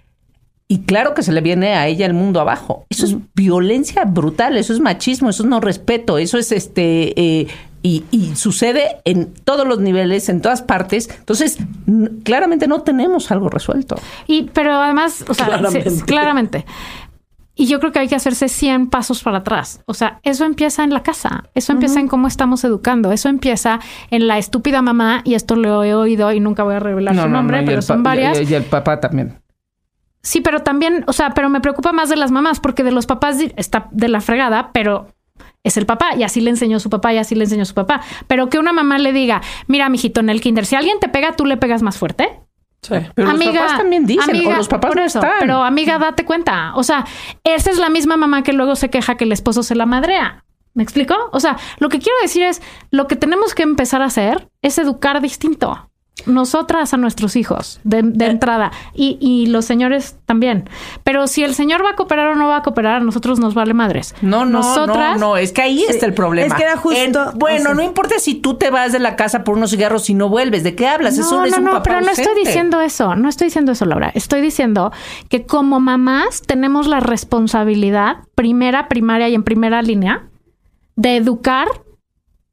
Y 0.68 0.80
claro 0.80 1.14
que 1.14 1.22
se 1.22 1.32
le 1.32 1.40
viene 1.40 1.74
a 1.74 1.86
ella 1.86 2.06
el 2.06 2.14
mundo 2.14 2.40
abajo. 2.40 2.86
Eso 2.88 3.06
es 3.06 3.16
violencia 3.34 4.04
brutal, 4.04 4.56
eso 4.56 4.72
es 4.72 4.80
machismo, 4.80 5.28
eso 5.30 5.42
es 5.42 5.48
no 5.48 5.60
respeto, 5.60 6.18
eso 6.18 6.38
es 6.38 6.52
este... 6.52 7.18
eh, 7.20 7.46
y, 7.82 8.04
y 8.10 8.34
sucede 8.36 8.98
en 9.04 9.32
todos 9.44 9.66
los 9.66 9.80
niveles, 9.80 10.28
en 10.28 10.40
todas 10.40 10.62
partes. 10.62 11.08
Entonces, 11.18 11.58
claramente 12.24 12.66
no 12.66 12.82
tenemos 12.82 13.30
algo 13.30 13.48
resuelto. 13.48 13.96
Y, 14.26 14.44
pero 14.52 14.74
además, 14.74 15.24
o 15.28 15.34
sea, 15.34 15.48
Claramente. 16.06 16.64
Y 17.54 17.66
yo 17.66 17.80
creo 17.80 17.90
que 17.90 17.98
hay 17.98 18.08
que 18.08 18.14
hacerse 18.14 18.48
100 18.48 18.88
pasos 18.88 19.24
para 19.24 19.38
atrás. 19.38 19.82
O 19.86 19.92
sea, 19.92 20.20
eso 20.22 20.44
empieza 20.44 20.84
en 20.84 20.90
la 20.90 21.02
casa, 21.02 21.44
eso 21.56 21.72
empieza 21.72 21.98
en 21.98 22.06
cómo 22.06 22.28
estamos 22.28 22.62
educando, 22.62 23.10
eso 23.10 23.28
empieza 23.28 23.80
en 24.10 24.28
la 24.28 24.38
estúpida 24.38 24.80
mamá, 24.80 25.22
y 25.24 25.34
esto 25.34 25.56
lo 25.56 25.82
he 25.82 25.92
oído 25.92 26.30
y 26.30 26.38
nunca 26.38 26.62
voy 26.62 26.76
a 26.76 26.78
revelar 26.78 27.16
su 27.16 27.28
nombre, 27.28 27.64
pero 27.64 27.82
son 27.82 28.04
varias. 28.04 28.40
Y, 28.40 28.44
y 28.44 28.54
el 28.54 28.62
papá 28.62 29.00
también. 29.00 29.40
Sí, 30.22 30.40
pero 30.40 30.60
también, 30.60 31.02
o 31.08 31.12
sea, 31.12 31.30
pero 31.30 31.48
me 31.48 31.60
preocupa 31.60 31.90
más 31.92 32.08
de 32.08 32.16
las 32.16 32.30
mamás, 32.30 32.60
porque 32.60 32.84
de 32.84 32.92
los 32.92 33.06
papás 33.06 33.38
está 33.56 33.88
de 33.90 34.08
la 34.08 34.20
fregada, 34.20 34.70
pero 34.72 35.08
es 35.62 35.76
el 35.76 35.86
papá, 35.86 36.14
y 36.16 36.22
así 36.22 36.40
le 36.40 36.50
enseñó 36.50 36.80
su 36.80 36.90
papá, 36.90 37.12
y 37.12 37.18
así 37.18 37.34
le 37.34 37.44
enseñó 37.44 37.64
su 37.64 37.74
papá. 37.74 38.00
Pero 38.26 38.48
que 38.48 38.58
una 38.58 38.72
mamá 38.72 38.98
le 38.98 39.12
diga, 39.12 39.40
mira, 39.66 39.88
mijito, 39.88 40.20
en 40.20 40.30
el 40.30 40.40
kinder, 40.40 40.66
si 40.66 40.76
alguien 40.76 40.98
te 41.00 41.08
pega, 41.08 41.36
tú 41.36 41.44
le 41.44 41.56
pegas 41.56 41.82
más 41.82 41.98
fuerte. 41.98 42.40
Sí. 42.82 42.94
Pero 43.14 43.32
los 43.32 43.44
papás 43.44 43.76
también 43.76 44.06
dicen, 44.06 44.46
o 44.46 44.56
los 44.56 44.68
papás 44.68 44.88
por 44.88 44.96
no 44.96 45.04
están. 45.04 45.32
Pero 45.40 45.64
amiga, 45.64 45.98
date 45.98 46.24
cuenta. 46.24 46.72
O 46.76 46.82
sea, 46.82 47.04
esa 47.44 47.70
es 47.70 47.78
la 47.78 47.88
misma 47.88 48.16
mamá 48.16 48.42
que 48.42 48.52
luego 48.52 48.76
se 48.76 48.88
queja 48.88 49.16
que 49.16 49.24
el 49.24 49.32
esposo 49.32 49.62
se 49.62 49.74
la 49.74 49.84
madrea. 49.84 50.44
¿Me 50.74 50.84
explico? 50.84 51.16
O 51.32 51.40
sea, 51.40 51.56
lo 51.78 51.88
que 51.88 51.98
quiero 51.98 52.16
decir 52.22 52.44
es, 52.44 52.62
lo 52.92 53.08
que 53.08 53.16
tenemos 53.16 53.54
que 53.54 53.64
empezar 53.64 54.00
a 54.00 54.04
hacer 54.04 54.48
es 54.62 54.78
educar 54.78 55.20
distinto. 55.20 55.90
Nosotras 56.26 56.92
a 56.92 56.96
nuestros 56.96 57.36
hijos 57.36 57.80
de, 57.84 58.02
de 58.02 58.26
Eh. 58.26 58.30
entrada 58.30 58.72
y, 58.94 59.16
y 59.20 59.46
los 59.46 59.64
señores 59.64 60.16
también. 60.26 60.68
Pero 61.04 61.26
si 61.26 61.42
el 61.44 61.54
señor 61.54 61.84
va 61.84 61.90
a 61.90 61.94
cooperar 61.96 62.26
o 62.28 62.34
no 62.36 62.48
va 62.48 62.56
a 62.58 62.62
cooperar, 62.62 62.96
a 62.96 63.04
nosotros 63.04 63.38
nos 63.38 63.54
vale 63.54 63.72
madres. 63.72 64.14
No, 64.20 64.44
no, 64.44 64.58
Nosotras, 64.58 65.18
no, 65.18 65.28
no, 65.28 65.36
es 65.36 65.52
que 65.52 65.62
ahí 65.62 65.84
está 65.88 66.06
el 66.06 66.14
problema. 66.14 66.48
Es 66.48 66.54
que 66.54 66.62
era 66.64 66.76
justo- 66.76 66.98
En- 67.32 67.38
bueno, 67.38 67.60
o 67.60 67.62
sea- 67.62 67.74
no 67.74 67.82
importa 67.82 68.18
si 68.18 68.34
tú 68.34 68.54
te 68.54 68.70
vas 68.70 68.92
de 68.92 68.98
la 68.98 69.16
casa 69.16 69.44
por 69.44 69.56
unos 69.56 69.70
cigarros 69.70 70.10
y 70.10 70.14
no 70.14 70.28
vuelves, 70.28 70.64
¿de 70.64 70.74
qué 70.74 70.86
hablas? 70.88 71.16
No, 71.16 71.24
Eso 71.24 71.44
es 71.44 71.52
no, 71.52 71.58
un 71.58 71.64
no, 71.64 71.70
papá 71.72 71.82
pero 71.84 72.00
no 72.00 72.10
estoy 72.10 72.34
diciendo 72.34 72.80
eso, 72.80 73.14
no 73.14 73.28
estoy 73.28 73.46
diciendo 73.46 73.72
eso, 73.72 73.84
Laura. 73.84 74.10
Estoy 74.14 74.40
diciendo 74.40 74.92
que 75.28 75.46
como 75.46 75.80
mamás 75.80 76.42
tenemos 76.42 76.86
la 76.88 77.00
responsabilidad, 77.00 78.18
primera, 78.34 78.88
primaria 78.88 79.28
y 79.28 79.34
en 79.34 79.44
primera 79.44 79.80
línea, 79.82 80.24
de 80.96 81.16
educar 81.16 81.68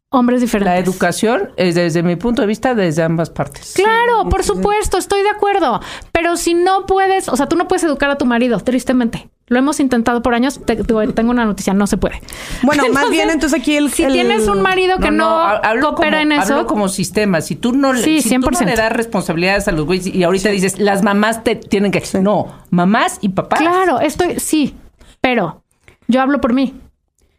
hombres 0.09 0.41
diferentes. 0.41 0.73
La 0.73 0.79
educación 0.79 1.51
es 1.57 1.75
desde 1.75 2.01
mi 2.03 2.15
punto 2.15 2.41
de 2.41 2.47
vista 2.47 2.73
desde 2.75 3.03
ambas 3.03 3.29
partes. 3.29 3.73
Claro, 3.75 4.29
por 4.29 4.43
supuesto, 4.43 4.97
estoy 4.97 5.21
de 5.23 5.29
acuerdo. 5.29 5.81
Pero 6.11 6.37
si 6.37 6.53
no 6.53 6.85
puedes, 6.85 7.27
o 7.27 7.35
sea, 7.35 7.47
tú 7.47 7.55
no 7.55 7.67
puedes 7.67 7.83
educar 7.83 8.09
a 8.09 8.17
tu 8.17 8.25
marido, 8.25 8.59
tristemente. 8.59 9.29
Lo 9.47 9.59
hemos 9.59 9.79
intentado 9.79 10.21
por 10.23 10.33
años. 10.33 10.59
Te- 10.65 10.77
te- 10.77 11.07
tengo 11.13 11.29
una 11.31 11.45
noticia, 11.45 11.73
no 11.73 11.85
se 11.85 11.97
puede. 11.97 12.19
Bueno, 12.63 12.83
más 12.91 13.09
bien 13.11 13.29
entonces 13.29 13.59
aquí 13.59 13.75
el... 13.75 13.91
Si 13.91 14.03
el- 14.03 14.13
tienes 14.13 14.47
un 14.47 14.61
marido 14.61 14.97
que 14.99 15.11
no, 15.11 15.39
hablo 15.39 15.89
coopera 15.89 16.19
como, 16.19 16.33
en 16.33 16.39
eso, 16.41 16.53
Hablo 16.55 16.65
como 16.67 16.89
sistema. 16.89 17.41
Si 17.41 17.55
tú 17.55 17.73
no 17.73 17.93
le, 17.93 18.01
Sí, 18.01 18.21
si 18.21 18.29
tú 18.39 18.39
no 18.39 18.47
100%. 18.57 18.65
le 18.65 18.75
das 18.75 18.91
responsabilidades 18.91 19.67
a 19.67 19.71
los 19.71 19.85
güeyes 19.85 20.07
y 20.07 20.23
ahorita 20.23 20.49
dices, 20.49 20.79
las 20.79 21.03
mamás 21.03 21.43
te 21.43 21.55
tienen 21.55 21.91
que... 21.91 22.01
No, 22.21 22.47
mamás 22.71 23.19
y 23.21 23.29
papás. 23.29 23.59
Claro, 23.59 23.99
estoy, 23.99 24.39
sí, 24.39 24.75
pero 25.21 25.61
yo 26.07 26.21
hablo 26.21 26.41
por 26.41 26.53
mí. 26.53 26.73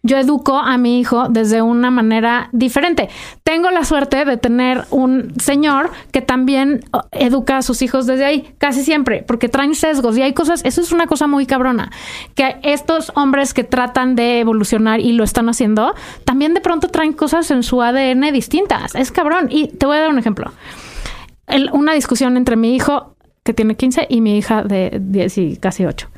Yo 0.07 0.19
educo 0.19 0.57
a 0.57 0.79
mi 0.79 1.01
hijo 1.01 1.29
desde 1.29 1.63
una 1.63 1.91
manera 1.91 2.49
diferente. 2.53 3.09
Tengo 3.43 3.71
la 3.73 3.85
suerte 3.85 4.25
de 4.25 4.37
tener 4.37 4.85
un 4.91 5.35
señor 5.41 5.91
que 6.13 6.23
también 6.23 6.85
oh, 6.93 7.03
educa 7.11 7.59
a 7.59 7.63
sus 7.63 7.83
hijos 7.83 8.07
desde 8.07 8.25
ahí, 8.25 8.55
casi 8.59 8.85
siempre, 8.85 9.25
porque 9.27 9.49
traen 9.49 9.75
sesgos 9.75 10.17
y 10.17 10.23
hay 10.23 10.33
cosas, 10.33 10.65
eso 10.65 10.81
es 10.81 10.93
una 10.93 11.09
cosa 11.09 11.27
muy 11.27 11.45
cabrona, 11.45 11.91
que 12.37 12.57
estos 12.63 13.11
hombres 13.17 13.53
que 13.53 13.65
tratan 13.65 14.15
de 14.15 14.39
evolucionar 14.39 15.01
y 15.01 15.11
lo 15.11 15.25
están 15.25 15.49
haciendo, 15.49 15.95
también 16.25 16.55
de 16.55 16.61
pronto 16.61 16.87
traen 16.87 17.13
cosas 17.13 17.51
en 17.51 17.65
su 17.65 17.83
ADN 17.83 18.33
distintas. 18.33 18.95
Es 18.95 19.11
cabrón. 19.11 19.49
Y 19.51 19.69
te 19.69 19.87
voy 19.87 19.97
a 19.97 20.03
dar 20.03 20.11
un 20.11 20.19
ejemplo. 20.19 20.53
Una 21.73 21.95
discusión 21.95 22.37
entre 22.37 22.55
mi 22.55 22.77
hijo, 22.77 23.17
que 23.43 23.55
tiene 23.55 23.75
15, 23.75 24.07
y 24.09 24.21
mi 24.21 24.39
hija 24.39 24.63
de 24.63 24.99
10 25.01 25.39
y 25.39 25.57
casi 25.57 25.85
8 25.85 26.09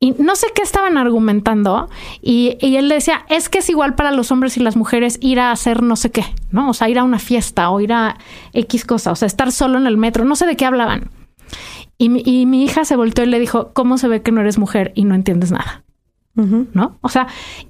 y 0.00 0.12
no 0.12 0.36
sé 0.36 0.48
qué 0.54 0.62
estaban 0.62 0.96
argumentando 0.96 1.88
y, 2.22 2.56
y, 2.60 2.76
él 2.76 2.88
decía, 2.88 3.26
es 3.28 3.48
que 3.48 3.58
es 3.58 3.68
igual 3.68 3.96
para 3.96 4.12
los 4.12 4.30
hombres 4.30 4.56
y 4.56 4.60
las 4.60 4.76
mujeres 4.76 5.18
ir 5.20 5.40
a 5.40 5.50
hacer 5.50 5.82
no 5.82 5.96
sé 5.96 6.10
qué, 6.10 6.24
¿no? 6.52 6.70
O 6.70 6.74
sea, 6.74 6.88
ir 6.88 6.98
a 6.98 7.04
una 7.04 7.18
fiesta 7.18 7.70
o 7.70 7.80
ir 7.80 7.92
a 7.92 8.16
X 8.52 8.84
cosa, 8.84 9.10
o 9.10 9.16
sea, 9.16 9.26
estar 9.26 9.50
solo 9.50 9.76
en 9.76 9.86
el 9.86 9.96
metro, 9.96 10.24
no 10.24 10.36
sé 10.36 10.46
de 10.46 10.56
qué 10.56 10.66
hablaban. 10.66 11.10
Y 11.98 12.10
mi, 12.10 12.22
y 12.24 12.46
mi 12.46 12.62
hija 12.62 12.84
se 12.84 12.94
volteó 12.94 13.24
y 13.24 13.26
le 13.28 13.40
dijo, 13.40 13.72
¿cómo 13.72 13.98
se 13.98 14.06
ve 14.06 14.22
que 14.22 14.30
no 14.30 14.40
eres 14.40 14.56
mujer 14.56 14.92
y 14.94 15.04
no 15.04 15.16
entiendes 15.16 15.50
nada? 15.50 15.84
¿No? 16.36 16.96
O 17.00 17.08
sea, 17.08 17.26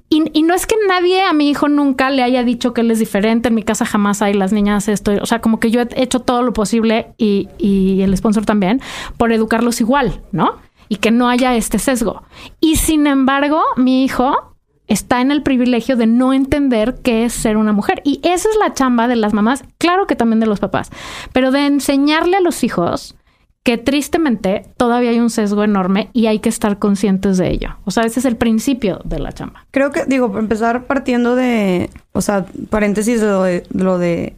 y, 0.09 0.25
y, 0.31 0.43
no 0.43 0.53
es 0.53 0.67
que 0.67 0.75
nadie 0.87 1.23
a 1.23 1.33
mi 1.33 1.49
hijo 1.49 1.67
nunca 1.67 2.11
le 2.11 2.21
haya 2.21 2.43
dicho 2.43 2.71
que 2.71 2.81
él 2.81 2.91
es 2.91 2.99
diferente. 2.99 3.47
En 3.47 3.55
mi 3.55 3.63
casa 3.63 3.83
jamás 3.83 4.21
hay 4.21 4.35
las 4.35 4.53
niñas 4.53 4.87
esto. 4.87 5.11
O 5.23 5.25
sea, 5.25 5.41
como 5.41 5.59
que 5.59 5.71
yo 5.71 5.81
he 5.81 5.87
hecho 5.95 6.19
todo 6.19 6.43
lo 6.43 6.53
posible 6.53 7.07
y, 7.17 7.49
y 7.57 8.03
el 8.03 8.15
sponsor 8.15 8.45
también 8.45 8.79
por 9.17 9.33
educarlos 9.33 9.81
igual, 9.81 10.21
¿no? 10.31 10.59
Y 10.89 10.97
que 10.97 11.11
no 11.11 11.29
haya 11.29 11.55
este 11.55 11.79
sesgo. 11.79 12.23
Y 12.59 12.75
sin 12.75 13.07
embargo, 13.07 13.61
mi 13.77 14.03
hijo 14.03 14.55
está 14.87 15.21
en 15.21 15.31
el 15.31 15.43
privilegio 15.43 15.95
de 15.95 16.07
no 16.07 16.33
entender 16.33 16.95
qué 17.01 17.23
es 17.23 17.33
ser 17.33 17.55
una 17.55 17.71
mujer. 17.71 18.01
Y 18.03 18.19
esa 18.23 18.49
es 18.49 18.57
la 18.59 18.73
chamba 18.73 19.07
de 19.07 19.15
las 19.15 19.33
mamás, 19.33 19.63
claro 19.77 20.07
que 20.07 20.15
también 20.15 20.39
de 20.41 20.47
los 20.47 20.59
papás, 20.59 20.89
pero 21.31 21.51
de 21.51 21.65
enseñarle 21.67 22.37
a 22.37 22.41
los 22.41 22.63
hijos 22.63 23.15
que 23.63 23.77
tristemente 23.77 24.65
todavía 24.77 25.11
hay 25.11 25.19
un 25.19 25.29
sesgo 25.29 25.63
enorme 25.63 26.09
y 26.13 26.25
hay 26.25 26.39
que 26.39 26.49
estar 26.49 26.79
conscientes 26.79 27.37
de 27.37 27.51
ello. 27.51 27.77
O 27.85 27.91
sea, 27.91 28.03
ese 28.03 28.19
es 28.19 28.25
el 28.25 28.35
principio 28.35 28.99
de 29.03 29.19
la 29.19 29.31
chamba. 29.31 29.67
Creo 29.69 29.91
que, 29.91 30.05
digo, 30.05 30.39
empezar 30.39 30.87
partiendo 30.87 31.35
de, 31.35 31.89
o 32.13 32.21
sea, 32.21 32.45
paréntesis 32.69 33.21
de 33.21 33.27
lo 33.27 33.43
de, 33.43 33.63
lo 33.71 33.99
de 33.99 34.37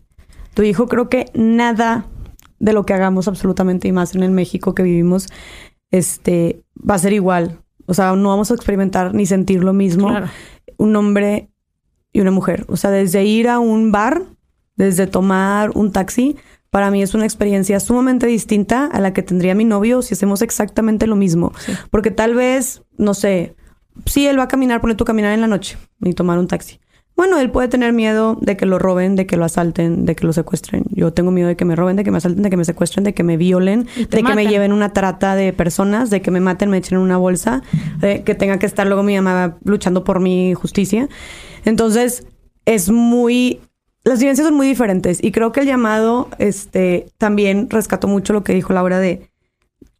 tu 0.53 0.63
hijo, 0.63 0.87
creo 0.87 1.07
que 1.07 1.27
nada 1.33 2.05
de 2.59 2.73
lo 2.73 2.85
que 2.85 2.93
hagamos 2.93 3.27
absolutamente 3.27 3.87
y 3.87 3.91
más 3.91 4.15
en 4.15 4.23
el 4.23 4.31
México 4.31 4.75
que 4.75 4.83
vivimos 4.83 5.27
este, 5.91 6.63
va 6.77 6.95
a 6.95 6.99
ser 6.99 7.13
igual. 7.13 7.59
O 7.85 7.93
sea, 7.93 8.15
no 8.15 8.29
vamos 8.29 8.51
a 8.51 8.53
experimentar 8.53 9.13
ni 9.13 9.25
sentir 9.25 9.63
lo 9.63 9.73
mismo 9.73 10.09
un 10.77 10.95
hombre 10.95 11.49
y 12.13 12.21
una 12.21 12.31
mujer. 12.31 12.65
O 12.67 12.77
sea, 12.77 12.89
desde 12.89 13.23
ir 13.23 13.47
a 13.47 13.59
un 13.59 13.91
bar, 13.91 14.23
desde 14.75 15.07
tomar 15.07 15.71
un 15.75 15.91
taxi, 15.91 16.37
para 16.69 16.89
mí 16.89 17.03
es 17.03 17.13
una 17.13 17.25
experiencia 17.25 17.79
sumamente 17.79 18.25
distinta 18.27 18.85
a 18.85 18.99
la 18.99 19.13
que 19.13 19.21
tendría 19.21 19.55
mi 19.55 19.65
novio 19.65 20.01
si 20.01 20.13
hacemos 20.13 20.41
exactamente 20.41 21.05
lo 21.05 21.15
mismo. 21.15 21.51
Porque 21.89 22.11
tal 22.11 22.33
vez, 22.33 22.81
no 22.97 23.13
sé, 23.13 23.55
si 24.05 24.25
él 24.27 24.39
va 24.39 24.43
a 24.43 24.47
caminar, 24.47 24.81
pone 24.81 24.95
tu 24.95 25.05
caminar 25.05 25.33
en 25.33 25.41
la 25.41 25.47
noche 25.47 25.77
y 26.01 26.13
tomar 26.13 26.39
un 26.39 26.47
taxi. 26.47 26.79
Bueno, 27.15 27.39
él 27.39 27.51
puede 27.51 27.67
tener 27.67 27.93
miedo 27.93 28.37
de 28.41 28.57
que 28.57 28.65
lo 28.65 28.79
roben, 28.79 29.15
de 29.15 29.27
que 29.27 29.37
lo 29.37 29.45
asalten, 29.45 30.05
de 30.05 30.15
que 30.15 30.25
lo 30.25 30.33
secuestren. 30.33 30.85
Yo 30.89 31.13
tengo 31.13 31.29
miedo 31.29 31.47
de 31.47 31.55
que 31.55 31.65
me 31.65 31.75
roben, 31.75 31.95
de 31.95 32.03
que 32.03 32.11
me 32.11 32.17
asalten, 32.17 32.41
de 32.41 32.49
que 32.49 32.57
me 32.57 32.65
secuestren, 32.65 33.03
de 33.03 33.13
que 33.13 33.23
me 33.23 33.37
violen, 33.37 33.87
de 33.95 34.23
que 34.23 34.33
me 34.33 34.47
lleven 34.47 34.71
una 34.71 34.93
trata 34.93 35.35
de 35.35 35.53
personas, 35.53 36.09
de 36.09 36.21
que 36.21 36.31
me 36.31 36.39
maten, 36.39 36.69
me 36.69 36.77
echen 36.77 36.97
en 36.97 37.03
una 37.03 37.17
bolsa, 37.17 37.61
de 37.99 38.23
que 38.23 38.33
tenga 38.33 38.57
que 38.57 38.65
estar 38.65 38.87
luego 38.87 39.03
mi 39.03 39.15
mamá 39.15 39.57
luchando 39.63 40.03
por 40.03 40.19
mi 40.19 40.53
justicia. 40.53 41.09
Entonces, 41.63 42.25
es 42.65 42.89
muy 42.89 43.59
las 44.03 44.19
vivencias 44.19 44.47
son 44.47 44.55
muy 44.55 44.67
diferentes 44.67 45.23
y 45.23 45.31
creo 45.31 45.51
que 45.51 45.59
el 45.59 45.67
llamado 45.67 46.27
este 46.39 47.05
también 47.19 47.69
rescató 47.69 48.07
mucho 48.07 48.33
lo 48.33 48.43
que 48.43 48.53
dijo 48.53 48.73
Laura 48.73 48.99
de 48.99 49.29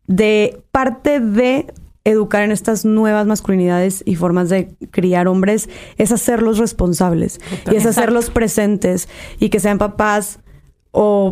de 0.08 0.64
parte 0.72 1.20
de 1.20 1.68
educar 2.04 2.44
en 2.44 2.52
estas 2.52 2.84
nuevas 2.86 3.28
masculinidades 3.28 4.04
y 4.06 4.16
formas 4.16 4.50
de 4.50 4.74
criar 4.90 5.28
hombres 5.28 5.70
es 5.98 6.12
hacerlos 6.12 6.58
responsables 6.58 7.40
y 7.72 7.76
es 7.76 7.86
hacerlos 7.86 8.30
presentes 8.32 9.08
y 9.40 9.50
que 9.50 9.60
sean 9.60 9.78
papás 9.78 10.40
o, 10.92 11.32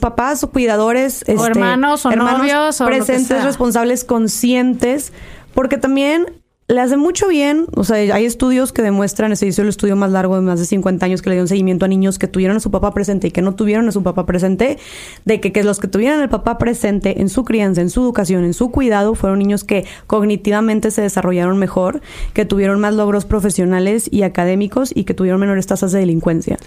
papás 0.00 0.44
o 0.44 0.50
cuidadores 0.50 1.24
o 1.26 1.32
este, 1.32 1.46
hermanos 1.46 2.06
o 2.06 2.12
novios 2.12 2.78
presentes, 2.78 3.42
responsables, 3.42 4.04
conscientes, 4.04 5.12
porque 5.54 5.76
también 5.76 6.41
le 6.72 6.80
hace 6.80 6.96
mucho 6.96 7.28
bien, 7.28 7.66
o 7.74 7.84
sea, 7.84 7.96
hay 7.96 8.24
estudios 8.24 8.72
que 8.72 8.82
demuestran, 8.82 9.34
se 9.36 9.46
hizo 9.46 9.62
el 9.62 9.68
estudio 9.68 9.96
más 9.96 10.10
largo 10.10 10.36
de 10.36 10.42
más 10.42 10.58
de 10.58 10.66
50 10.66 11.04
años 11.04 11.22
que 11.22 11.30
le 11.30 11.36
dio 11.36 11.42
un 11.42 11.48
seguimiento 11.48 11.84
a 11.84 11.88
niños 11.88 12.18
que 12.18 12.28
tuvieron 12.28 12.56
a 12.56 12.60
su 12.60 12.70
papá 12.70 12.92
presente 12.92 13.28
y 13.28 13.30
que 13.30 13.42
no 13.42 13.54
tuvieron 13.54 13.88
a 13.88 13.92
su 13.92 14.02
papá 14.02 14.26
presente, 14.26 14.78
de 15.24 15.40
que, 15.40 15.52
que 15.52 15.64
los 15.64 15.78
que 15.80 15.88
tuvieran 15.88 16.20
al 16.20 16.28
papá 16.28 16.58
presente 16.58 17.20
en 17.20 17.28
su 17.28 17.44
crianza, 17.44 17.80
en 17.80 17.90
su 17.90 18.00
educación, 18.00 18.44
en 18.44 18.54
su 18.54 18.70
cuidado, 18.70 19.14
fueron 19.14 19.38
niños 19.38 19.64
que 19.64 19.86
cognitivamente 20.06 20.90
se 20.90 21.02
desarrollaron 21.02 21.58
mejor, 21.58 22.00
que 22.32 22.44
tuvieron 22.44 22.80
más 22.80 22.94
logros 22.94 23.24
profesionales 23.24 24.08
y 24.10 24.22
académicos 24.22 24.92
y 24.94 25.04
que 25.04 25.14
tuvieron 25.14 25.40
menores 25.40 25.66
tasas 25.66 25.92
de 25.92 26.00
delincuencia. 26.00 26.58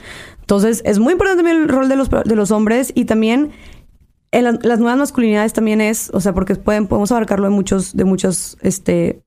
Entonces, 0.41 0.81
es 0.85 0.99
muy 0.99 1.13
importante 1.13 1.43
también 1.43 1.63
el 1.63 1.69
rol 1.69 1.89
de 1.89 1.95
los, 1.95 2.09
de 2.09 2.35
los 2.35 2.51
hombres 2.51 2.91
y 2.95 3.05
también 3.05 3.51
en 4.31 4.43
las 4.43 4.79
nuevas 4.79 4.97
masculinidades 4.97 5.53
también 5.53 5.79
es, 5.79 6.09
o 6.13 6.19
sea, 6.19 6.33
porque 6.33 6.55
pueden, 6.55 6.87
podemos 6.87 7.11
abarcarlo 7.11 7.45
de 7.45 7.51
muchos, 7.51 7.95
de 7.95 8.03
muchos, 8.03 8.57
este, 8.61 9.24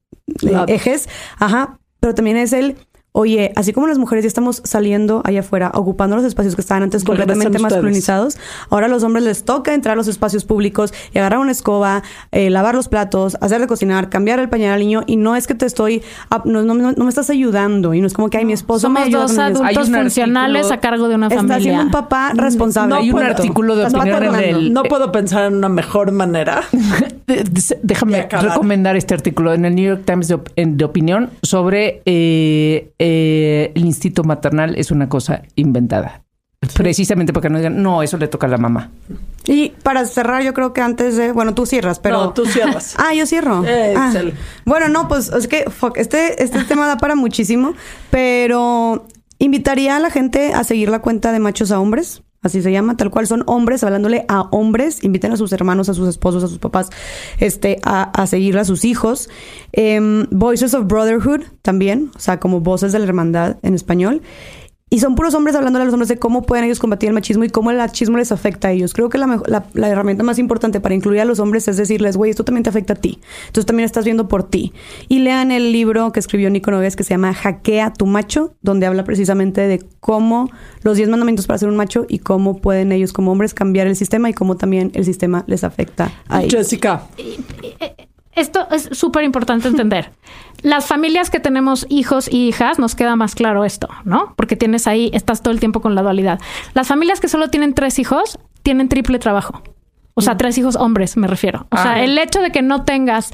ejes, 0.69 1.09
ajá, 1.39 1.79
pero 2.01 2.15
también 2.15 2.37
es 2.37 2.53
el 2.53 2.77
oye, 3.13 3.53
así 3.57 3.73
como 3.73 3.87
las 3.87 3.99
mujeres 3.99 4.25
ya 4.25 4.29
estamos 4.29 4.63
saliendo 4.65 5.23
allá 5.25 5.41
afuera, 5.41 5.71
ocupando 5.75 6.17
los 6.17 6.25
espacios 6.25 6.55
que 6.55 6.61
estaban 6.61 6.83
antes 6.83 7.05
completamente 7.05 7.59
masculinizados, 7.59 8.39
ahora 8.71 8.87
a 8.87 8.89
los 8.89 9.03
hombres 9.03 9.25
les 9.25 9.45
toca 9.45 9.75
entrar 9.75 9.95
a 9.95 9.97
los 9.97 10.09
espacios 10.09 10.45
públicos 10.45 10.93
y 11.13 11.19
agarrar 11.19 11.41
una 11.41 11.53
escoba, 11.53 12.03
eh, 12.33 12.51
lavar 12.51 12.75
los 12.75 12.89
platos, 12.89 13.37
hacer 13.41 13.61
de 13.61 13.67
cocinar, 13.67 14.09
cambiar 14.09 14.39
el 14.39 14.49
pañal 14.49 14.75
al 14.75 14.81
niño 14.81 15.03
y 15.07 15.17
no 15.17 15.37
es 15.37 15.47
que 15.47 15.55
te 15.55 15.67
estoy, 15.67 16.03
no, 16.45 16.63
no, 16.63 16.75
no, 16.75 17.05
me 17.05 17.09
estás 17.09 17.31
ayudando 17.31 17.95
y 17.95 18.01
no 18.01 18.07
es 18.07 18.13
como 18.13 18.31
que, 18.31 18.39
ay, 18.39 18.45
mi 18.45 18.53
esposo 18.53 18.83
Somos 18.83 19.01
me 19.01 19.07
ayuda. 19.07 19.23
dos 19.23 19.39
adultos 19.39 19.91
funcionales 19.91 20.71
a 20.71 20.79
cargo 20.79 21.09
de 21.09 21.15
una 21.15 21.31
familia. 21.31 21.57
Está 21.57 21.63
siendo 21.63 21.83
un 21.85 21.91
papá 21.91 22.33
responsable. 22.35 22.91
No 22.91 23.01
hay 23.01 23.11
un 23.11 23.23
artículo 23.23 23.75
de 23.77 23.87
opinión 23.87 24.23
en 24.25 24.35
el... 24.35 24.73
No 24.73 24.85
puedo 24.85 25.11
pensar 25.11 25.47
en 25.47 25.55
una 25.55 25.69
mejor 25.69 26.13
manera. 26.13 26.63
Déjame 27.83 28.29
recomendar 28.31 28.97
este 28.97 29.15
artículo 29.15 29.55
en 29.55 29.65
el 29.65 29.75
New 29.75 29.87
York 29.87 30.03
Times 30.05 30.29
de, 30.29 30.39
de 30.57 30.85
opinión 30.85 31.31
sobre 31.43 32.03
eh, 32.07 32.91
eh, 32.99 33.73
el 33.75 33.85
instinto 33.85 34.25
maternal 34.25 34.75
es 34.77 34.91
una 34.91 35.09
cosa 35.09 35.43
inventada. 35.55 36.25
Precisamente 36.75 37.33
porque 37.33 37.49
no 37.49 37.59
digan, 37.59 37.81
no, 37.83 38.03
eso 38.03 38.17
le 38.19 38.27
toca 38.27 38.49
a 38.49 38.51
la 38.51 38.59
mamá. 38.59 38.91
Y 39.47 39.71
para 39.85 40.05
cerrar, 40.07 40.43
yo 40.43 40.55
creo 40.55 40.73
que 40.73 40.81
antes 40.81 41.17
de, 41.17 41.31
bueno, 41.31 41.55
tú 41.55 41.67
cierras, 41.67 42.01
pero... 42.01 42.17
No, 42.17 42.33
tú 42.33 42.47
cierras. 42.47 42.97
ah, 42.99 43.15
yo 43.15 43.27
cierro. 43.27 43.65
Eh, 43.65 43.95
ah. 43.97 44.13
Bueno, 44.65 44.89
no, 44.89 45.07
pues 45.07 45.29
es 45.29 45.47
que 45.47 45.65
este, 45.95 46.43
este 46.43 46.65
tema 46.65 46.89
da 46.89 46.97
para 46.97 47.15
muchísimo, 47.15 47.75
pero 48.11 49.07
invitaría 49.39 49.97
a 49.97 50.01
la 50.01 50.11
gente 50.11 50.53
a 50.53 50.65
seguir 50.65 50.89
la 50.89 50.99
cuenta 50.99 51.31
de 51.31 51.39
machos 51.39 51.71
a 51.71 51.79
hombres. 51.79 52.23
Así 52.41 52.63
se 52.63 52.71
llama, 52.71 52.97
tal 52.97 53.11
cual 53.11 53.27
son 53.27 53.43
hombres 53.47 53.83
hablándole 53.83 54.25
a 54.29 54.43
hombres. 54.43 55.03
Inviten 55.03 55.33
a 55.33 55.37
sus 55.37 55.53
hermanos, 55.53 55.89
a 55.89 55.95
sus 55.95 56.09
esposos, 56.09 56.45
a 56.45 56.49
sus 56.49 56.59
papás, 56.59 56.91
este, 57.39 57.79
a, 57.83 58.03
a 58.03 58.27
seguir 58.29 58.57
a 58.59 58.65
sus 58.65 58.85
hijos. 58.85 59.29
Em, 59.73 60.27
Voices 60.31 60.73
of 60.75 60.87
Brotherhood 60.87 61.43
también, 61.63 62.13
o 62.15 62.19
sea, 62.21 62.39
como 62.39 62.61
voces 62.61 62.93
de 62.93 63.01
la 63.01 63.07
hermandad 63.07 63.57
en 63.63 63.75
español. 63.75 64.23
Y 64.91 65.01
son 65.01 65.15
puros 65.15 65.35
hombres 65.35 65.55
hablándole 65.55 65.83
a 65.83 65.85
los 65.85 65.95
hombres 65.95 66.09
de 66.09 66.19
cómo 66.19 66.43
pueden 66.43 66.65
ellos 66.65 66.79
combatir 66.79 67.09
el 67.09 67.15
machismo 67.15 67.45
y 67.45 67.51
cómo 67.51 67.71
el 67.71 67.77
machismo 67.77 68.17
les 68.17 68.33
afecta 68.33 68.69
a 68.69 68.73
ellos. 68.73 68.95
Creo 68.95 69.09
que 69.09 69.19
la, 69.19 69.41
la, 69.47 69.67
la 69.75 69.89
herramienta 69.89 70.25
más 70.25 70.39
importante 70.39 70.81
para 70.81 70.95
incluir 70.95 71.21
a 71.21 71.25
los 71.25 71.41
hombres 71.41 71.69
es 71.69 71.77
decirles, 71.77 72.17
güey, 72.17 72.31
esto 72.31 72.45
también 72.45 72.63
te 72.63 72.71
afecta 72.71 72.95
a 72.95 72.97
ti. 72.97 73.19
Entonces 73.47 73.67
también 73.67 73.85
estás 73.85 74.05
viendo 74.05 74.29
por 74.29 74.49
ti. 74.49 74.73
Y 75.09 75.19
lean 75.19 75.51
el 75.51 75.73
libro 75.73 76.13
que 76.13 76.21
escribió 76.21 76.51
Nico 76.51 76.71
Nogués 76.71 76.97
que 76.97 77.05
se 77.05 77.11
llama 77.11 77.35
Hackea 77.35 77.93
tu 77.93 78.07
macho, 78.07 78.55
donde 78.63 78.87
habla 78.87 79.05
precisamente 79.05 79.61
de 79.63 79.85
cómo 80.01 80.51
los 80.83 80.97
10 80.97 81.11
mandamientos 81.11 81.47
para 81.47 81.59
ser 81.59 81.69
un 81.69 81.77
macho 81.77 82.07
y 82.09 82.21
cómo 82.21 82.59
pueden 82.61 82.93
ellos 82.93 83.13
como 83.13 83.33
hombres 83.33 83.55
cambiar 83.55 83.87
el 83.87 83.97
sistema 83.97 84.31
y 84.31 84.35
cómo 84.35 84.57
también 84.57 84.91
el 84.95 85.05
sistema 85.05 85.45
les 85.47 85.65
afecta 85.65 86.11
a 86.29 86.43
ellos. 86.43 86.55
Jessica. 86.55 87.03
Esto 88.39 88.69
es 88.71 88.89
súper 88.93 89.25
importante 89.25 89.69
entender. 89.69 90.13
Las 90.63 90.87
familias 90.87 91.31
que 91.31 91.41
tenemos 91.41 91.87
hijos 91.89 92.29
y 92.33 92.49
hijas, 92.49 92.79
nos 92.79 92.95
queda 92.95 93.17
más 93.17 93.35
claro 93.35 93.65
esto, 93.65 93.89
¿no? 94.05 94.35
Porque 94.37 94.57
tienes 94.57 94.87
ahí, 94.87 95.11
estás 95.13 95.43
todo 95.43 95.53
el 95.53 95.61
tiempo 95.61 95.81
con 95.81 95.95
la 95.95 96.03
dualidad. 96.03 96.41
Las 96.75 96.89
familias 96.89 97.21
que 97.21 97.29
solo 97.29 97.49
tienen 97.49 97.75
tres 97.75 97.99
hijos, 97.99 98.39
tienen 98.63 98.89
triple 98.89 99.19
trabajo. 99.19 99.63
O 100.15 100.21
sea, 100.21 100.37
tres 100.37 100.59
hijos 100.59 100.75
hombres, 100.75 101.17
me 101.17 101.29
refiero. 101.29 101.69
O 101.71 101.77
sea, 101.77 102.03
el 102.03 102.19
hecho 102.19 102.41
de 102.41 102.51
que 102.51 102.61
no 102.61 102.85
tengas 102.85 103.33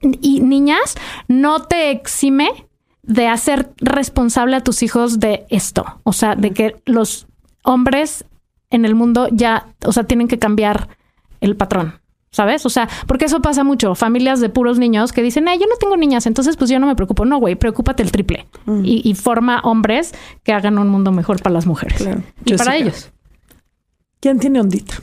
y 0.00 0.40
niñas 0.40 0.96
no 1.28 1.62
te 1.62 1.92
exime 1.92 2.66
de 3.02 3.28
hacer 3.28 3.72
responsable 3.76 4.56
a 4.56 4.60
tus 4.60 4.82
hijos 4.82 5.20
de 5.20 5.46
esto. 5.48 5.84
O 6.02 6.12
sea, 6.12 6.34
de 6.34 6.50
que 6.50 6.76
los 6.86 7.28
hombres 7.62 8.24
en 8.70 8.84
el 8.84 8.96
mundo 8.96 9.28
ya, 9.30 9.68
o 9.84 9.92
sea, 9.92 10.04
tienen 10.04 10.26
que 10.26 10.40
cambiar 10.40 10.88
el 11.40 11.56
patrón. 11.56 12.00
¿Sabes? 12.34 12.66
O 12.66 12.68
sea, 12.68 12.88
porque 13.06 13.26
eso 13.26 13.40
pasa 13.40 13.62
mucho. 13.62 13.94
Familias 13.94 14.40
de 14.40 14.48
puros 14.48 14.76
niños 14.76 15.12
que 15.12 15.22
dicen, 15.22 15.46
ay, 15.46 15.60
yo 15.60 15.66
no 15.66 15.76
tengo 15.76 15.96
niñas, 15.96 16.26
entonces 16.26 16.56
pues 16.56 16.68
yo 16.68 16.80
no 16.80 16.86
me 16.88 16.96
preocupo. 16.96 17.24
No, 17.24 17.38
güey, 17.38 17.54
preocúpate 17.54 18.02
el 18.02 18.10
triple. 18.10 18.48
Y, 18.82 19.08
y, 19.08 19.14
forma 19.14 19.60
hombres 19.60 20.12
que 20.42 20.52
hagan 20.52 20.78
un 20.78 20.88
mundo 20.88 21.12
mejor 21.12 21.40
para 21.40 21.52
las 21.52 21.64
mujeres. 21.64 21.98
Claro. 21.98 22.22
Y 22.44 22.50
Jessica. 22.50 22.64
para 22.64 22.76
ellos. 22.76 23.12
¿Quién 24.18 24.40
tiene 24.40 24.60
ondita? 24.60 24.94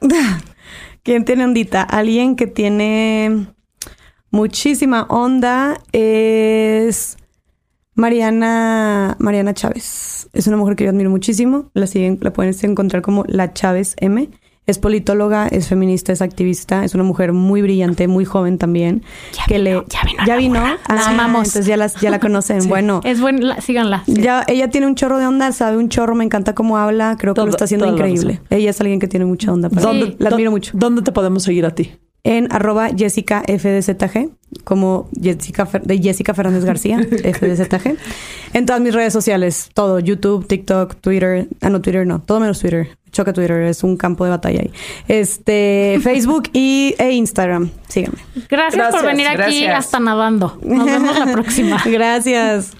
¿Quién 1.02 1.24
tiene 1.24 1.46
ondita? 1.46 1.82
Alguien 1.82 2.36
que 2.36 2.46
tiene 2.46 3.48
muchísima 4.30 5.02
onda 5.08 5.80
es 5.90 7.16
Mariana, 7.96 9.16
Mariana 9.18 9.52
Chávez. 9.52 10.28
Es 10.32 10.46
una 10.46 10.56
mujer 10.56 10.76
que 10.76 10.84
yo 10.84 10.90
admiro 10.90 11.10
muchísimo. 11.10 11.72
La 11.74 11.88
siguen, 11.88 12.18
la 12.20 12.32
pueden 12.32 12.54
encontrar 12.62 13.02
como 13.02 13.24
la 13.26 13.52
Chávez 13.52 13.96
M 13.96 14.30
Es 14.68 14.78
politóloga, 14.78 15.48
es 15.48 15.66
feminista, 15.66 16.12
es 16.12 16.22
activista, 16.22 16.84
es 16.84 16.94
una 16.94 17.02
mujer 17.02 17.32
muy 17.32 17.62
brillante, 17.62 18.06
muy 18.06 18.24
joven 18.24 18.58
también. 18.58 19.02
Ya 19.32 19.44
que 19.48 19.58
vino, 19.58 19.64
le, 19.80 19.84
ya 19.88 20.00
vino 20.04 20.18
Ya 20.26 20.34
la 20.34 20.36
vino. 20.36 20.60
Ah, 20.60 20.94
La 20.94 21.06
amamos. 21.08 21.48
Entonces 21.48 21.66
ya, 21.66 21.76
las, 21.76 21.94
ya 22.00 22.10
la 22.10 22.20
conocen. 22.20 22.68
Bueno. 22.68 23.00
Es 23.02 23.20
buena, 23.20 23.60
síganla. 23.60 24.02
sí. 24.06 24.14
Ya, 24.14 24.44
ella 24.46 24.68
tiene 24.68 24.86
un 24.86 24.94
chorro 24.94 25.18
de 25.18 25.26
onda, 25.26 25.50
sabe 25.52 25.78
un 25.78 25.88
chorro, 25.88 26.14
me 26.14 26.24
encanta 26.24 26.54
cómo 26.54 26.78
habla, 26.78 27.16
creo 27.18 27.34
que 27.34 27.40
lo 27.40 27.48
está 27.48 27.64
haciendo 27.64 27.86
increíble. 27.86 28.40
Ella 28.50 28.70
es 28.70 28.80
alguien 28.80 29.00
que 29.00 29.08
tiene 29.08 29.24
mucha 29.26 29.52
onda. 29.52 29.70
para 29.70 29.90
mí. 29.92 30.00
¿Dónde- 30.00 30.16
La 30.18 30.28
admiro 30.28 30.50
mucho. 30.50 30.72
¿Dónde 30.74 31.02
te 31.02 31.12
podemos 31.12 31.42
seguir 31.42 31.64
a 31.66 31.70
ti? 31.74 31.92
En 32.24 32.52
arroba 32.52 32.90
Jessica 32.96 33.42
FDZG, 33.46 34.30
como 34.64 35.08
Jessica 35.20 35.66
Fer- 35.66 35.82
de 35.82 35.98
Jessica 35.98 36.34
Fernández 36.34 36.64
García, 36.64 36.98
FDZG. 37.10 37.96
En 38.54 38.66
todas 38.66 38.82
mis 38.82 38.92
redes 38.92 39.12
sociales, 39.12 39.70
todo, 39.72 39.98
YouTube, 40.00 40.46
TikTok, 40.46 40.96
Twitter, 40.96 41.48
ah 41.60 41.70
no, 41.70 41.80
Twitter 41.80 42.06
no, 42.06 42.20
todo 42.20 42.40
menos 42.40 42.58
Twitter. 42.60 42.96
Choca 43.10 43.32
Twitter, 43.32 43.62
es 43.62 43.82
un 43.84 43.96
campo 43.96 44.24
de 44.24 44.30
batalla 44.30 44.60
ahí. 44.60 44.70
Este, 45.06 45.98
Facebook 46.02 46.50
y, 46.52 46.94
e 46.98 47.12
Instagram. 47.12 47.70
Síganme. 47.88 48.18
Gracias, 48.50 48.90
por 48.90 49.02
Gracias, 49.02 49.04
venir 49.04 49.26
aquí 49.28 49.66
hasta 49.66 49.98
nadando. 49.98 50.58
Nos 50.62 50.84
vemos 50.84 51.18
la 51.18 51.32
próxima. 51.32 51.82
Gracias. 51.86 52.72